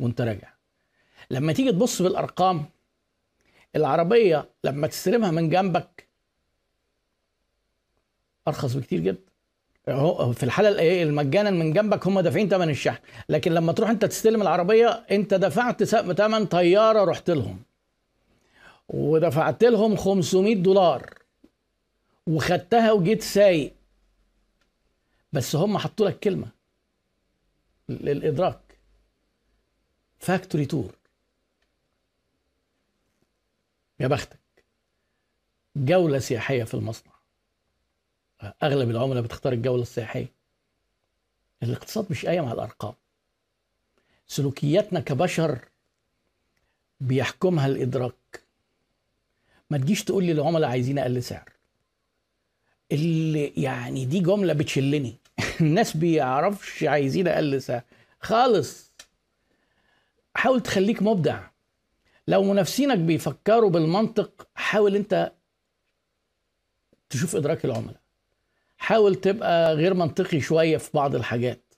وانت 0.00 0.20
راجع. 0.20 0.52
لما 1.30 1.52
تيجي 1.52 1.72
تبص 1.72 2.02
بالارقام 2.02 2.64
العربية 3.76 4.48
لما 4.64 4.86
تستلمها 4.86 5.30
من 5.30 5.48
جنبك 5.48 6.08
أرخص 8.48 8.74
بكتير 8.74 9.00
جدا. 9.00 9.28
في 10.32 10.42
الحالة 10.42 11.02
المجانا 11.02 11.50
من 11.50 11.72
جنبك 11.72 12.06
هم 12.06 12.20
دافعين 12.20 12.48
ثمن 12.48 12.70
الشحن. 12.70 13.02
لكن 13.28 13.52
لما 13.52 13.72
تروح 13.72 13.90
أنت 13.90 14.04
تستلم 14.04 14.42
العربية 14.42 14.88
أنت 14.88 15.34
دفعت 15.34 15.84
ثمن 15.84 16.46
طيارة 16.46 17.04
رحت 17.04 17.30
لهم. 17.30 17.62
ودفعت 18.88 19.64
لهم 19.64 19.96
500 19.96 20.54
دولار. 20.54 21.14
وخدتها 22.26 22.92
وجيت 22.92 23.22
سايق. 23.22 23.74
بس 25.32 25.56
هم 25.56 25.78
حطوا 25.78 26.08
لك 26.08 26.18
كلمة. 26.18 26.57
للإدراك. 27.88 28.78
فاكتوري 30.18 30.66
تور 30.66 30.94
يا 34.00 34.06
بختك 34.08 34.38
جولة 35.76 36.18
سياحية 36.18 36.64
في 36.64 36.74
المصنع. 36.74 37.12
أغلب 38.62 38.90
العملاء 38.90 39.22
بتختار 39.22 39.52
الجولة 39.52 39.82
السياحية. 39.82 40.32
الاقتصاد 41.62 42.06
مش 42.10 42.26
قايم 42.26 42.44
على 42.44 42.52
الأرقام. 42.52 42.94
سلوكياتنا 44.26 45.00
كبشر 45.00 45.68
بيحكمها 47.00 47.66
الإدراك. 47.66 48.44
ما 49.70 49.78
تجيش 49.78 50.04
تقول 50.04 50.24
لي 50.24 50.32
العملاء 50.32 50.70
عايزين 50.70 50.98
أقل 50.98 51.22
سعر. 51.22 51.52
اللي 52.92 53.46
يعني 53.56 54.04
دي 54.04 54.20
جملة 54.20 54.52
بتشلني. 54.52 55.16
الناس 55.60 55.96
بيعرفش 55.96 56.84
عايزين 56.84 57.28
أقل 57.28 57.62
سعر. 57.62 57.82
خالص. 58.20 58.92
حاول 60.34 60.60
تخليك 60.60 61.02
مبدع. 61.02 61.40
لو 62.28 62.42
منافسينك 62.42 62.98
بيفكروا 62.98 63.70
بالمنطق 63.70 64.48
حاول 64.54 64.96
أنت 64.96 65.32
تشوف 67.10 67.36
إدراك 67.36 67.64
العملاء. 67.64 68.00
حاول 68.78 69.14
تبقى 69.14 69.74
غير 69.74 69.94
منطقي 69.94 70.40
شوية 70.40 70.76
في 70.76 70.90
بعض 70.94 71.14
الحاجات. 71.14 71.74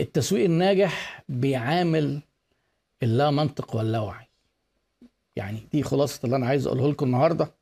التسويق 0.00 0.44
الناجح 0.44 1.24
بيعامل 1.28 2.20
اللا 3.02 3.30
منطق 3.30 3.76
واللاوعي 3.76 4.26
يعني 5.36 5.58
دي 5.72 5.82
خلاصة 5.82 6.20
اللي 6.24 6.36
أنا 6.36 6.46
عايز 6.46 6.66
أقوله 6.66 6.90
لكم 6.90 7.06
النهاردة. 7.06 7.54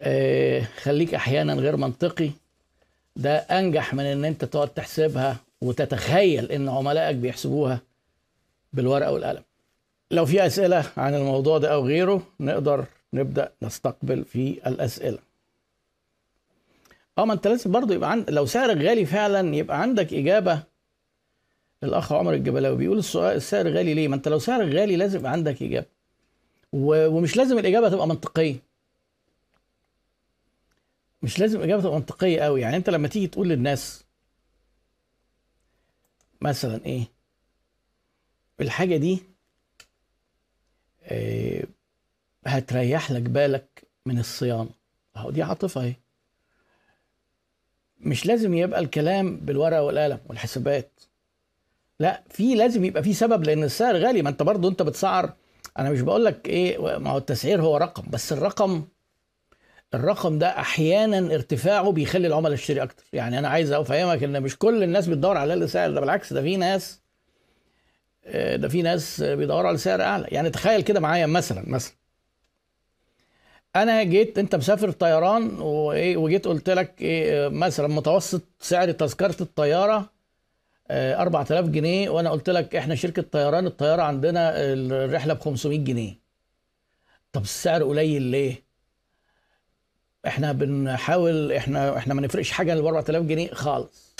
آه 0.00 0.60
خليك 0.82 1.14
أحيانا 1.14 1.54
غير 1.54 1.76
منطقي. 1.76 2.30
ده 3.16 3.36
أنجح 3.36 3.94
من 3.94 4.04
إن 4.04 4.24
أنت 4.24 4.44
تقعد 4.44 4.68
تحسبها 4.68 5.36
وتتخيل 5.60 6.52
إن 6.52 6.68
عملائك 6.68 7.16
بيحسبوها 7.16 7.80
بالورقة 8.72 9.12
والقلم 9.12 9.42
لو 10.10 10.26
في 10.26 10.46
أسئلة 10.46 10.84
عن 10.96 11.14
الموضوع 11.14 11.58
ده 11.58 11.72
أو 11.74 11.86
غيره 11.86 12.26
نقدر 12.40 12.84
نبدأ 13.12 13.52
نستقبل 13.62 14.24
في 14.24 14.58
الأسئلة 14.66 15.18
أه 17.18 17.24
ما 17.24 17.32
أنت 17.32 17.46
لازم 17.46 17.72
برضه 17.72 17.94
يبقى 17.94 18.10
عند 18.10 18.30
لو 18.30 18.46
سعرك 18.46 18.76
غالي 18.76 19.06
فعلا 19.06 19.56
يبقى 19.56 19.80
عندك 19.82 20.14
إجابة 20.14 20.62
الاخ 21.84 22.12
عمر 22.12 22.34
الجبلاوي 22.34 22.76
بيقول 22.76 22.98
السؤال 22.98 23.36
السعر 23.36 23.68
غالي 23.68 23.94
ليه؟ 23.94 24.08
ما 24.08 24.16
أنت 24.16 24.28
لو 24.28 24.38
سعرك 24.38 24.68
غالي 24.74 24.96
لازم 24.96 25.18
يبقى 25.18 25.32
عندك 25.32 25.62
إجابة. 25.62 25.86
ومش 26.72 27.36
لازم 27.36 27.58
الإجابة 27.58 27.88
تبقى 27.88 28.06
منطقية. 28.08 28.56
مش 31.24 31.38
لازم 31.38 31.60
تبقى 31.80 31.92
منطقية 31.94 32.40
قوي، 32.40 32.60
يعني 32.60 32.76
أنت 32.76 32.90
لما 32.90 33.08
تيجي 33.08 33.26
تقول 33.26 33.48
للناس 33.48 34.04
مثلا 36.40 36.84
إيه؟ 36.86 37.04
الحاجة 38.60 38.96
دي 38.96 39.22
آه 41.04 41.64
هتريح 42.46 43.10
لك 43.10 43.22
بالك 43.22 43.82
من 44.06 44.18
الصيانه. 44.18 44.70
أهو 45.16 45.30
دي 45.30 45.42
عاطفة 45.42 45.80
أهي. 45.82 45.94
مش 48.00 48.26
لازم 48.26 48.54
يبقى 48.54 48.80
الكلام 48.80 49.36
بالورقة 49.36 49.82
والقلم 49.82 50.18
والحسابات 50.26 51.00
لا 52.00 52.22
في 52.30 52.54
لازم 52.54 52.84
يبقى 52.84 53.02
في 53.02 53.14
سبب 53.14 53.44
لأن 53.44 53.62
السعر 53.62 53.96
غالي 53.96 54.22
ما 54.22 54.30
أنت 54.30 54.42
برضو 54.42 54.68
أنت 54.68 54.82
بتسعر 54.82 55.32
أنا 55.78 55.90
مش 55.90 56.00
بقول 56.00 56.24
لك 56.24 56.48
إيه 56.48 56.98
ما 56.98 57.10
هو 57.10 57.18
التسعير 57.18 57.62
هو 57.62 57.76
رقم 57.76 58.10
بس 58.10 58.32
الرقم 58.32 58.84
الرقم 59.94 60.38
ده 60.38 60.48
أحيانا 60.48 61.34
ارتفاعه 61.34 61.92
بيخلي 61.92 62.26
العملاء 62.26 62.52
يشتري 62.52 62.82
أكتر. 62.82 63.04
يعني 63.12 63.38
أنا 63.38 63.48
عايز 63.48 63.72
أفهمك 63.72 64.22
إن 64.22 64.42
مش 64.42 64.58
كل 64.58 64.82
الناس 64.82 65.06
بتدور 65.06 65.36
على 65.36 65.54
السعر 65.54 65.90
ده 65.90 66.00
بالعكس 66.00 66.32
ده 66.32 66.42
في 66.42 66.56
ناس 66.56 67.00
آه، 68.26 68.56
ده 68.56 68.68
في 68.68 68.82
ناس 68.82 69.20
بيدوروا 69.22 69.68
على 69.68 69.78
سعر 69.78 70.02
أعلى. 70.02 70.26
يعني 70.30 70.50
تخيل 70.50 70.80
كده 70.80 71.00
معايا 71.00 71.26
مثلا 71.26 71.64
مثلا. 71.68 71.94
أنا 73.76 74.02
جيت 74.02 74.38
أنت 74.38 74.54
مسافر 74.54 74.90
طيران 74.90 75.60
وإيه 75.60 76.16
وجيت 76.16 76.48
قلت 76.48 76.70
لك 76.70 77.00
إيه 77.02 77.48
مثلا 77.48 77.88
متوسط 77.88 78.42
سعر 78.60 78.90
تذكرة 78.90 79.36
الطيارة 79.42 80.10
4000 80.90 81.66
جنيه 81.68 82.10
وأنا 82.10 82.30
قلت 82.30 82.50
لك 82.50 82.76
إحنا 82.76 82.94
شركة 82.94 83.22
طيران 83.22 83.66
الطيارة 83.66 84.02
عندنا 84.02 84.52
الرحلة 84.56 85.34
ب 85.34 85.40
500 85.40 85.78
جنيه. 85.78 86.18
طب 87.32 87.42
السعر 87.42 87.82
قليل 87.84 88.22
ليه؟ 88.22 88.64
إحنا 90.26 90.52
بنحاول 90.52 91.52
إحنا 91.52 91.96
إحنا 91.98 92.14
ما 92.14 92.20
نفرقش 92.22 92.50
حاجة 92.50 92.74
ل 92.74 92.78
4000 92.86 93.22
جنيه 93.24 93.48
خالص. 93.54 94.14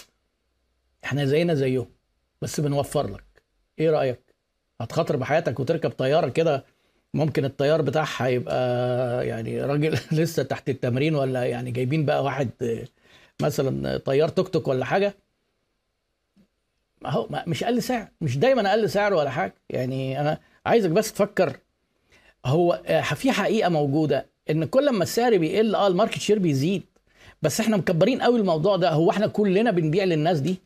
إحنا 1.04 1.24
زينا 1.24 1.54
زيهم 1.54 1.86
بس 2.42 2.60
بنوفر 2.60 3.10
لك. 3.10 3.24
إيه 3.78 3.90
رأيك؟ 3.90 4.20
هتخاطر 4.80 5.16
بحياتك 5.16 5.60
وتركب 5.60 5.90
طيارة 5.90 6.28
كده 6.28 6.64
ممكن 7.14 7.44
الطيار 7.44 7.82
بتاعها 7.82 8.26
يبقى 8.28 9.26
يعني 9.26 9.62
راجل 9.62 9.98
لسه 10.12 10.42
تحت 10.42 10.68
التمرين 10.68 11.14
ولا 11.14 11.44
يعني 11.44 11.70
جايبين 11.70 12.04
بقى 12.06 12.24
واحد 12.24 12.50
مثلا 13.42 13.96
طيار 13.98 14.28
توك 14.28 14.48
توك 14.48 14.68
ولا 14.68 14.84
حاجة؟ 14.84 15.14
هو 17.06 17.28
مش 17.46 17.64
أقل 17.64 17.82
سعر 17.82 18.08
مش 18.20 18.38
دايما 18.38 18.70
أقل 18.70 18.90
سعر 18.90 19.14
ولا 19.14 19.30
حاجة. 19.30 19.54
يعني 19.70 20.20
أنا 20.20 20.40
عايزك 20.66 20.90
بس 20.90 21.12
تفكر 21.12 21.56
هو 22.46 22.82
في 23.16 23.32
حقيقة 23.32 23.68
موجودة 23.68 24.26
إن 24.50 24.64
كل 24.64 24.90
ما 24.90 25.02
السعر 25.02 25.36
بيقل 25.36 25.74
آه 25.74 25.86
ال 25.86 25.91
market 25.91 26.18
share 26.18 26.38
بيزيد. 26.38 26.82
بس 27.42 27.60
إحنا 27.60 27.76
مكبرين 27.76 28.22
قوي 28.22 28.40
الموضوع 28.40 28.76
ده. 28.76 28.90
هو 28.90 29.10
إحنا 29.10 29.26
كلنا 29.26 29.70
بنبيع 29.70 30.04
للناس 30.04 30.40
دي؟ 30.40 30.56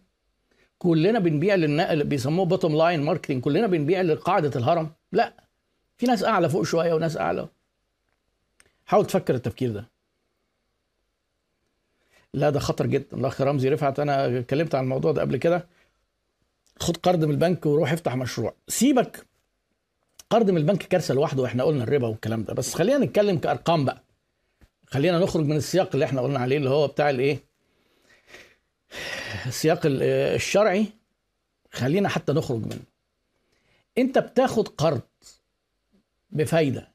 كلنا 0.79 1.19
بنبيع 1.19 1.55
للناس 1.55 1.99
بيسموه 1.99 2.45
bottom 2.45 2.77
line 2.77 3.03
marketing 3.03 3.43
كلنا 3.43 3.67
بنبيع 3.67 4.01
لقاعدة 4.01 4.61
الهرم؟ 4.61 4.91
لا. 5.13 5.33
في 5.97 6.07
ناس 6.07 6.25
أعلى 6.25 6.49
فوق 6.49 6.63
شوية 6.63 6.95
وناس 6.95 7.17
أعلى. 7.17 7.49
حاول 8.87 9.07
تفكر 9.07 9.35
التفكير 9.35 9.73
ده. 9.73 9.89
لا 12.35 12.51
ده 12.51 12.61
خطر 12.61 12.87
جدا. 12.87 13.17
الأخ 13.17 13.41
رمزي 13.41 13.69
رفعت 13.69 14.01
أنا 14.01 14.39
اتكلمت 14.39 14.75
عن 14.75 14.85
الموضوع 14.85 15.13
ده 15.13 15.21
قبل 15.21 15.37
كده. 15.37 15.67
خد 16.81 16.97
قرض 16.97 17.25
من 17.25 17.31
البنك 17.31 17.67
وروح 17.67 17.93
افتح 17.93 18.17
مشروع. 18.17 18.55
سيبك 18.69 19.27
قرض 20.31 20.51
من 20.51 20.57
البنك 20.57 20.83
كارثة 20.83 21.15
لوحده 21.15 21.43
وإحنا 21.43 21.65
قلنا 21.65 21.85
الربا 21.85 22.07
والكلام 22.07 22.45
ده. 22.45 22.55
بس 22.55 22.75
خلينا 22.75 22.99
نتكلم 23.05 23.39
كأرقام 23.39 23.85
بقى. 23.85 24.03
خلينا 24.87 25.19
نخرج 25.19 25.45
من 25.45 25.57
السياق 25.57 25.91
اللي 25.95 26.05
إحنا 26.05 26.21
قلنا 26.21 26.39
عليه 26.39 26.57
اللي 26.57 26.71
هو 26.71 26.87
بتاع 26.87 27.11
الايه؟ 27.11 27.39
السياق 29.47 29.81
الشرعي. 29.85 30.87
خلينا 31.73 32.09
حتى 32.09 32.33
نخرج 32.33 32.59
منه. 32.59 32.83
انت 33.99 34.19
بتاخد 34.19 34.69
قرض 34.69 35.01
بفايدة 36.31 36.89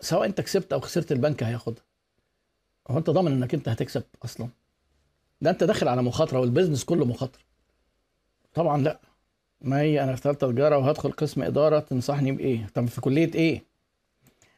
سواء 0.00 0.26
انت 0.26 0.40
كسبت 0.40 0.72
أو 0.72 0.80
خسرت 0.80 1.12
البنك 1.12 1.42
هياخدها. 1.42 1.84
هو 2.90 2.98
انت 2.98 3.10
ضامن 3.10 3.32
انك 3.32 3.54
انت 3.54 3.68
هتكسب 3.68 4.02
أصلا. 4.24 4.48
ده 5.40 5.50
انت 5.50 5.64
داخل 5.64 5.88
على 5.88 6.02
مخاطرة 6.02 6.40
والبيزنس 6.40 6.84
كله 6.84 7.04
مخاطرة. 7.04 7.42
طبعا 8.54 8.82
لا. 8.82 9.00
ما 9.60 9.80
هي 9.80 10.02
أنا 10.02 10.14
في 10.14 10.22
ثالثه 10.22 10.50
تجارة 10.52 10.78
وهدخل 10.78 11.12
قسم 11.12 11.42
إدارة 11.42 11.78
تنصحني 11.78 12.32
بإيه؟ 12.32 12.66
طب 12.74 12.86
في 12.86 13.00
كلية 13.00 13.30
إيه؟ 13.34 13.62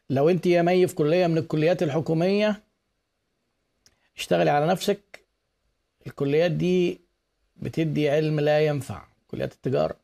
لو 0.09 0.29
أنت 0.29 0.45
يا 0.45 0.61
مي 0.61 0.87
في 0.87 0.95
كلية 0.95 1.27
من 1.27 1.37
الكليات 1.37 1.83
الحكومية 1.83 2.61
اشتغلي 4.17 4.49
على 4.49 4.67
نفسك. 4.67 4.99
الكليات 6.07 6.51
دي 6.51 6.99
بتدي 7.57 8.09
علم 8.09 8.39
لا 8.39 8.59
ينفع. 8.65 9.01
كليات 9.31 9.53
التجارة. 9.53 9.95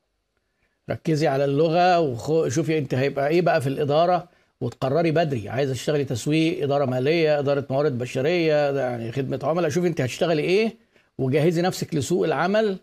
ركزي 0.89 1.27
على 1.27 1.45
اللغة 1.45 1.99
وشوفي 1.99 2.77
أنت 2.77 2.93
هيبقى 2.93 3.27
إيه 3.27 3.41
بقى 3.41 3.61
في 3.61 3.67
الإدارة 3.67 4.27
وتقرري 4.61 5.11
بدري. 5.11 5.49
عايزة 5.49 5.73
تشتغلي 5.73 6.05
تسويق 6.05 6.63
إدارة 6.63 6.85
مالية 6.85 7.39
إدارة 7.39 7.65
موارد 7.69 7.97
بشرية 7.97 8.79
يعني 8.79 9.11
خدمة 9.11 9.39
عملاء. 9.43 9.69
شوفي 9.69 9.87
أنت 9.87 10.01
هتشتغلي 10.01 10.41
إيه 10.41 10.75
وجهزي 11.17 11.61
نفسك 11.61 11.95
لسوق 11.95 12.25
العمل 12.25 12.77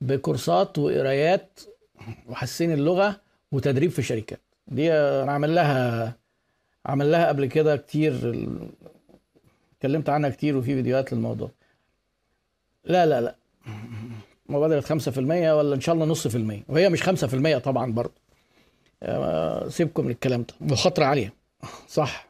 بكورسات 0.00 0.78
وقرايات 0.78 1.60
وحسين 2.28 2.72
اللغة 2.72 3.20
وتدريب 3.52 3.90
في 3.90 4.02
شركات. 4.02 4.40
دي 4.66 4.92
أنا 4.92 5.32
عامل 5.32 5.54
لها 5.54 6.14
عمل 6.86 7.12
لها 7.12 7.28
قبل 7.28 7.46
كده 7.46 7.76
كتير 7.76 8.46
اتكلمت 9.76 10.08
عنها 10.08 10.30
كتير 10.30 10.56
وفي 10.56 10.74
فيديوهات 10.74 11.12
للموضوع. 11.12 11.50
لا 12.84 13.06
لا 13.06 13.20
لا. 13.20 13.34
مبادرة 14.48 14.80
5% 14.80 15.52
ولا 15.52 15.74
إن 15.74 15.80
شاء 15.80 15.94
الله 15.94 16.06
نص 16.06 16.28
في 16.28 16.36
المية. 16.36 16.62
وهي 16.68 16.88
مش 16.88 17.02
5% 17.02 17.58
طبعا 17.58 17.92
برضه. 17.92 18.20
سيبكم 19.68 20.04
من 20.04 20.10
الكلام 20.10 20.42
ده. 20.42 20.54
مخاطرة 20.60 21.04
عالية. 21.04 21.32
صح. 21.88 22.28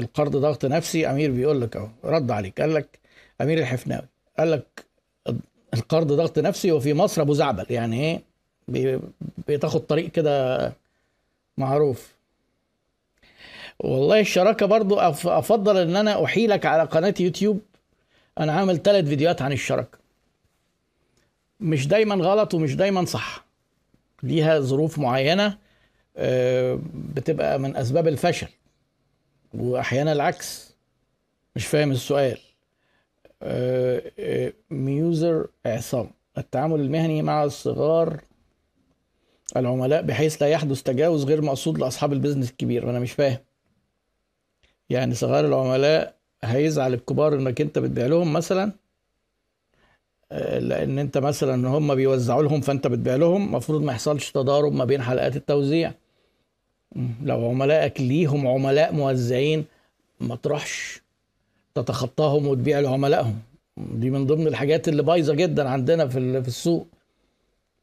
القرض 0.00 0.36
ضغط 0.36 0.64
نفسي. 0.64 1.10
أمير 1.10 1.30
بيقول 1.30 1.60
لك 1.60 1.76
أهو. 1.76 1.88
رد 2.04 2.30
عليك. 2.30 2.60
قال 2.60 2.74
لك 2.74 2.98
أمير 3.40 3.58
الحفناوي. 3.58 4.06
قال 4.38 4.50
لك 4.50 4.84
القرض 5.74 6.12
ضغط 6.12 6.38
نفسي 6.38 6.72
وفي 6.72 6.94
مصر 6.94 7.22
أبو 7.22 7.34
زعبل. 7.34 7.66
يعني 7.70 8.22
إيه؟ 8.68 9.00
بتاخد 9.48 9.80
طريق 9.80 10.10
كده 10.10 10.72
معروف. 11.58 12.14
والله 13.78 14.20
الشراكة 14.20 14.66
برضو 14.66 14.98
أفضل 14.98 15.76
إن 15.76 15.96
أنا 15.96 16.24
أحيلك 16.24 16.66
على 16.66 16.82
قناة 16.82 17.14
يوتيوب. 17.20 17.60
أنا 18.38 18.52
عامل 18.52 18.82
ثلاث 18.82 19.04
فيديوهات 19.04 19.42
عن 19.42 19.52
الشراكة. 19.52 19.98
مش 21.60 21.86
دايما 21.88 22.14
غلط 22.14 22.54
ومش 22.54 22.74
دايما 22.74 23.04
صح. 23.04 23.44
ليها 24.22 24.60
ظروف 24.60 24.98
معينة 24.98 25.58
آه، 26.16 26.78
بتبقى 26.94 27.58
من 27.58 27.76
أسباب 27.76 28.08
الفشل. 28.08 28.48
واحيانا 29.54 30.12
العكس. 30.12 30.74
مش 31.56 31.66
فاهم 31.66 31.90
السؤال. 31.90 32.38
ميوزر 34.70 35.46
عصام. 35.66 36.10
التعامل 36.38 36.80
المهني 36.80 37.22
مع 37.22 37.44
الصغار 37.44 38.20
العملاء 39.56 40.02
بحيث 40.02 40.42
لا 40.42 40.48
يحدث 40.48 40.82
تجاوز 40.82 41.24
غير 41.24 41.42
مقصود 41.42 41.78
لأصحاب 41.78 42.12
البيزنس 42.12 42.50
الكبير. 42.50 42.90
أنا 42.90 42.98
مش 42.98 43.12
فاهم. 43.12 43.38
يعني 44.90 45.14
صغار 45.14 45.46
العملاء 45.46 46.14
هيزعل 46.44 46.94
الكبار 46.94 47.34
إنك 47.34 47.60
أنت 47.60 47.78
بتبيع 47.78 48.06
لهم 48.06 48.32
مثلا 48.32 48.72
لأن 50.58 50.98
أنت 50.98 51.18
مثلا 51.18 51.68
هم 51.68 51.94
بيوزعوا 51.94 52.42
لهم 52.42 52.60
فأنت 52.60 52.86
بتبيع 52.86 53.16
لهم 53.16 53.46
المفروض 53.46 53.82
ما 53.82 53.92
يحصلش 53.92 54.30
تضارب 54.30 54.72
ما 54.72 54.84
بين 54.84 55.02
حلقات 55.02 55.36
التوزيع. 55.36 55.92
لو 57.22 57.48
عملائك 57.48 58.00
ليهم 58.00 58.46
عملاء 58.46 58.94
موزعين 58.94 59.64
ما 60.20 60.36
تروحش 60.36 60.99
تتخطاهم 61.74 62.46
وتبيع 62.46 62.80
لعملائهم. 62.80 63.38
دي 63.76 64.10
من 64.10 64.26
ضمن 64.26 64.46
الحاجات 64.46 64.88
اللي 64.88 65.02
بايظة 65.02 65.34
جدا 65.34 65.68
عندنا 65.68 66.08
في 66.08 66.42
في 66.42 66.48
السوق. 66.48 66.86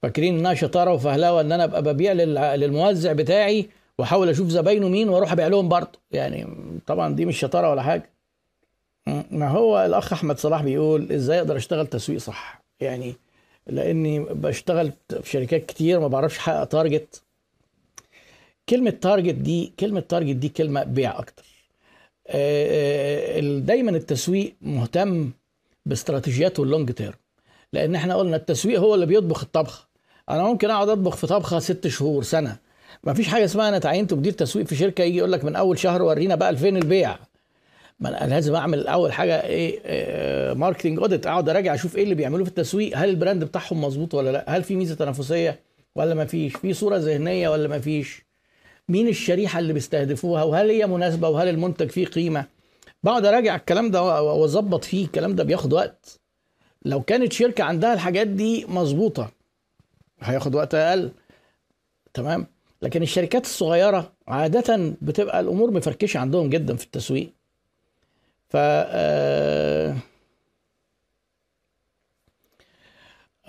فاكرين 0.04 0.38
إنها 0.40 0.54
شطارة 0.54 0.94
وفهلاوه 0.94 1.42
إن 1.42 1.52
أنا 1.52 1.64
أبقى 1.64 1.84
ببيع 1.84 2.12
للموزع 2.56 3.14
بتاعي 3.14 3.70
وأحاول 4.00 4.30
أشوف 4.30 4.48
زباينه 4.48 4.88
مين 4.90 5.10
وأروح 5.10 5.32
أبيع 5.32 5.48
لهم 5.48 5.70
برضه. 5.70 6.00
يعني 6.12 6.48
طبعا 6.88 7.16
دي 7.16 7.26
مش 7.26 7.40
شطارة 7.40 7.72
ولا 7.72 7.82
حاجة. 7.82 8.10
ما 9.32 9.50
هو 9.50 9.86
الأخ 9.86 10.14
أحمد 10.14 10.38
صلاح 10.40 10.64
بيقول 10.64 11.12
إزاي 11.12 11.38
أقدر 11.38 11.58
أشتغل 11.58 11.88
تسويق 11.88 12.20
صح؟ 12.20 12.62
يعني 12.80 13.16
لأني 13.68 14.20
بشتغل 14.20 14.92
في 15.22 15.30
شركات 15.30 15.66
كتير 15.66 16.00
ما 16.00 16.08
بعرفش 16.08 16.38
أحقق 16.38 16.64
target 16.64 17.22
كلمة 18.70 18.90
target 18.90 19.36
دي 19.36 19.74
كلمة 19.80 20.00
target 20.00 20.36
دي 20.36 20.50
كلمة 20.50 20.84
بيع 20.84 21.20
أكتر. 21.20 21.46
دايما 23.66 23.92
التسويق 23.92 24.56
مهتم 24.62 25.32
باستراتيجياته 25.86 26.64
ال 26.64 26.69
long 26.69 26.92
term 26.92 27.14
لأن 27.74 27.96
إحنا 27.96 28.16
قلنا 28.16 28.36
التسويق 28.36 28.80
هو 28.80 28.96
اللي 28.96 29.06
بيطبخ 29.06 29.44
الطبخه 29.44 29.88
أنا 30.30 30.44
ممكن 30.44 30.70
أقعد 30.70 30.90
أطبخ 30.90 31.16
في 31.16 31.28
طبخة 31.28 31.60
ست 31.60 31.88
شهور 31.88 32.24
سنة. 32.24 32.58
ما 33.04 33.14
فيش 33.14 33.28
حاجة 33.28 33.46
اسمها 33.46 33.70
أنا 33.70 33.80
تعينت 33.80 34.14
مدير 34.14 34.32
تسويق 34.34 34.66
في 34.66 34.76
شركة 34.76 35.04
يجي 35.04 35.18
يقول 35.18 35.32
لك 35.32 35.44
من 35.44 35.56
أول 35.56 35.80
شهر 35.80 36.02
ورينا 36.02 36.36
بقى 36.36 36.56
فين 36.58 36.78
البيع. 36.78 37.18
ما 38.00 38.24
أنا 38.24 38.30
لازم 38.30 38.56
أعمل 38.56 38.88
أول 38.88 39.14
حاجة 39.14 39.44
إيه 39.46 39.80
آه، 39.86 40.54
marketing 40.54 41.00
audit 41.00 41.28
أقعد 41.28 41.50
أراجع 41.50 41.74
أشوف 41.74 41.96
إيه 41.98 42.04
اللي 42.04 42.16
بيعملوه 42.16 42.44
في 42.44 42.50
التسويق 42.50 42.98
هل 42.98 43.10
ال 43.10 43.15
brand 43.15 43.44
بتاعهم 43.44 43.84
مظبوط 43.84 44.14
ولا 44.14 44.32
لأ؟ 44.32 44.46
هل 44.48 44.64
في 44.64 44.76
ميزة 44.76 44.96
تنافسية 44.96 45.60
ولا 45.96 46.14
ما 46.14 46.26
فيش؟ 46.26 46.56
في 46.56 46.74
صورة 46.74 46.98
ذهنية 46.98 47.50
ولا 47.50 47.68
ما 47.68 47.80
فيش؟ 47.80 48.27
مين 48.90 49.08
الشريحة 49.08 49.60
اللي 49.60 49.74
بيستهدفوها؟ 49.74 50.44
وهل 50.44 50.70
هي 50.70 50.88
مناسبة 50.88 51.30
وهل 51.30 51.48
المنتج 51.48 51.90
فيه 51.92 52.06
قيمة؟ 52.06 52.46
بقعد 53.04 53.26
أراجع 53.26 53.56
الكلام 53.56 53.92
ده 53.92 54.04
وأظبط 54.04 54.84
فيه. 54.84 55.06
الكلام 55.06 55.36
ده 55.36 55.44
بياخد 55.44 55.74
وقت. 55.74 56.20
لو 56.86 57.02
كانت 57.02 57.34
شركة 57.34 57.64
عندها 57.64 57.94
الحاجات 57.94 58.28
دي 58.28 58.66
مظبوطة 58.66 59.32
هياخد 60.20 60.56
وقت 60.56 60.76
أقل. 60.76 61.12
تمام؟ 62.14 62.48
لكن 62.82 63.02
الشركات 63.02 63.46
الصغيرة 63.46 64.12
عادة 64.28 64.94
بتبقى 65.02 65.40
الأمور 65.40 65.72
مفركشة 65.72 66.18
عندهم 66.18 66.50
جدا 66.50 66.76
في 66.76 66.86
التسويق. 66.86 67.30
ف 68.50 68.58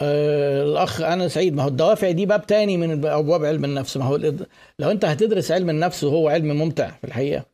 آه، 0.00 0.62
آه، 0.62 0.64
الأخ 0.64 1.00
أنا 1.00 1.28
سعيد. 1.28 1.54
ما 1.54 1.62
هو 1.62 1.68
الدوافع 1.68 2.10
دي 2.10 2.26
باب 2.26 2.46
تاني 2.46 2.76
من 2.76 3.06
أبواب 3.06 3.44
علم 3.44 3.64
النفس. 3.64 3.96
ما 3.96 4.04
هو 4.04 4.16
لو 4.78 4.90
أنت 4.90 5.04
هتدرس 5.04 5.50
علم 5.52 5.70
النفس 5.70 6.04
وهو 6.04 6.28
علم 6.28 6.56
ممتع 6.56 6.90
في 6.90 7.04
الحقيقة 7.04 7.44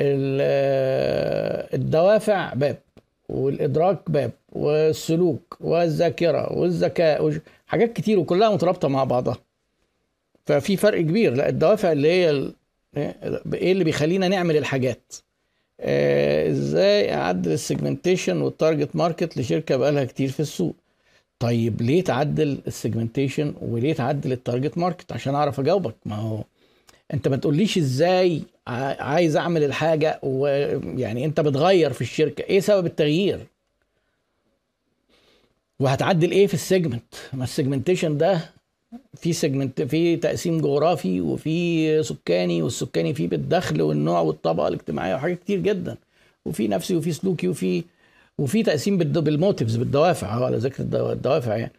ال- 0.00 0.38
آه، 0.42 1.76
الدوافع 1.76 2.54
باب 2.54 2.76
والإدراك 3.28 4.10
باب 4.10 4.30
والسلوك 4.52 5.56
والذاكرة 5.60 6.52
والذكاء 6.58 7.38
حاجات 7.66 7.92
كتير 7.92 8.18
وكلها 8.18 8.50
مترابطة 8.50 8.88
مع 8.88 9.04
بعضها. 9.04 9.36
ففي 10.46 10.76
فرق 10.76 11.00
كبير. 11.00 11.34
لا 11.34 11.48
الدوافع 11.48 11.92
اللي 11.92 12.08
هي 12.08 12.30
ال- 12.30 12.54
إيه 13.54 13.72
اللي 13.72 13.84
بيخلينا 13.84 14.28
نعمل 14.28 14.56
الحاجات؟ 14.56 15.12
آه، 15.80 16.50
إزاي 16.50 17.14
اعدل 17.14 17.52
ال 17.52 17.59
segmentation 17.59 18.40
وال 18.42 18.56
target 18.56 18.96
market 18.96 19.38
لشركة 19.38 19.76
بقالها 19.76 20.04
كتير 20.04 20.28
في 20.28 20.40
السوق؟ 20.40 20.74
طيب 21.38 21.82
ليه 21.82 22.04
تعدل 22.04 22.58
ال 22.66 22.73
segmentation 22.73 23.54
وليه 23.60 23.92
تعدل 23.92 24.32
ال 24.32 24.39
target 24.39 24.78
market 24.78 25.12
عشان 25.12 25.34
أعرف 25.34 25.60
أجاوبك. 25.60 25.94
ما 26.06 26.16
هو 26.16 26.44
أنت 27.14 27.28
ما 27.28 27.36
تقوليش 27.36 27.78
إزاي 27.78 28.42
عايز 28.66 29.36
أعمل 29.36 29.64
الحاجة 29.64 30.20
ويعني 30.22 31.24
أنت 31.24 31.40
بتغير 31.40 31.92
في 31.92 32.00
الشركة. 32.00 32.42
إيه 32.42 32.60
سبب 32.60 32.86
التغيير؟ 32.86 33.46
وهتعدل 35.80 36.30
إيه 36.30 36.46
في 36.46 36.54
ال 36.54 36.62
segment 36.62 37.14
ما 37.32 37.44
ال 37.44 37.50
segmentation 37.50 38.18
ده 38.18 38.50
في 39.16 39.32
segment 39.32 39.82
في 39.82 40.16
تقسيم 40.16 40.60
جغرافي 40.60 41.20
وفي 41.20 42.02
سكاني 42.02 42.62
والسكاني 42.62 43.14
فيه 43.14 43.28
بالدخل 43.28 43.82
والنوع 43.82 44.20
والطبقة 44.20 44.68
الاجتماعية 44.68 45.14
وحاجات 45.14 45.38
كتير 45.38 45.58
جدا. 45.58 45.96
وفي 46.44 46.68
نفسي 46.68 46.96
وفي 46.96 47.12
سلوكي 47.12 47.48
وفي 47.48 47.84
وفي 48.38 48.62
تقسيم 48.62 48.98
بال 48.98 49.15
motives 49.15 49.76
بالدوافع 49.76 50.44
على 50.44 50.56
ذكر 50.56 50.82
الدو- 50.82 51.12
الدوافع 51.12 51.56
يعني. 51.56 51.72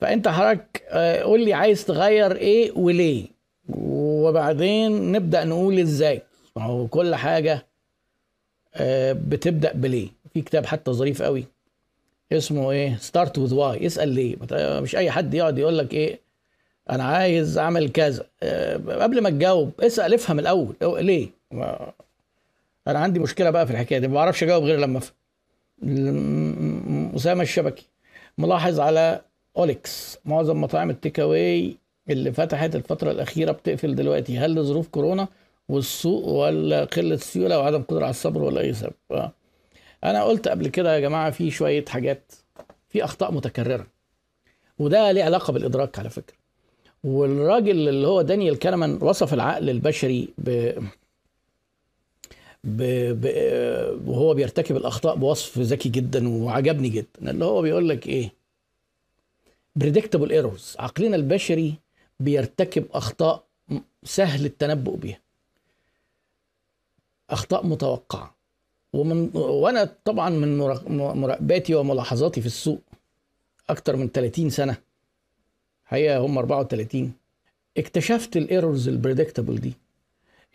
فأنت 0.00 0.28
حضرتك 0.28 0.82
آه، 0.88 1.20
قول 1.22 1.44
لي 1.44 1.52
عايز 1.52 1.84
تغير 1.84 2.36
إيه 2.36 2.72
وليه؟ 2.72 3.26
وبعدين 3.68 5.12
نبدأ 5.12 5.44
نقول 5.44 5.78
إزاي. 5.78 6.22
ما 6.56 6.62
هو 6.64 6.86
كل 6.86 7.14
حاجة 7.14 7.66
آه، 8.74 9.12
بتبدأ 9.12 9.72
بليه. 9.72 10.08
في 10.34 10.42
كتاب 10.42 10.66
حتى 10.66 10.90
ظريف 10.92 11.22
قوي 11.22 11.44
اسمه 12.32 12.70
إيه؟ 12.70 12.96
Start 13.00 13.38
with 13.38 13.54
Why 13.54 13.86
اسأل 13.86 14.08
ليه. 14.08 14.36
مش 14.80 14.96
أي 14.96 15.10
حد 15.10 15.34
يقعد 15.34 15.58
يقول 15.58 15.78
لك 15.78 15.94
إيه؟ 15.94 16.20
أنا 16.90 17.04
عايز 17.04 17.58
أعمل 17.58 17.88
كذا. 17.92 18.26
آه، 18.42 18.76
قبل 18.76 19.20
ما 19.22 19.30
تجاوب 19.30 19.70
اسأل 19.80 20.14
افهم 20.14 20.38
الأول. 20.38 20.74
ليه؟ 20.82 21.28
أنا 22.88 22.98
عندي 22.98 23.18
مشكلة 23.20 23.50
بقى 23.50 23.66
في 23.66 23.72
الحكاية 23.72 23.98
دي. 23.98 24.08
ما 24.08 24.14
بعرفش 24.14 24.42
أجاوب 24.42 24.64
غير 24.64 24.78
لما 24.78 24.98
أفهم. 24.98 25.14
أسامة 27.16 27.42
الشبكي. 27.42 27.86
ملاحظ 28.38 28.80
على 28.80 29.20
أوليكس. 29.56 30.18
معظم 30.24 30.60
مطاعم 30.60 30.90
التيك 30.90 31.20
أواي 31.20 31.76
اللي 32.10 32.32
فتحت 32.32 32.74
الفترة 32.74 33.10
الأخيرة 33.10 33.52
بتقفل 33.52 33.94
دلوقتي. 33.94 34.38
هل 34.38 34.54
لظروف 34.54 34.88
كورونا 34.88 35.28
والسوق 35.68 36.26
ولا 36.26 36.84
قلة 36.84 37.16
سيوله 37.16 37.58
وعدم 37.58 37.82
قدرة 37.82 38.02
على 38.02 38.10
الصبر 38.10 38.42
ولا 38.42 38.60
أي 38.60 38.74
سبب. 38.74 39.30
أنا 40.04 40.24
قلت 40.24 40.48
قبل 40.48 40.68
كده 40.68 40.94
يا 40.94 41.00
جماعة 41.00 41.30
في 41.30 41.50
شوية 41.50 41.84
حاجات 41.88 42.32
في 42.88 43.04
أخطاء 43.04 43.32
متكررة. 43.32 43.86
وده 44.78 45.12
ليه 45.12 45.24
علاقة 45.24 45.52
بالإدراك 45.52 45.98
على 45.98 46.10
فكرة. 46.10 46.36
والراجل 47.04 47.88
اللي 47.88 48.06
هو 48.06 48.22
دانيال 48.22 48.58
كانمان 48.58 48.98
وصف 49.02 49.34
العقل 49.34 49.70
البشري 49.70 50.28
ب... 50.38 50.70
ب... 52.64 52.82
ب... 53.20 53.26
وهو 54.08 54.34
بيرتكب 54.34 54.76
الأخطاء 54.76 55.16
بوصف 55.16 55.58
ذكي 55.58 55.88
جدا 55.88 56.28
وعجبني 56.28 56.88
جدا 56.88 57.30
اللي 57.30 57.44
هو 57.44 57.62
بيقول 57.62 57.88
لك 57.88 58.06
إيه؟ 58.06 58.32
predictable 59.80 60.28
errors 60.30 60.80
عقلنا 60.80 61.16
البشري 61.16 61.74
بيرتكب 62.20 62.84
أخطاء 62.92 63.44
سهل 64.04 64.44
التنبؤ 64.44 64.96
بها 64.96 65.18
أخطاء 67.30 67.66
متوقعة. 67.66 68.34
ومن 68.92 69.30
وأنا 69.34 69.96
طبعا 70.04 70.30
من 70.30 70.58
مراق- 70.58 70.88
مراقباتي 70.90 71.74
وملاحظاتي 71.74 72.40
في 72.40 72.46
السوق 72.46 72.80
أكتر 73.70 73.96
من 73.96 74.08
30 74.08 74.50
سنة 74.50 74.76
حقيقه 75.84 76.18
هم 76.18 76.38
34 76.38 77.12
اكتشفت 77.78 78.36
ال 78.36 78.43
errors 78.43 78.88
ال 78.88 78.94
predictable 78.94 79.56
دي. 79.56 79.72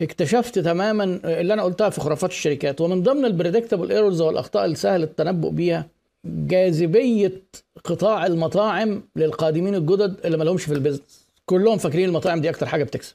اكتشفت 0.02 0.58
تماما 0.58 1.04
اللي 1.24 1.54
أنا 1.54 1.62
قلتها 1.62 1.90
في 1.90 2.00
خرافات 2.00 2.30
الشركات. 2.30 2.80
ومن 2.80 3.02
ضمن 3.02 3.24
ال 3.24 3.30
predictable 3.30 3.92
errors 3.92 4.20
والأخطاء 4.20 4.64
السهل 4.64 5.02
التنبؤ 5.02 5.50
بيها 5.50 5.86
جاذبية 6.24 7.42
قطاع 7.84 8.26
المطاعم 8.26 9.02
للقادمين 9.16 9.74
الجدد 9.74 10.16
اللي 10.26 10.36
ما 10.36 10.44
لهمش 10.44 10.64
في 10.64 10.74
البيزنس 10.74 11.26
كلهم 11.46 11.78
فاكرين 11.78 12.08
المطاعم 12.08 12.40
دي 12.40 12.50
أكتر 12.50 12.66
حاجة 12.66 12.84
بتكسب. 12.84 13.14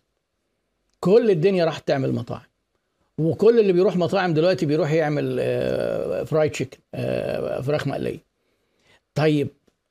كل 1.00 1.32
الدنيا 1.32 1.66
راح 1.66 1.80
تعمل 1.80 2.12
مطاعم. 2.12 2.46
وكل 3.18 3.60
اللي 3.60 3.74
بيروح 3.74 3.98
مطاعم 3.98 4.34
دلوقتي 4.34 4.66
بيروح 4.66 4.92
يعمل 4.92 5.38
آه، 5.40 6.24
fried 6.24 6.52
chicken 6.52 6.78
آه، 6.96 7.62
فراخ 7.62 7.88
مقلية. 7.88 8.20
طيب 9.16 9.48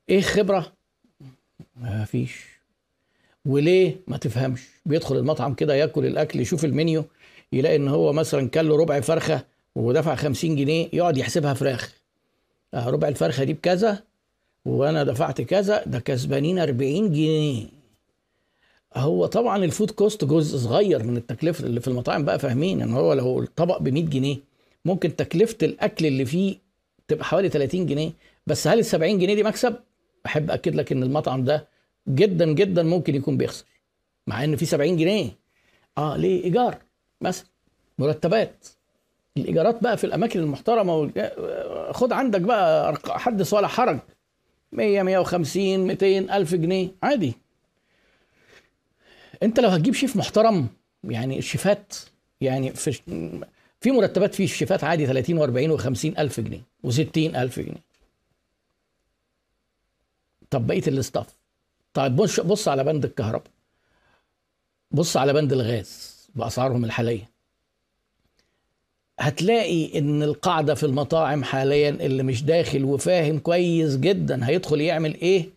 إيه 0.09 0.21
خبرة 0.21 0.73
ما 1.77 2.05
فيش. 2.05 2.54
وليه 3.47 3.97
ما 4.07 4.17
تفهمش؟ 4.17 4.61
بيدخل 4.87 5.17
المطعم 5.17 5.55
كده 5.55 5.75
ياكل 5.75 6.07
الأكل 6.07 6.41
يشوف 6.41 6.65
المنيو 6.65 7.05
يلاقي 7.53 7.77
إن 7.77 7.89
هو 7.89 8.13
مثلا 8.13 8.49
كان 8.49 8.69
له 8.69 8.77
ربع 8.77 9.01
فرخة 9.01 9.45
ودفع 9.75 10.15
50 10.15 10.57
جنيه 10.57 10.89
يقعد 10.93 11.17
يحسبها 11.17 11.55
فراخ. 11.55 11.93
آه، 12.75 12.91
ربع 12.91 13.09
الفرخة 13.09 13.45
دي 13.45 13.53
بكذا 13.53 14.03
وأنا 14.65 15.05
دفعت 15.05 15.41
كذا 15.41 15.83
ده 15.87 15.99
كسبانين 15.99 16.59
40 16.59 17.13
جنيه. 17.13 17.67
هو 18.97 19.27
طبعا 19.27 19.65
ال 19.65 19.70
food 19.70 19.91
cost 19.91 20.25
جزء 20.25 20.59
صغير 20.59 21.03
من 21.03 21.17
التكلفة 21.17 21.67
اللي 21.67 21.81
في 21.81 21.89
المطاعم 21.89 22.25
بقى 22.25 22.39
فاهمين؟ 22.39 22.83
إن 22.83 22.93
هو 22.93 23.13
لو 23.13 23.43
الطبق 23.43 23.79
ب 23.79 23.89
100 23.89 24.05
جنيه 24.05 24.37
ممكن 24.85 25.17
تكلفة 25.17 25.57
الأكل 25.63 26.07
اللي 26.07 26.25
فيه 26.25 26.57
تبقى 27.09 27.25
حوالي 27.25 27.49
30 27.49 27.87
جنيه. 27.87 28.13
بس 28.47 28.67
هل 28.67 28.79
ال 28.79 28.85
70 28.85 29.19
جنيه 29.19 29.35
دي 29.35 29.43
مكسب؟ 29.43 29.75
أحب 30.27 30.51
أكد 30.51 30.75
لك 30.75 30.93
إن 30.93 31.03
المطعم 31.03 31.45
ده 31.45 31.67
جدا 32.09 32.53
جدا 32.53 32.83
ممكن 32.83 33.15
يكون 33.15 33.37
بيخسر 33.37 33.65
مع 34.27 34.45
ان 34.45 34.57
في 34.57 34.67
70 34.67 34.97
جنيه. 34.97 35.31
آه 35.99 36.17
ليه؟ 36.17 36.45
إيجار 36.45 36.79
مثلا 37.21 37.47
مرتبات. 37.99 38.67
الإيجارات 39.37 39.83
بقى 39.83 39.97
في 39.97 40.05
الأماكن 40.05 40.41
المحترمة 40.41 41.13
خد 41.93 42.13
عندك 42.13 42.41
بقى 42.41 42.95
حدث 43.07 43.55
ولا 43.55 43.69
حرج. 43.69 43.99
100 44.73 45.03
150 45.03 45.87
200 45.87 46.19
ألف 46.37 46.55
جنيه. 46.55 46.89
عادي. 47.03 47.35
أنت 49.43 49.61
لو 49.61 49.69
هتجيب 49.69 49.95
شيف 49.95 50.17
محترم 50.17 50.69
يعني 51.05 51.39
الشيفات 51.39 51.95
يعني 52.41 52.71
في 52.71 52.93
في 53.81 53.91
مرتبات 53.91 54.35
في 54.35 54.45
الشيفات 54.45 54.85
عادي 54.85 55.07
30 55.07 55.39
و40 55.39 55.81
و50 55.81 56.19
ألف 56.19 56.41
جنيه 56.41 56.61
و60 56.87 57.37
ألف 57.37 57.61
جنيه. 57.61 57.85
طب 60.51 60.67
بقية 60.67 60.83
الاستاف 60.89 61.27
طيب 61.95 62.17
بص 62.17 62.41
بص 62.41 62.69
على 62.69 62.85
بند 62.85 63.05
الكهرباء. 63.05 63.51
بص 64.91 65.17
على 65.17 65.33
بند 65.33 65.53
الغاز 65.53 66.15
بأسعارهم 66.35 66.85
الحالية. 66.85 67.31
هتلاقي 69.21 69.99
إن 69.99 70.23
القاعدة 70.23 70.75
في 70.75 70.87
المطاعم 70.87 71.45
حاليا 71.45 71.89
اللي 71.91 72.23
مش 72.23 72.43
داخل 72.43 72.85
وفاهم 72.85 73.39
كويس 73.39 73.97
جدا 73.97 74.49
هيدخل 74.49 74.81
يعمل 74.81 75.15
إيه؟ 75.15 75.49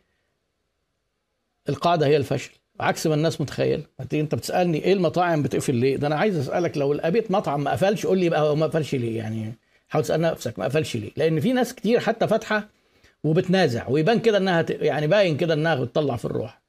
القاعدة 1.70 2.06
هي 2.08 2.18
الفشل. 2.18 2.52
عكس 2.80 3.08
ما 3.08 3.14
الناس 3.16 3.42
متخيل 3.42 3.84
أنت 4.14 4.36
بتسألني 4.36 4.84
إيه 4.84 4.94
المطاعم 4.94 5.44
بتقفل 5.44 5.76
ليه؟ 5.76 5.96
ده 5.98 6.08
أنا 6.08 6.16
عايز 6.16 6.38
أسألك 6.38 6.78
لو 6.78 6.94
لقيت 6.94 7.32
مطعم 7.32 7.64
ما 7.64 7.72
قفلش 7.72 8.06
قول 8.06 8.18
لي 8.20 8.30
بقى 8.30 8.42
هو 8.42 8.56
ما 8.56 8.66
قفلش 8.68 8.96
ليه 8.96 9.18
يعني؟ 9.18 9.54
حاول 9.90 10.04
تسال 10.04 10.22
نفسك 10.22 10.60
ما 10.60 10.66
قفلش 10.66 10.96
ليه؟ 10.98 11.12
لأن 11.18 11.40
في 11.40 11.54
ناس 11.54 11.74
كتير 11.76 12.00
حتى 12.00 12.28
فاتحة 12.28 12.70
وبتنازع 13.24 13.88
ويبان 13.90 14.20
كده 14.20 14.38
إنها. 14.38 14.66
يعني 14.70 15.08
باين 15.08 15.38
كده 15.38 15.54
إنها 15.54 15.76
بتطلع 15.76 16.16
في 16.16 16.26
الروح. 16.26 16.62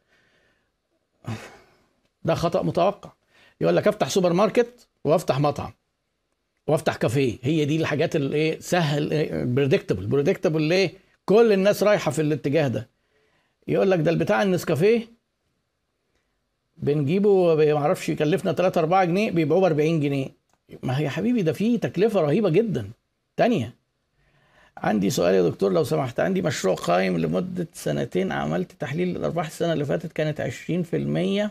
ده 2.24 2.34
خطأ 2.34 2.62
متوقع. 2.62 3.12
يقول 3.60 3.76
لك 3.76 3.88
أفتح 3.88 4.08
سوبر 4.08 4.32
ماركت 4.32 4.88
وأفتح 5.04 5.40
مطعم 5.40 5.72
وأفتح 6.66 6.96
كافيه. 6.96 7.38
هي 7.42 7.64
دي 7.64 7.76
الحاجات 7.76 8.16
اللي 8.16 8.36
إيه 8.36 8.60
سهل 8.60 9.08
predictable 9.54 10.06
predictable 10.06 10.62
ليه؟ 10.62 10.92
كل 11.24 11.52
الناس 11.52 11.82
رايحة 11.82 12.10
في 12.10 12.22
الاتجاه 12.22 12.68
ده. 12.68 12.88
يقول 13.68 13.90
لك 13.90 13.98
ده 13.98 14.10
البتاع 14.10 14.42
النسكافيه 14.42 15.08
بنجيبه 16.76 17.54
ما 17.54 17.76
أعرفش 17.76 18.08
يكلفنا 18.08 18.52
3 18.52 18.78
4 18.78 19.04
جنيه 19.04 19.30
بيبيعوه 19.30 19.60
ب 19.60 19.64
40 19.64 20.00
جنيه. 20.00 20.28
ما 20.82 20.98
هي 20.98 21.04
يا 21.04 21.10
حبيبي 21.10 21.42
ده 21.42 21.52
فيه 21.52 21.80
تكلفة 21.80 22.20
رهيبة 22.20 22.50
جدا. 22.50 22.90
تانية 23.36 23.74
عندي 24.82 25.10
سؤال 25.10 25.34
يا 25.34 25.42
دكتور 25.42 25.72
لو 25.72 25.84
سمحت. 25.84 26.20
عندي 26.20 26.42
مشروع 26.42 26.74
قائم 26.74 27.18
لمدة 27.18 27.66
سنتين 27.74 28.32
عملت 28.32 28.72
تحليل 28.72 29.16
الأرباح 29.16 29.46
السنة 29.46 29.72
اللي 29.72 29.84
فاتت 29.84 30.12
كانت 30.12 30.40
20% 30.40 31.50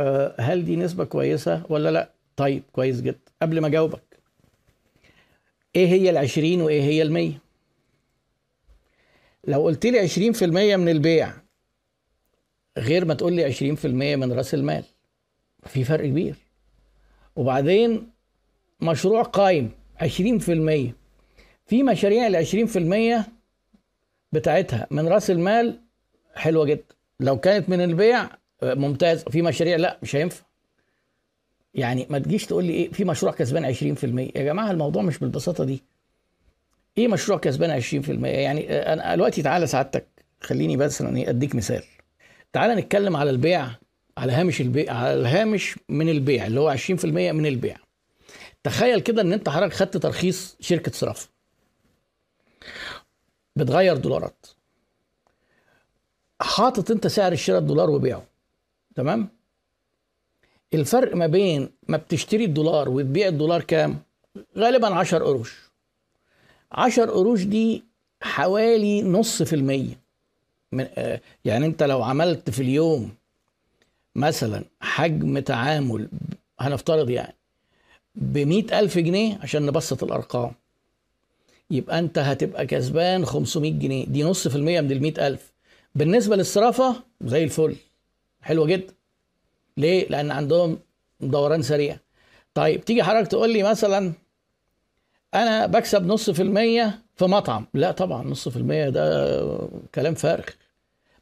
آه، 0.00 0.34
هل 0.40 0.64
دي 0.64 0.76
نسبة 0.76 1.04
كويسة 1.04 1.62
ولا 1.68 1.90
لأ؟ 1.90 2.10
طيب 2.36 2.62
كويس 2.72 3.00
جدا. 3.00 3.18
قبل 3.42 3.60
ما 3.60 3.66
أجاوبك 3.66 4.02
إيه 5.76 5.86
هي 5.88 6.10
العشرين 6.10 6.60
وإيه 6.62 6.82
هي 6.82 7.02
المية؟ 7.02 7.38
لو 9.44 9.62
قلت 9.64 9.86
لي 9.86 9.98
عشرين 9.98 10.32
في 10.32 10.44
المية 10.44 10.76
من 10.76 10.88
البيع 10.88 11.32
غير 12.78 13.04
ما 13.04 13.14
تقول 13.14 13.32
لي 13.32 13.44
عشرين 13.44 13.74
في 13.74 13.84
المية 13.86 14.16
من 14.16 14.32
رأس 14.32 14.54
المال. 14.54 14.84
في 15.66 15.84
فرق 15.84 16.04
كبير. 16.06 16.34
وبعدين 17.36 18.10
مشروع 18.80 19.22
قايم 19.22 19.70
عشرين 20.00 20.38
في 21.68 21.82
مشاريع 21.82 22.26
ال 22.26 22.46
20% 23.26 23.28
بتاعتها 24.32 24.86
من 24.90 25.08
رأس 25.08 25.30
المال 25.30 25.80
حلوة 26.34 26.64
جدا. 26.64 26.94
لو 27.20 27.40
كانت 27.40 27.68
من 27.68 27.80
البيع 27.80 28.28
ممتاز. 28.62 29.24
في 29.24 29.42
مشاريع 29.42 29.76
لا 29.76 29.98
مش 30.02 30.16
هينفع. 30.16 30.44
يعني 31.74 32.06
ما 32.10 32.18
تجيش 32.18 32.46
تقول 32.46 32.64
لي 32.64 32.72
إيه 32.72 32.92
في 32.92 33.04
مشروع 33.04 33.32
كسبان 33.32 33.74
20% 33.74 34.36
يا 34.36 34.42
جماعة 34.44 34.70
الموضوع 34.70 35.02
مش 35.02 35.18
بالبساطة 35.18 35.64
دي. 35.64 35.82
إيه 36.98 37.08
مشروع 37.08 37.38
كسبان 37.38 37.82
20% 37.82 38.08
يعني 38.24 38.72
أنا 38.72 39.14
دلوقتي 39.14 39.42
تعالى 39.42 39.66
سعادتك. 39.66 40.06
خليني 40.40 40.76
بس 40.76 41.00
يعني 41.00 41.30
أديك 41.30 41.54
مثال. 41.54 41.82
تعالى 42.52 42.74
نتكلم 42.74 43.16
على 43.16 43.30
البيع 43.30 43.68
على 44.18 44.32
هامش 44.32 44.60
البيع 44.60 44.94
على 44.94 45.14
الهامش 45.14 45.78
من 45.88 46.08
البيع 46.08 46.46
اللي 46.46 46.60
هو 46.60 46.76
20% 46.76 47.04
من 47.04 47.46
البيع. 47.46 47.76
تخيل 48.64 49.00
كده 49.00 49.22
إن 49.22 49.32
أنت 49.32 49.48
حضرتك 49.48 49.74
خدت 49.74 49.96
ترخيص 49.96 50.56
شركة 50.60 50.92
صرافه 50.92 51.28
بتغير 53.56 53.96
دولارات. 53.96 54.46
حاطط 56.40 56.90
انت 56.90 57.06
سعر 57.06 57.32
الشراء 57.32 57.58
الدولار 57.58 57.90
وبيعه. 57.90 58.24
تمام؟ 58.94 59.28
الفرق 60.74 61.16
ما 61.16 61.26
بين 61.26 61.70
ما 61.88 61.96
بتشتري 61.96 62.44
الدولار 62.44 62.88
وتبيع 62.88 63.28
الدولار 63.28 63.62
كام؟ 63.62 63.98
غالبا 64.56 64.94
10 64.94 65.24
قروش. 65.24 65.70
10 66.72 67.10
قروش 67.10 67.44
دي 67.44 67.84
حوالي 68.22 69.02
نص 69.02 69.42
في 69.42 69.52
المية. 69.52 70.00
من 70.72 70.88
آه 70.96 71.20
يعني 71.44 71.66
انت 71.66 71.82
لو 71.82 72.02
عملت 72.02 72.50
في 72.50 72.62
اليوم 72.62 73.14
مثلا 74.14 74.64
حجم 74.80 75.38
تعامل 75.38 76.08
هنفترض 76.60 77.10
يعني 77.10 77.34
بمئة 78.14 78.78
ألف 78.80 78.98
جنيه 78.98 79.38
عشان 79.42 79.66
نبسط 79.66 80.04
الأرقام. 80.04 80.52
يبقى 81.70 81.98
انت 81.98 82.18
هتبقى 82.18 82.66
كسبان 82.66 83.24
500 83.24 83.72
جنيه. 83.72 84.06
دي 84.06 84.22
نص 84.22 84.48
في 84.48 84.56
المية 84.56 84.80
من 84.80 84.92
ال 84.92 85.20
ألف. 85.20 85.52
بالنسبة 85.94 86.36
للصرافة 86.36 86.96
زي 87.20 87.44
الفل. 87.44 87.76
حلوة 88.42 88.66
جدا. 88.66 88.94
ليه؟ 89.76 90.08
لأن 90.08 90.30
عندهم 90.30 90.78
دوران 91.20 91.62
سريع. 91.62 91.98
طيب 92.54 92.84
تيجي 92.84 93.02
حضرتك 93.02 93.30
تقول 93.30 93.52
لي 93.52 93.62
مثلا 93.62 94.12
أنا 95.34 95.66
بكسب 95.66 96.06
نص 96.06 96.30
في 96.30 96.42
المية 96.42 97.02
في 97.16 97.24
مطعم. 97.24 97.66
لا 97.74 97.90
طبعا 97.90 98.24
نص 98.24 98.48
في 98.48 98.56
المية 98.56 98.88
ده 98.88 99.68
كلام 99.94 100.14
فارغ. 100.14 100.44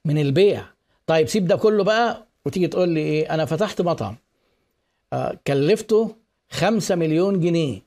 من 0.05 0.19
البيع. 0.19 0.65
طيب 1.07 1.29
سيب 1.29 1.47
ده 1.47 1.57
كله 1.57 1.85
بقى 1.85 2.27
وتيجي 2.47 2.67
تقول 2.69 2.89
لي 2.89 3.01
إيه؟ 3.01 3.35
أنا 3.35 3.45
فتحت 3.45 3.81
مطعم. 3.83 4.17
آه 5.13 5.39
كلفته 5.47 6.17
خمسة 6.51 6.95
مليون 6.95 7.41
جنيه. 7.41 7.86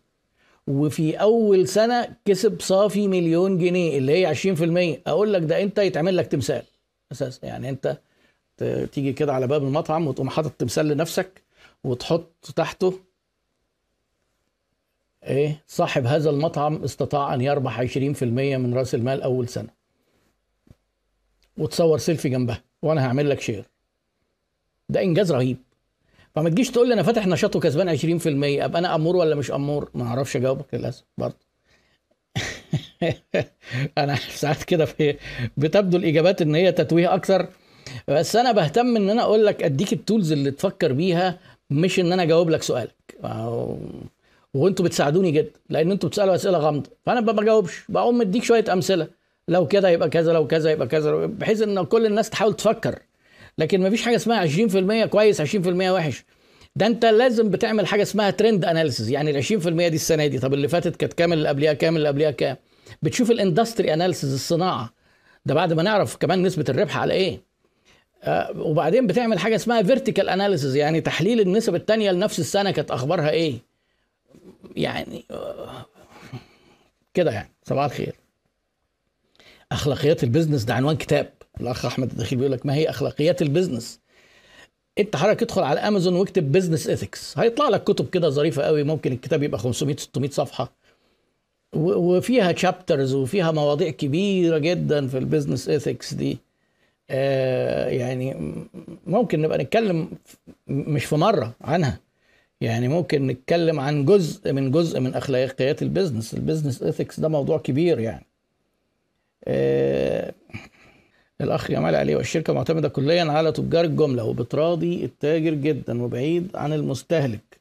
وفي 0.70 1.16
أول 1.22 1.68
سنة 1.68 2.16
كسب 2.26 2.62
صافي 2.62 3.08
مليون 3.08 3.58
جنيه 3.58 3.98
اللي 3.98 4.12
هي 4.12 4.36
20% 4.36 5.02
أقول 5.08 5.34
لك 5.34 5.42
ده 5.42 5.64
أنت 5.64 5.78
يتعمل 5.80 6.18
لك 6.18 6.28
تمثال 6.28 6.64
أساسا. 7.12 7.48
يعني 7.48 7.70
أنت 7.70 7.98
تيجي 8.92 9.14
كده 9.14 9.34
على 9.34 9.48
باب 9.48 9.64
المطعم 9.64 10.08
وتقوم 10.08 10.30
حاطط 10.30 10.52
تمثال 10.52 10.88
لنفسك 10.88 11.44
وتحط 11.84 12.32
تحته 12.56 13.00
إيه 15.24 15.64
صاحب 15.68 16.06
هذا 16.06 16.30
المطعم 16.30 16.84
استطاع 16.84 17.34
أن 17.34 17.42
يربح 17.42 17.82
20% 17.82 18.24
من 18.24 18.74
رأس 18.74 18.96
المال 18.96 19.22
أول 19.22 19.48
سنة. 19.48 19.70
وتصور 21.58 21.98
سيلفي 21.98 22.30
جنبها 22.30 22.64
وأنا 22.82 23.06
هعمل 23.08 23.30
لك 23.30 23.42
share. 23.42 23.66
ده 24.90 25.02
إنجاز 25.02 25.32
رهيب. 25.32 25.58
فما 26.40 26.50
تجيش 26.50 26.72
تقول 26.72 26.88
لي 26.88 26.94
أنا 26.94 27.04
فاتح 27.04 27.28
نشاط 27.28 27.56
وكسبان 27.56 27.98
20% 27.98 28.04
أبقى 28.64 28.80
أنا 28.80 28.96
أمور 28.96 29.16
ولا 29.16 29.36
مش 29.36 29.52
أمور؟ 29.52 29.90
ما 29.94 30.04
أعرفش 30.04 30.36
أجاوبك 30.36 30.74
للأسف 30.74 31.04
برضه. 31.18 31.38
أنا 33.98 34.16
ساعات 34.16 34.64
كده 34.64 34.86
في 34.86 35.16
بتبدو 35.58 35.98
الإجابات 35.98 36.42
إن 36.42 36.56
هي 36.56 36.72
تتويه 36.72 37.16
أكثر 37.16 37.48
بس 38.08 38.36
أنا 38.36 38.52
بهتم 38.52 38.96
إن 38.96 39.10
أنا 39.10 39.22
أقول 39.22 39.46
لك 39.46 39.64
أديك 39.64 39.94
ال 39.94 40.00
tools 40.00 40.32
اللي 40.32 40.52
تفكر 40.52 40.94
بيها 40.94 41.40
مش 41.70 42.00
إن 42.00 42.12
أنا 42.12 42.24
أجاوب 42.24 42.50
لك 42.50 42.64
سؤالك. 42.64 43.16
وأنتوا 44.54 44.86
بتساعدوني 44.86 45.32
جدا 45.32 45.60
لأن 45.70 45.92
أنتوا 45.92 46.10
بتسألوا 46.10 46.36
أسئلة 46.36 46.58
غامضة 46.58 46.90
فأنا 47.06 47.22
ما 47.22 47.32
بجاوبش 47.32 47.84
بقوم 47.90 48.18
مديك 48.18 48.44
شوية 48.44 48.66
أمثلة. 48.74 49.08
لو 49.48 49.68
كده 49.68 49.90
يبقى 49.90 50.10
كذا 50.10 50.34
لو 50.34 50.48
كذا 50.48 50.72
يبقى 50.72 50.88
كذا 50.88 51.26
بحيث 51.26 51.62
إن 51.62 51.86
كل 51.86 52.06
الناس 52.06 52.30
تحاول 52.30 52.54
تفكر. 52.56 53.00
لكن 53.60 53.82
مفيش 53.82 54.02
حاجة 54.02 54.16
اسمها 54.16 54.48
20% 55.06 55.06
كويس 55.06 55.42
20% 55.42 55.68
وحش. 55.68 56.24
ده 56.76 56.88
انت 56.88 57.06
لازم 57.06 57.50
بتعمل 57.50 57.88
حاجة 57.88 58.02
اسمها 58.02 58.30
trend 58.30 58.66
analysis 58.66 59.10
يعني 59.10 59.32
ال 59.32 59.44
20% 59.44 59.68
دي 59.68 59.88
السنة 59.88 60.28
دي. 60.28 60.40
طب 60.40 60.54
اللي 60.54 60.68
فاتت 60.68 60.96
كانت 60.96 61.14
كام 61.14 61.34
اللي 61.34 61.50
قبليها 61.50 61.74
كام 61.74 61.96
اللي 61.96 62.08
قبليها 62.08 62.32
كام؟ 62.32 62.58
بتشوف 63.02 63.32
ال 63.32 63.39
industry 63.39 63.94
analysis 63.94 64.34
الصناعة. 64.34 64.94
ده 65.46 65.54
بعد 65.54 65.74
ما 65.74 65.84
نعرف 65.84 66.16
كمان 66.16 66.44
نسبة 66.44 66.66
الربح 66.70 66.98
على 66.98 67.14
إيه. 67.14 67.42
آه، 68.24 68.52
وبعدين 68.60 69.08
بتعمل 69.08 69.40
حاجة 69.40 69.56
اسمها 69.56 69.82
vertical 69.82 70.30
analysis 70.30 70.76
يعني 70.76 71.02
تحليل 71.02 71.40
النسب 71.40 71.76
الثانية 71.76 72.12
لنفس 72.12 72.40
السنة 72.40 72.72
كانت 72.72 72.92
أخبارها 72.92 73.30
إيه. 73.30 73.56
يعني 74.76 75.26
آه، 75.32 75.86
كده 77.14 77.32
يعني. 77.32 77.50
صباح 77.64 77.86
الخير. 77.86 78.16
أخلاقيات 79.72 80.24
ال 80.24 80.28
business 80.28 80.64
ده 80.64 80.74
عنوان 80.74 80.98
كتاب. 80.98 81.39
الأخ 81.62 81.86
أحمد 81.86 82.12
الدخيل 82.12 82.38
بيقول 82.38 82.52
لك 82.52 82.66
ما 82.66 82.74
هي 82.76 82.90
أخلاقيات 82.90 83.42
ال 83.42 83.48
business؟ 83.48 84.00
أنت 85.00 85.16
حضرتك 85.16 85.44
ادخل 85.44 85.62
على 85.64 85.80
أمازون 85.80 86.16
واكتب 86.16 86.52
business 86.52 86.88
ethics. 86.88 87.38
هيطلع 87.38 87.70
لك 87.70 87.84
كتب 87.84 88.10
كده 88.10 88.30
ظريفة 88.30 88.64
قوي 88.64 88.84
ممكن 88.84 89.12
الكتاب 89.12 89.44
يبقى 89.44 89.60
500 89.60 89.96
600 89.98 90.30
صفحة. 90.30 90.74
وفيها 91.76 92.52
chapters 92.52 93.14
وفيها 93.16 93.52
مواضيع 93.52 93.90
كبيرة 93.90 94.58
جدا 94.58 95.08
في 95.08 95.18
ال 95.18 95.24
business 95.24 95.70
ethics 95.70 96.14
دي. 96.14 96.38
آه 97.10 97.88
يعني 97.90 98.36
ممكن 99.08 99.42
نبقى 99.42 99.58
نتكلم 99.58 100.10
مش 100.68 101.06
في 101.06 101.16
مرة 101.16 101.56
عنها. 101.62 102.00
يعني 102.62 102.88
ممكن 102.88 103.28
نتكلم 103.28 103.80
عن 103.80 104.06
جزء 104.06 104.54
من 104.54 104.72
جزء 104.72 105.00
من 105.00 105.14
أخلاقيات 105.14 105.82
ال 105.82 105.87
business. 105.87 106.34
ال 106.34 106.39
business 106.39 106.84
ethics 106.84 107.20
ده 107.20 107.28
موضوع 107.28 107.58
كبير 107.58 108.00
يعني. 108.00 108.26
آه 109.48 110.34
الأخ 111.42 111.72
جمال 111.72 111.96
علي 111.96 112.16
والشركة 112.16 112.54
معتمدة 112.54 112.90
كليا 112.90 113.24
على 113.32 113.52
تجار 113.52 113.86
الجملة 113.86 114.24
وبتراضي 114.24 115.06
التاجر 115.06 115.54
جدا 115.54 116.04
وبعيد 116.04 116.56
عن 116.56 116.74
المستهلك 116.74 117.60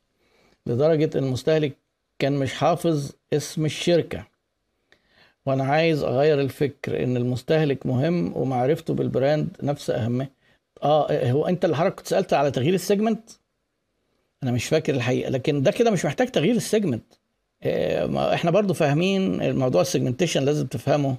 لدرجة 0.66 1.18
إن 1.18 1.24
المستهلك 1.24 1.72
كان 2.18 2.32
مش 2.32 2.52
حافظ 2.54 3.12
اسم 3.32 3.64
الشركة. 3.64 4.26
وأنا 5.46 5.64
عايز 5.64 6.02
أغير 6.02 6.40
الفكر 6.40 7.02
إن 7.04 7.16
المستهلك 7.16 7.86
مهم 7.86 8.36
ومعرفته 8.36 8.94
بال 8.94 9.10
brand 9.10 9.48
نفس 9.62 9.90
اهميه 9.90 10.30
آه 10.82 11.30
هو 11.30 11.46
أنت 11.46 11.64
اللي 11.64 11.76
حضرتك 11.76 11.96
كنت 11.96 12.06
سألت 12.06 12.32
على 12.32 12.50
تغيير 12.50 12.74
ال 12.74 12.81
segment 12.81 13.30
أنا 14.42 14.52
مش 14.52 14.64
فاكر 14.66 14.94
الحقيقة 14.94 15.30
لكن 15.30 15.62
ده 15.62 15.70
كده 15.70 15.90
مش 15.90 16.04
محتاج 16.04 16.28
تغيير 16.28 16.54
ال 16.56 16.62
segment 16.62 17.04
آه 17.62 18.34
إحنا 18.34 18.50
برضو 18.50 18.74
فاهمين 18.74 19.42
الموضوع 19.42 19.80
ال 19.80 19.85
segmentation 19.85 20.44
لازم 20.44 20.66
تفهمه. 20.66 21.16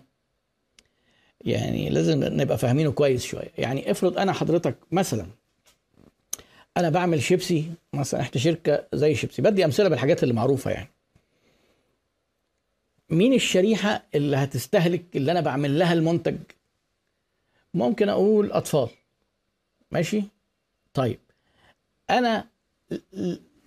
يعني 1.42 1.90
لازم 1.90 2.24
نبقى 2.24 2.58
فاهمينه 2.58 2.92
كويس 2.92 3.24
شوية. 3.24 3.52
يعني 3.58 3.92
افرض 3.92 4.18
أنا 4.18 4.34
حضرتك 4.34 4.76
مثلا 4.92 5.26
أنا 6.78 6.90
بعمل 6.90 7.22
شيبسي 7.24 7.72
مثلا 7.94 8.22
إحنا 8.22 8.42
شركة 8.42 8.88
زي 8.94 9.16
شيبسي 9.16 9.42
بدي 9.42 9.66
أمثلة 9.66 9.90
بالحاجات 9.90 10.24
اللي 10.24 10.34
معروفة 10.34 10.72
يعني. 10.72 10.90
مين 13.10 13.34
الشريحة 13.34 14.04
اللي 14.16 14.38
هتستهلك 14.38 15.06
اللي 15.16 15.32
أنا 15.32 15.42
بعمل 15.42 15.80
لها 15.80 15.94
المنتج؟ 15.94 16.38
ممكن 17.74 18.10
أقول 18.10 18.52
أطفال. 18.52 18.90
ماشي؟ 19.92 20.24
طيب. 20.94 21.20
أنا 22.10 22.46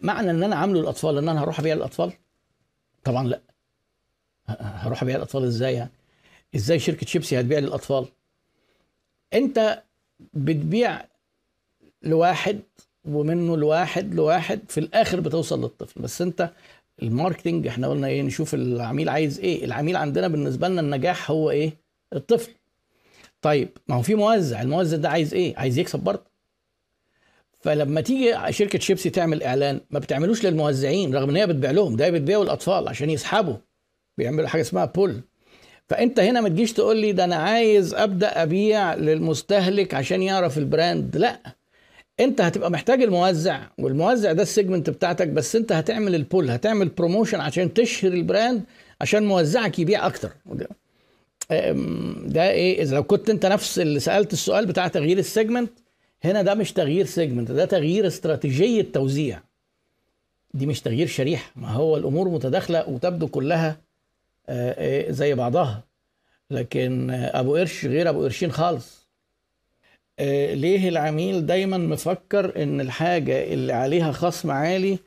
معنى 0.01 0.31
إن 0.31 0.43
أنا 0.43 0.57
عامله 0.57 0.81
الاطفال 0.81 1.18
إن 1.18 1.29
أنا 1.29 1.43
هروح 1.43 1.61
أبيع 1.61 1.75
الاطفال 1.75 2.12
طبعا 3.05 3.29
لأ. 3.29 3.41
هروح 4.61 5.03
أبيع 5.03 5.16
الاطفال 5.16 5.45
إزاي 5.45 5.75
يعني؟ 5.75 5.91
إزاي 6.57 6.79
شركة 6.79 7.07
شيبسي 7.07 7.41
هتبيع 7.41 7.59
للأطفال؟ 7.59 8.07
أنت 9.35 9.83
بتبيع 10.35 11.05
لواحد 12.03 12.61
ومنه 13.05 13.57
لواحد 13.57 14.15
لواحد 14.15 14.61
في 14.69 14.81
الآخر 14.81 15.21
بتوصل 15.21 15.61
للطفل. 15.61 16.01
بس 16.03 16.23
أنت 16.23 16.51
ال 17.03 17.09
marketing 17.09 17.66
إحنا 17.67 17.89
قلنا 17.89 18.07
إيه 18.07 18.23
نشوف 18.23 18.55
العميل 18.55 19.09
عايز 19.09 19.41
إيه. 19.41 19.65
العميل 19.65 19.97
عندنا 19.97 20.29
بالنسبة 20.29 20.69
لنا 20.69 20.81
النجاح 20.81 21.31
هو 21.31 21.51
إيه؟ 21.51 21.73
الطفل. 22.13 22.51
طيب 23.43 23.69
ما 23.89 23.97
هو 23.97 24.03
في 24.03 24.15
موزع 24.15 24.63
الموزع 24.63 24.97
ده 24.97 25.09
عايز 25.11 25.35
إيه؟ 25.35 25.57
عايز 25.57 25.79
يكسب 25.79 25.99
برضه. 26.01 26.33
فلما 27.61 28.01
تيجي 28.01 28.53
شركة 28.53 28.79
شيبسي 28.79 29.11
تعمل 29.11 29.43
إعلان 29.43 29.81
ما 29.91 29.99
بتعملوش 29.99 30.47
للموزعين 30.47 31.15
رغم 31.15 31.29
إن 31.31 31.37
هي 31.37 31.47
بتبيع 31.47 31.71
لهم 31.71 31.97
ده 31.97 32.11
بتبيعه 32.11 32.45
للأطفال 32.45 32.89
عشان 32.89 33.11
يسحبوا 33.11 33.57
بيعملوا 34.19 34.49
حاجة 34.49 34.61
اسمها 34.61 34.85
pull 34.85 35.20
فأنت 35.93 36.20
هنا 36.20 36.40
ما 36.40 36.49
تجيش 36.49 36.72
تقول 36.72 36.97
لي 36.97 37.12
ده 37.12 37.24
أنا 37.24 37.36
عايز 37.36 37.95
أبدأ 37.95 38.43
أبيع 38.43 38.95
للمستهلك 38.95 39.95
عشان 39.95 40.22
يعرف 40.22 40.59
ال 40.59 40.67
brand. 40.67 41.16
لا 41.16 41.40
أنت 42.20 42.40
هتبقى 42.40 42.70
محتاج 42.70 43.03
الموزع 43.03 43.61
والموزع 43.78 44.32
ده 44.32 44.43
ال 44.43 44.49
segment 44.49 44.91
بتاعتك 44.90 45.28
بس 45.28 45.57
أنت 45.57 45.72
هتعمل 45.72 46.14
ال 46.14 46.22
pull 46.22 46.51
هتعمل 46.51 46.88
promotion 46.89 47.41
عشان 47.40 47.74
تشهر 47.74 48.12
ال 48.12 48.21
brand 48.21 48.62
عشان 49.01 49.26
موزعك 49.26 49.78
يبيع 49.78 50.07
أكتر. 50.07 50.30
ده 52.26 52.51
إيه؟ 52.51 52.82
إذا 52.82 52.97
لو 52.97 53.03
كنت 53.03 53.30
أنت 53.30 53.47
نفس 53.47 53.78
اللي 53.78 54.01
سألت 54.01 54.32
السؤال 54.32 54.66
بتاع 54.66 54.88
تغيير 54.88 55.18
ال 55.18 55.25
segment 55.25 55.70
هنا 56.24 56.43
ده 56.43 56.55
مش 56.55 56.72
تغيير 56.72 57.07
segment 57.07 57.51
ده 57.51 57.64
تغيير 57.64 58.07
استراتيجية 58.07 58.82
توزيع. 58.93 59.40
دي 60.55 60.66
مش 60.66 60.80
تغيير 60.80 61.07
شريحة 61.07 61.53
ما 61.57 61.68
هو 61.68 61.97
الأمور 61.97 62.28
متداخلة 62.28 62.88
وتبدو 62.88 63.28
كلها 63.28 63.91
زي 65.11 65.34
بعضها. 65.34 65.84
لكن 66.51 67.11
أبو 67.11 67.57
قرش 67.57 67.86
غير 67.86 68.09
أبو 68.09 68.22
قرشين 68.22 68.53
خالص. 68.53 69.03
آه، 70.18 70.55
ليه 70.55 70.88
العميل 70.88 71.47
دايما 71.47 71.78
مفكر 71.78 72.62
إن 72.62 72.80
الحاجة 72.80 73.53
اللي 73.53 73.72
عليها 73.72 74.12
خصم 74.12 74.51
عالي 74.51 74.99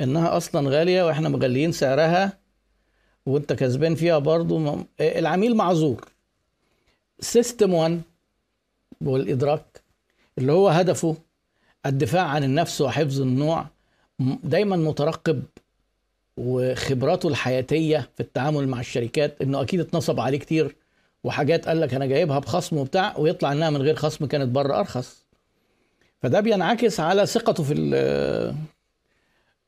إنها 0.00 0.36
أصلا 0.36 0.70
غالية 0.70 1.02
وإحنا 1.06 1.28
مغليين 1.28 1.72
سعرها 1.72 2.38
وإنت 3.26 3.52
كسبان 3.52 3.94
فيها 3.94 4.18
برضو؟ 4.18 4.78
العميل 5.00 5.56
معذور. 5.56 6.08
سيستم 7.20 7.74
1 7.74 8.02
والإدراك 9.00 9.82
اللي 10.38 10.52
هو 10.52 10.68
هدفه 10.68 11.16
الدفاع 11.86 12.22
عن 12.22 12.44
النفس 12.44 12.80
وحفظ 12.80 13.20
النوع 13.20 13.66
دايما 14.44 14.76
مترقب 14.76 15.42
وخبراته 16.36 17.28
الحياتية 17.28 18.08
في 18.14 18.20
التعامل 18.20 18.68
مع 18.68 18.80
الشركات 18.80 19.42
إنه 19.42 19.62
أكيد 19.62 19.80
اتنصب 19.80 20.20
عليه 20.20 20.38
كتير 20.38 20.76
وحاجات 21.24 21.68
قال 21.68 21.80
لك 21.80 21.94
أنا 21.94 22.06
جايبها 22.06 22.38
بخصم 22.38 22.76
وبتاع 22.76 23.14
ويطلع 23.18 23.52
إنها 23.52 23.70
من 23.70 23.82
غير 23.82 23.94
خصم 23.94 24.26
كانت 24.26 24.48
بره 24.48 24.78
أرخص. 24.78 25.22
فده 26.22 26.40
بينعكس 26.40 27.00
على 27.00 27.26
ثقته 27.26 27.62
في 27.62 27.74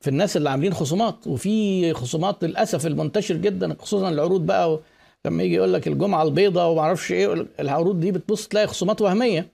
في 0.00 0.10
الناس 0.10 0.36
اللي 0.36 0.50
عاملين 0.50 0.74
خصومات. 0.74 1.26
وفي 1.26 1.92
خصومات 1.92 2.44
للأسف 2.44 2.86
المنتشر 2.86 3.36
جدا 3.36 3.76
خصوصا 3.80 4.08
العروض 4.08 4.46
بقى 4.46 4.78
لما 5.24 5.42
يجي 5.42 5.54
يقول 5.54 5.72
لك 5.72 5.88
الجمعة 5.88 6.22
البيضاء 6.22 6.70
وما 6.70 6.80
أعرفش 6.80 7.12
إيه 7.12 7.46
العروض 7.60 8.00
دي 8.00 8.12
بتبص 8.12 8.48
تلاقي 8.48 8.66
خصومات 8.66 9.00
وهمية. 9.00 9.46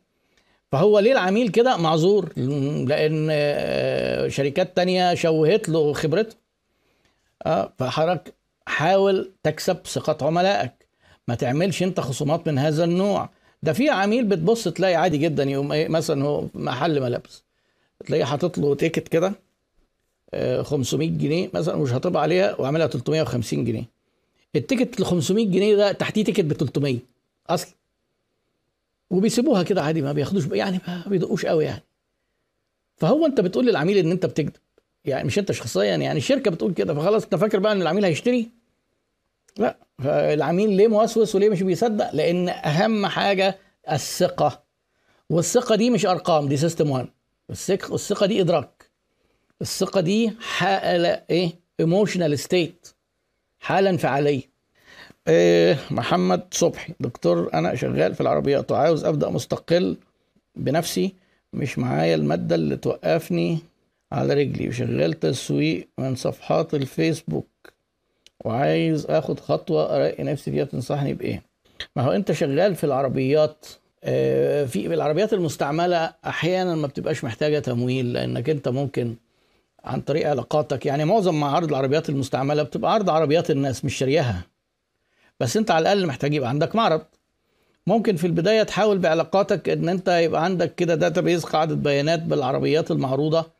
فهو 0.72 0.98
ليه 0.98 1.12
العميل 1.12 1.48
كده 1.48 1.76
معذور؟ 1.76 2.32
لأن 2.86 3.28
شركات 4.30 4.76
تانية 4.76 5.14
شوهت 5.14 5.68
له 5.68 5.92
خبرته. 5.92 6.36
آه 7.47 7.72
فحضرتك 7.78 8.34
حاول 8.66 9.32
تكسب 9.43 9.86
ثقة 9.86 10.26
عملائك. 10.26 10.72
ما 11.28 11.34
تعملش 11.34 11.82
انت 11.82 12.01
خصومات 12.01 12.49
من 12.49 12.59
هذا 12.59 12.84
النوع. 12.84 13.30
ده 13.62 13.72
في 13.72 13.88
عميل 13.91 14.24
بتبص 14.24 14.68
تلاقي 14.68 14.95
عادي 14.95 15.18
جدا 15.18 15.45
يوم 15.45 15.72
إيه 15.72 15.88
مثلا 15.88 16.24
هو 16.24 16.47
محل 16.55 17.01
ملابس. 17.01 17.45
تلاقيه 18.07 18.24
حاطط 18.24 18.59
له 18.59 18.74
ticket 18.74 19.09
كده 19.09 19.32
500 20.62 21.09
آه، 21.09 21.12
جنيه 21.12 21.51
مثلا 21.55 21.76
مشطب 21.76 22.20
عليها 22.20 22.61
وعاملها 22.61 22.86
350 22.86 23.64
جنيه. 23.64 23.84
ال 24.57 24.63
ticket 24.63 25.01
ال 25.01 25.07
500 25.07 25.47
جنيه 25.47 25.76
ده 25.76 25.93
تحتيه 25.93 26.24
ticket 26.24 26.44
ب 26.45 26.53
300 26.53 26.99
أصلا. 27.49 27.74
وبيسيبوها 29.11 29.62
كده 29.62 29.82
عادي 29.82 30.03
ما 30.03 30.12
بياخدوش 30.12 30.47
يعني 30.47 30.80
ما 30.88 31.05
بيدقوش 31.07 31.47
قوي 31.47 31.64
يعني. 31.64 31.82
فهو 32.97 33.26
انت 33.26 33.41
بتقول 33.41 33.66
للعميل 33.66 33.97
إن 33.99 34.11
انت 34.11 34.26
بتكذب. 34.26 34.57
يعني 35.05 35.26
مش 35.26 35.38
انت 35.38 35.53
شخصيا 35.53 35.96
يعني 35.96 36.18
الشركة 36.18 36.51
بتقول 36.51 36.74
كده 36.74 36.94
فخلاص 36.94 37.22
أنت 37.24 37.34
فاكر 37.34 37.59
بقى 37.59 37.72
إن 37.72 37.82
العميل 37.82 38.05
هيشتري؟ 38.05 38.48
لا 39.59 39.76
العميل 40.05 40.70
ليه 40.70 40.88
موسوس 40.88 41.34
وليه 41.34 41.48
مش 41.48 41.62
بيصدق؟ 41.62 42.14
لأن 42.14 42.48
أهم 42.48 43.07
حاجة 43.07 43.59
الثقة 43.92 44.62
والثقة 45.30 45.74
دي 45.76 45.90
مش 45.90 46.07
أرقام 46.07 46.48
دي 46.48 46.57
system 46.57 46.90
1 46.90 47.09
الثقة 47.51 48.26
دي 48.26 48.40
إدراك. 48.40 48.90
الثقة 49.62 50.01
دي 50.01 50.32
حالة 50.40 51.22
إيه؟ 51.30 51.53
emotional 51.80 52.38
state 52.38 52.88
حالة 53.61 53.90
انفعالية. 53.90 54.42
إيه 55.28 55.78
محمد 55.90 56.42
صبحي 56.51 56.92
دكتور 57.01 57.51
أنا 57.55 57.74
شغال 57.74 58.14
في 58.14 58.20
العربيات 58.20 58.72
وعاوز 58.72 59.05
أبدأ 59.05 59.28
مستقل 59.30 59.96
بنفسي 60.57 61.14
مش 61.53 61.78
معايا 61.78 62.14
المادة 62.14 62.55
اللي 62.55 62.76
توقفني 62.76 63.59
على 64.12 64.34
رجلي 64.34 64.68
وشغال 64.68 65.20
تسويق 65.20 65.88
من 65.98 66.14
صفحات 66.14 66.74
الفيسبوك 66.74 67.48
وعايز 68.44 69.06
آخد 69.06 69.40
خطوة 69.40 69.96
ألاقي 69.96 70.24
نفسي 70.24 70.50
فيها 70.50 70.64
تنصحني 70.64 71.14
بإيه؟ 71.14 71.42
ما 71.96 72.02
هو 72.02 72.11
أنت 72.11 72.32
شغال 72.32 72.74
في 72.74 72.84
العربيات 72.84 73.66
آه، 74.04 74.64
في 74.64 74.86
العربيات 74.94 75.32
المستعملة 75.32 76.12
أحيانا 76.26 76.74
ما 76.74 76.86
بتبقاش 76.86 77.24
محتاجة 77.24 77.58
تمويل 77.58 78.12
لأنك 78.12 78.50
أنت 78.50 78.68
ممكن 78.68 79.14
عن 79.84 80.00
طريق 80.00 80.28
علاقاتك 80.30 80.86
يعني 80.86 81.04
معظم 81.04 81.40
معارض 81.40 81.68
العربيات 81.68 82.08
المستعملة 82.08 82.62
بتبقى 82.62 82.92
عرض 82.94 83.11
عربيات 83.11 83.50
الناس 83.50 83.84
مش 83.84 83.94
شاريها 83.94 84.42
بس 85.40 85.56
أنت 85.56 85.70
على 85.70 85.82
الأقل 85.82 86.06
محتاج 86.06 86.34
يبقى 86.34 86.48
عندك 86.48 86.76
معرض. 86.76 87.02
ممكن 87.86 88.16
في 88.16 88.26
البداية 88.26 88.62
تحاول 88.62 88.98
بعلاقاتك 88.98 89.68
إن 89.68 89.88
أنت 89.88 90.08
يبقى 90.08 90.44
عندك 90.44 90.74
كده 90.74 90.94
database 90.94 91.44
قاعدة 91.44 91.74
بيانات 91.74 92.22
بالعربيات 92.22 92.90
المعروضة. 92.90 93.59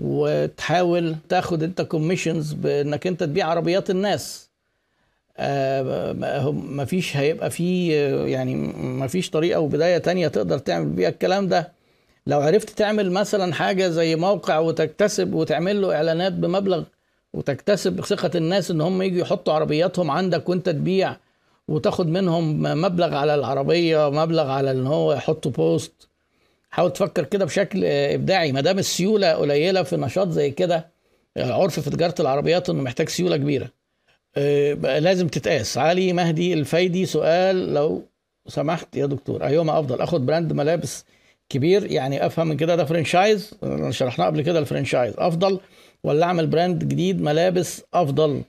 وتحاول 0.00 1.16
تاخد 1.28 1.62
انت 1.62 1.82
commissions 1.82 2.52
بانك 2.52 3.06
انت 3.06 3.20
تبيع 3.22 3.46
عربيات 3.48 3.90
الناس. 3.90 4.50
آه 5.38 6.12
ما 6.52 6.84
فيش 6.84 7.16
هيبقى 7.16 7.50
في 7.50 7.88
يعني 8.30 8.54
ما 8.76 9.06
فيش 9.06 9.30
طريقة 9.30 9.60
وبداية 9.60 9.98
تانية 9.98 10.28
تقدر 10.28 10.58
تعمل 10.58 10.86
بيها 10.88 11.08
الكلام 11.08 11.48
ده. 11.48 11.72
لو 12.26 12.40
عرفت 12.40 12.70
تعمل 12.70 13.12
مثلا 13.12 13.54
حاجة 13.54 13.88
زي 13.88 14.16
موقع 14.16 14.58
وتكتسب 14.58 15.34
وتعمل 15.34 15.82
له 15.82 15.94
إعلانات 15.96 16.32
بمبلغ 16.32 16.82
وتكتسب 17.32 18.04
ثقة 18.04 18.30
الناس 18.34 18.70
إن 18.70 18.80
هم 18.80 19.02
يجوا 19.02 19.18
يحطوا 19.20 19.54
عربياتهم 19.54 20.10
عندك 20.10 20.48
وأنت 20.48 20.68
تبيع 20.68 21.16
وتاخد 21.68 22.08
منهم 22.08 22.62
مبلغ 22.62 23.14
على 23.14 23.34
العربية 23.34 24.10
مبلغ 24.10 24.50
على 24.50 24.70
إن 24.70 24.86
هو 24.86 25.12
يحطوا 25.12 25.50
بوست 25.50 26.05
حاول 26.76 26.92
تفكر 26.92 27.24
كده 27.24 27.44
بشكل 27.44 27.84
إبداعي. 27.84 28.52
ما 28.52 28.60
دام 28.60 28.78
السيولة 28.78 29.32
قليلة 29.32 29.82
في 29.82 29.96
نشاط 29.96 30.28
زي 30.28 30.50
كده 30.50 30.88
عرف 31.36 31.80
في 31.80 31.90
تجارة 31.90 32.14
العربيات 32.20 32.70
إنه 32.70 32.82
محتاج 32.82 33.08
سيولة 33.08 33.36
كبيرة. 33.36 33.70
بقى 34.72 35.00
لازم 35.00 35.28
تتقاس. 35.28 35.78
علي 35.78 36.12
مهدي 36.12 36.54
الفايدي 36.54 37.06
سؤال 37.06 37.74
لو 37.74 38.02
سمحت 38.46 38.96
يا 38.96 39.06
دكتور. 39.06 39.46
ايهما 39.46 39.78
أفضل. 39.78 40.00
آخد 40.00 40.26
brand 40.26 40.52
ملابس 40.52 41.04
كبير. 41.48 41.92
يعني 41.92 42.26
أفهم 42.26 42.48
من 42.48 42.56
كده 42.56 42.76
ده 42.76 42.84
franchise؟ 42.84 43.54
شرحناه 43.90 44.26
قبل 44.26 44.42
كده 44.42 44.58
ال 44.58 44.63
franchise. 44.63 45.14
أفضل 45.18 45.60
ولا 46.04 46.26
أعمل 46.26 46.46
brand 46.46 46.84
جديد 46.84 47.22
ملابس 47.22 47.82
أفضل؟ 47.94 48.42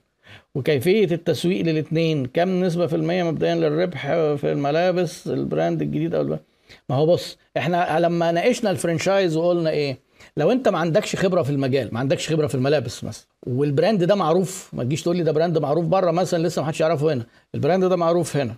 وكيفية 0.54 1.14
التسويق 1.14 1.64
للاثنين 1.64 2.26
كم 2.26 2.64
نسبة 2.64 2.86
في 2.86 2.96
المية 2.96 3.22
مبدئيا 3.22 3.54
للربح 3.54 4.06
في 4.12 4.52
الملابس 4.52 5.26
ال 5.26 5.35
brand 5.35 5.82
الجديد 5.82 6.14
أو 6.14 6.20
ال 6.20 6.23
brand. 6.23 6.42
ما 6.88 6.96
هو 6.96 7.06
بص 7.06 7.38
إحنا 7.56 7.98
لما 8.00 8.32
ناقشنا 8.32 8.70
ال 8.70 8.77
franchise 8.77 9.36
وقلنا 9.36 9.70
إيه 9.70 9.98
لو 10.36 10.52
أنت 10.52 10.68
ما 10.68 10.78
عندكش 10.78 11.16
خبرة 11.16 11.42
في 11.42 11.50
المجال 11.50 11.94
ما 11.94 11.98
عندكش 12.00 12.28
خبرة 12.32 12.46
في 12.46 12.54
الملابس 12.54 13.04
مثلا 13.04 13.26
وال 13.46 13.63
brand 13.63 14.04
ده 14.04 14.14
معروف 14.14 14.70
ما 14.72 14.84
تجيش 14.84 15.02
تقول 15.02 15.16
لي 15.16 15.22
ده 15.22 15.32
brand 15.32 15.58
معروف 15.58 15.86
بره 15.86 16.10
مثلا 16.10 16.46
لسه 16.46 16.62
ما 16.62 16.68
حدش 16.68 16.80
يعرفه 16.80 17.12
هنا 17.12 17.26
ال 17.54 17.59
brand 17.59 17.84
ده 17.84 17.96
معروف 17.96 18.36
هنا. 18.36 18.54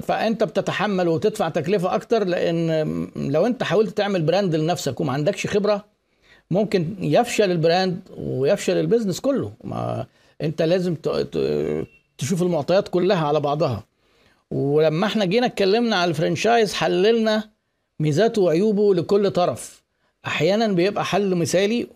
فأنت 0.00 0.44
بتتحمل 0.44 1.08
وتدفع 1.08 1.48
تكلفة 1.48 1.94
أكتر 1.94 2.24
لأن 2.24 3.08
لو 3.16 3.46
أنت 3.46 3.62
حاولت 3.62 3.96
تعمل 3.96 4.22
brand 4.22 4.54
لنفسك 4.54 5.00
وما 5.00 5.12
عندكش 5.12 5.46
خبرة 5.46 5.84
ممكن 6.50 6.96
يفشل 7.00 7.50
ال 7.50 7.58
brand 7.58 8.00
ويفشل 8.16 8.76
ال 8.76 8.81
business 8.81 9.20
كله. 9.20 9.52
ما 9.64 10.06
أنت 10.42 10.62
لازم 10.62 10.94
تشوف 12.18 12.42
المعطيات 12.42 12.88
كلها 12.88 13.26
على 13.26 13.40
بعضها. 13.40 13.84
ولما 14.52 15.06
إحنا 15.06 15.24
جينا 15.24 15.46
اتكلمنا 15.46 15.96
على 15.96 16.08
ال 16.08 16.15
franchise 16.15 16.74
حللنا 16.74 17.50
ميزاته 18.00 18.42
وعيوبه 18.42 18.94
لكل 18.94 19.30
طرف. 19.30 19.82
أحيانا 20.26 20.66
بيبقى 20.66 21.04
حل 21.04 21.34
مثالي 21.34 21.86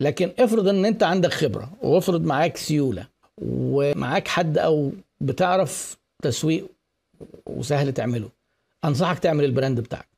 لكن 0.00 0.30
افرض 0.38 0.68
إن 0.68 0.84
أنت 0.84 1.02
عندك 1.02 1.32
خبرة 1.32 1.72
وافرض 1.82 2.24
معاك 2.24 2.56
سيولة 2.56 3.06
ومعاك 3.42 4.28
حد 4.28 4.58
أو 4.58 4.92
بتعرف 5.20 5.96
تسويق 6.22 6.66
وسهل 7.46 7.92
تعمله 7.92 8.28
أنصحك 8.84 9.18
تعمل 9.18 9.44
ال 9.44 9.50
brand 9.50 9.80
بتاعك. 9.80 10.08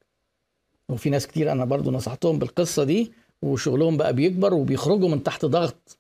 وفي 0.89 1.11
ناس 1.11 1.27
كتير 1.27 1.53
أنا 1.53 1.65
برضو 1.65 1.91
نصحتهم 1.91 2.39
بالقصة 2.39 2.85
دي 2.85 3.13
وشغلهم 3.43 3.97
بقى 3.97 4.13
بيكبر 4.13 4.55
وبيخرجوا 4.55 5.09
من 5.09 5.23
تحت 5.23 5.45
ضغط 5.45 5.99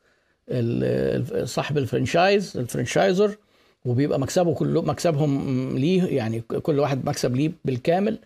صاحب 1.44 1.78
ال 1.78 1.86
franchise 1.86 2.56
ال 2.56 2.63
franchisor. 2.63 3.36
وبيبقى 3.84 4.20
مكسبه 4.20 4.54
كله 4.54 4.82
مكسبهم 4.82 5.78
ليه 5.78 6.04
يعني 6.16 6.40
كل 6.40 6.78
واحد 6.80 7.04
مكسب 7.06 7.36
ليه 7.36 7.52
بالكامل 7.64 8.18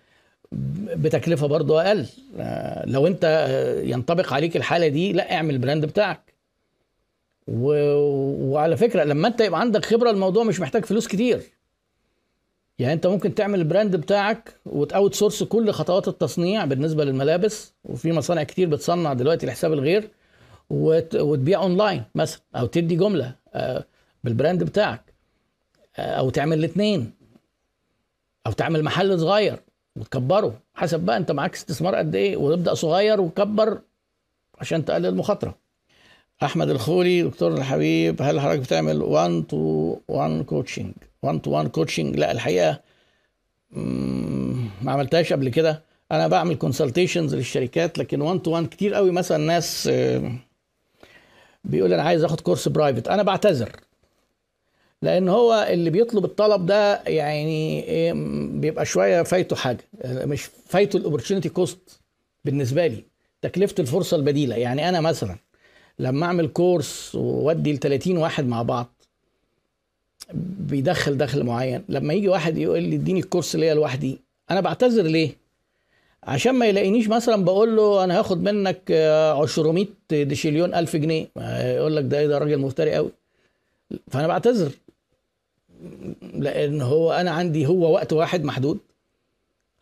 بتكلفة 0.96 1.46
برضه 1.46 1.82
أقل. 1.82 2.06
لو 2.92 3.06
أنت 3.06 3.48
ينطبق 3.84 4.32
عليك 4.32 4.56
الحالة 4.56 4.88
دي 4.88 5.12
لا 5.12 5.34
اعمل 5.34 5.54
ال 5.54 5.59
brand 5.59 5.84
بتاعك. 5.84 6.34
و... 7.48 7.72
وعلى 8.52 8.76
فكرة 8.76 9.04
لما 9.04 9.28
أنت 9.28 9.40
يبقى 9.40 9.60
عندك 9.60 9.84
خبرة 9.84 10.10
الموضوع 10.10 10.44
مش 10.44 10.60
محتاج 10.60 10.84
فلوس 10.84 11.08
كتير. 11.08 11.42
يعني 12.78 12.92
أنت 12.92 13.06
ممكن 13.06 13.34
تعمل 13.34 13.58
ال 13.58 13.65
brand 13.65 13.96
بتاعك 13.96 14.54
وت 14.66 15.14
outsource 15.14 15.42
كل 15.42 15.70
خطوات 15.70 16.08
التصنيع 16.08 16.64
بالنسبة 16.64 17.04
للملابس. 17.04 17.72
وفي 17.84 18.12
مصانع 18.12 18.42
كتير 18.42 18.68
بتصنع 18.68 19.12
دلوقتي 19.12 19.46
لحساب 19.46 19.72
الغير 19.72 20.08
وت... 20.70 21.14
وتبيع 21.14 21.62
اونلاين 21.62 22.02
مثلا 22.14 22.40
أو 22.56 22.66
تدي 22.66 22.96
جملة 22.96 23.34
بال 24.24 24.36
brand 24.36 24.64
بتاعك. 24.64 25.13
أو 25.98 26.30
تعمل 26.30 26.58
الاثنين. 26.58 27.12
أو 28.46 28.52
تعمل 28.52 28.82
محل 28.82 29.20
صغير 29.20 29.60
وتكبره. 29.96 30.60
حسب 30.74 31.00
بقى 31.00 31.16
أنت 31.16 31.32
معاك 31.32 31.54
استثمار 31.54 31.94
قد 31.94 32.14
إيه 32.14 32.36
وتبدا 32.36 32.74
صغير 32.74 33.20
وكبر 33.20 33.80
عشان 34.58 34.84
تقلل 34.84 35.06
المخاطرة. 35.06 35.54
أحمد 36.42 36.70
الخولي 36.70 37.22
دكتور 37.22 37.54
الحبيب 37.54 38.22
هل 38.22 38.40
حضرتك 38.40 38.60
بتعمل 38.60 39.02
1 39.02 39.44
to 39.48 39.96
1 40.08 40.42
coaching 40.44 40.92
1 41.22 41.40
to 41.40 41.50
1 41.50 41.68
coaching 41.68 42.16
لا 42.16 42.32
الحقيقة 42.32 42.80
ما 44.82 44.92
عملتهاش 44.92 45.32
قبل 45.32 45.48
كده. 45.48 45.82
أنا 46.12 46.28
بعمل 46.28 46.54
consultations 46.54 47.34
للشركات 47.34 47.98
لكن 47.98 48.20
1 48.20 48.38
to 48.42 48.50
1 48.50 48.66
كتير 48.66 48.94
قوي. 48.94 49.10
مثلا 49.10 49.38
ناس 49.38 49.90
بيقول 51.64 51.92
أنا 51.92 52.02
عايز 52.02 52.24
آخد 52.24 52.40
كورس 52.40 52.68
private 52.68 53.08
أنا 53.08 53.22
بعتذر. 53.22 53.80
لأن 55.02 55.28
هو 55.28 55.66
اللي 55.70 55.90
بيطلب 55.90 56.24
الطلب 56.24 56.66
ده 56.66 57.02
يعني 57.06 57.84
إيه 57.84 58.12
بيبقى 58.60 58.86
شوية 58.86 59.22
فايته 59.22 59.56
حاجة 59.56 59.84
مش 60.04 60.42
فايته 60.66 60.96
ال 60.96 61.01
opportunity 61.01 61.48
cost 61.48 62.00
بالنسبة 62.44 62.86
لي 62.86 63.04
تكلفة 63.42 63.74
الفرصة 63.78 64.16
البديلة. 64.16 64.56
يعني 64.56 64.88
أنا 64.88 65.00
مثلا 65.00 65.36
لما 65.98 66.26
أعمل 66.26 66.46
كورس 66.48 67.14
وودي 67.14 67.72
ل 67.72 67.78
30 67.78 68.16
واحد 68.16 68.46
مع 68.46 68.62
بعض 68.62 68.86
بيدخل 70.60 71.16
دخل 71.18 71.44
معين 71.44 71.84
لما 71.88 72.14
يجي 72.14 72.28
واحد 72.28 72.58
يقول 72.58 72.82
لي 72.82 72.96
اديني 72.96 73.20
الكورس 73.20 73.56
ليا 73.56 73.74
لوحدي 73.74 74.18
أنا 74.50 74.60
بعتذر 74.60 75.02
ليه؟ 75.02 75.36
عشان 76.22 76.54
ما 76.54 76.66
يلاقينيش 76.66 77.08
مثلا 77.08 77.44
بقول 77.44 77.76
له 77.76 78.04
أنا 78.04 78.18
هاخد 78.18 78.42
منك 78.42 78.82
200 79.58 79.88
ديشيليون 80.10 80.74
ألف 80.74 80.96
جنيه. 80.96 81.26
يقول 81.76 81.96
لك 81.96 82.04
ده 82.04 82.18
إيه 82.18 82.26
ده 82.26 82.38
راجل 82.38 82.58
مفتري 82.58 82.94
قوي 82.94 83.10
فأنا 84.10 84.26
بعتذر. 84.26 84.70
لأن 86.34 86.82
هو 86.82 87.12
أنا 87.12 87.30
عندي 87.30 87.66
هو 87.66 87.92
وقت 87.92 88.12
واحد 88.12 88.44
محدود. 88.44 88.78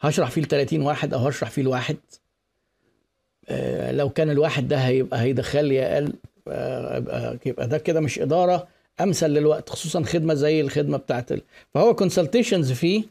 هشرح 0.01 0.31
فيه 0.31 0.41
ل 0.43 0.45
30 0.47 0.83
واحد 0.83 1.15
أو 1.15 1.21
هشرح 1.29 1.51
فيه 1.51 1.63
لواحد 1.63 1.97
لو 3.91 4.11
كان 4.11 4.31
الواحد 4.31 4.69
ده 4.69 4.77
هيبقى 4.77 5.21
هيدخل 5.21 5.65
لي 5.65 5.83
أقل 5.83 6.13
يبقى 7.47 7.69
ده 7.69 7.79
كده 7.79 8.01
مش 8.01 8.19
إدارة 8.19 8.69
أمثل 9.01 9.27
للوقت 9.31 9.69
خصوصا 9.71 10.03
خدمة 10.03 10.35
زي 10.35 10.61
الخدمة 10.61 10.97
بتاعت. 10.99 11.31
فهو 11.75 11.95
consultations 11.95 12.73
فيه 12.73 13.03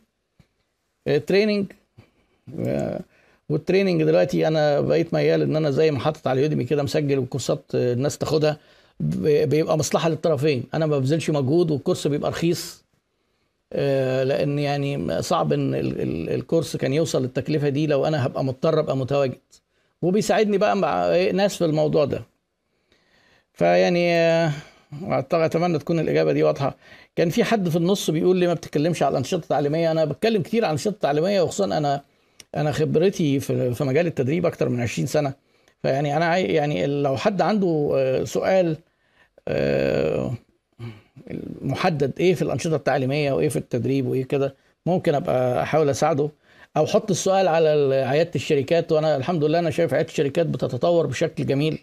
training 1.28 1.72
وال 3.50 3.61
training 3.61 4.04
دلوقتي 4.04 4.48
أنا 4.48 4.82
بقيت 4.82 5.14
ميال 5.14 5.42
إن 5.42 5.56
أنا 5.56 5.72
زي 5.72 5.92
ما 5.92 6.00
حاطط 6.00 6.28
على 6.28 6.42
Udemy 6.42 6.64
كده 6.64 6.84
مسجل 6.84 7.20
وكورسات 7.20 7.64
الناس 7.76 8.18
تاخدها 8.18 8.58
بيبقى 9.00 9.78
مصلحة 9.78 10.10
للطرفين. 10.10 10.64
أنا 10.74 10.86
ما 10.86 10.98
ببذلش 11.00 11.30
مجهود 11.30 11.72
والكورس 11.72 12.08
بيبقى 12.08 12.32
رخيص. 12.32 12.81
لأن 14.24 14.60
يعني 14.60 15.22
صعب 15.22 15.54
إن 15.54 15.76
الكورس 16.30 16.76
كان 16.78 16.94
يوصل 16.94 17.22
للتكلفة 17.22 17.70
دي 17.70 17.88
لو 17.88 18.06
أنا 18.06 18.26
هبقى 18.26 18.44
مضطر 18.44 18.80
أبقى 18.80 18.98
متواجد. 18.98 19.38
وبيساعدني 20.02 20.58
بقى 20.58 20.76
مع 20.78 21.16
ناس 21.34 21.58
في 21.58 21.66
الموضوع 21.66 22.06
ده. 22.06 22.22
فيعني 23.54 24.12
اتمنى 25.12 25.80
تكون 25.80 26.00
الإجابة 26.00 26.32
دي 26.32 26.44
واضحة. 26.44 26.78
كان 27.16 27.30
في 27.30 27.44
حد 27.44 27.70
في 27.70 27.76
النص 27.76 28.10
بيقول 28.10 28.38
لي 28.38 28.48
ما 28.48 28.54
بتتكلمش 28.54 29.04
على 29.04 29.12
الأنشطة 29.12 29.36
التعليمية. 29.44 29.92
أنا 29.92 30.06
بتكلم 30.06 30.42
كتير 30.42 30.64
عن 30.64 30.70
الأنشطة 30.70 30.90
التعليمية 30.90 31.42
وخصوصا 31.42 31.78
أنا 31.78 32.02
أنا 32.56 32.72
خبرتي 32.72 33.40
في 33.40 33.84
مجال 33.84 34.08
التدريب 34.08 34.46
أكتر 34.46 34.70
من 34.70 34.82
20 34.82 35.08
سنة. 35.08 35.34
فيعني 35.82 36.18
أنا 36.18 36.38
يعني 36.38 36.88
لو 36.88 37.18
حد 37.18 37.42
عنده 37.42 37.92
سؤال 38.26 38.78
محدد 41.62 42.14
إيه 42.20 42.34
في 42.34 42.42
الأنشطة 42.42 42.76
التعليمية 42.76 43.32
وإيه 43.32 43.50
في 43.50 43.56
التدريب 43.56 44.08
وإيه 44.08 44.24
كده. 44.24 44.56
ممكن 44.86 45.16
أبقى 45.16 45.64
أحاول 45.64 45.90
أساعده 45.90 46.30
أو 46.78 46.86
حط 46.86 47.12
السؤال 47.12 47.48
على 47.48 47.70
عيادة 48.08 48.32
الشركات 48.36 48.92
وأنا 48.92 49.16
الحمد 49.18 49.44
لله 49.44 49.60
أنا 49.60 49.70
شايف 49.70 49.94
عيادة 49.94 50.10
الشركات 50.10 50.46
بتتطور 50.46 51.08
بشكل 51.08 51.46
جميل. 51.46 51.80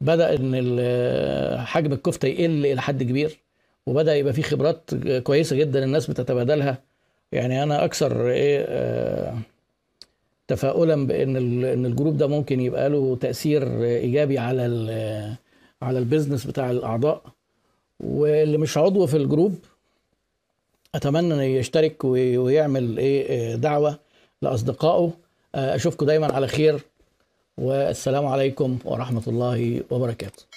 بدأ 0.00 0.34
إن 0.34 0.76
حجم 1.66 1.92
الكفتة 1.92 2.26
يقل 2.28 2.66
إلى 2.66 2.82
حد 2.82 3.02
كبير 3.02 3.38
وبدأ 3.86 4.16
يبقى 4.16 4.32
في 4.32 4.42
خبرات 4.42 4.90
كويسة 5.22 5.56
جدا 5.56 5.84
الناس 5.84 6.10
بتتبادلها. 6.10 6.78
يعني 7.32 7.62
أنا 7.62 7.84
أكثر 7.84 8.28
إيه 8.30 8.64
آه 8.68 9.34
تفاؤلا 10.48 11.06
بإن 11.06 11.36
إن 11.64 11.86
ال 11.86 11.91
group 11.91 12.16
ده 12.16 12.26
ممكن 12.26 12.60
يبقى 12.60 12.88
له 12.90 13.16
تأثير 13.20 13.84
إيجابي 13.84 14.38
على 14.38 14.62
على 15.82 15.98
ال 15.98 16.03
business 16.03 16.46
بتاع 16.46 16.70
الأعضاء. 16.70 17.22
واللي 18.02 18.58
مش 18.58 18.78
عضو 18.78 19.06
في 19.06 19.16
ال 19.16 19.22
group 19.22 19.54
أتمنى 20.94 21.34
إنه 21.34 21.42
يشترك 21.42 22.04
وي- 22.04 22.38
ويعمل 22.38 22.98
إيه 22.98 23.54
دعوة 23.54 23.98
لأصدقائه. 24.42 25.10
أشوفكم 25.54 26.06
دايما 26.06 26.32
على 26.32 26.48
خير 26.48 26.80
والسلام 27.58 28.26
عليكم 28.26 28.78
ورحمة 28.84 29.22
الله 29.26 29.82
وبركاته. 29.90 30.51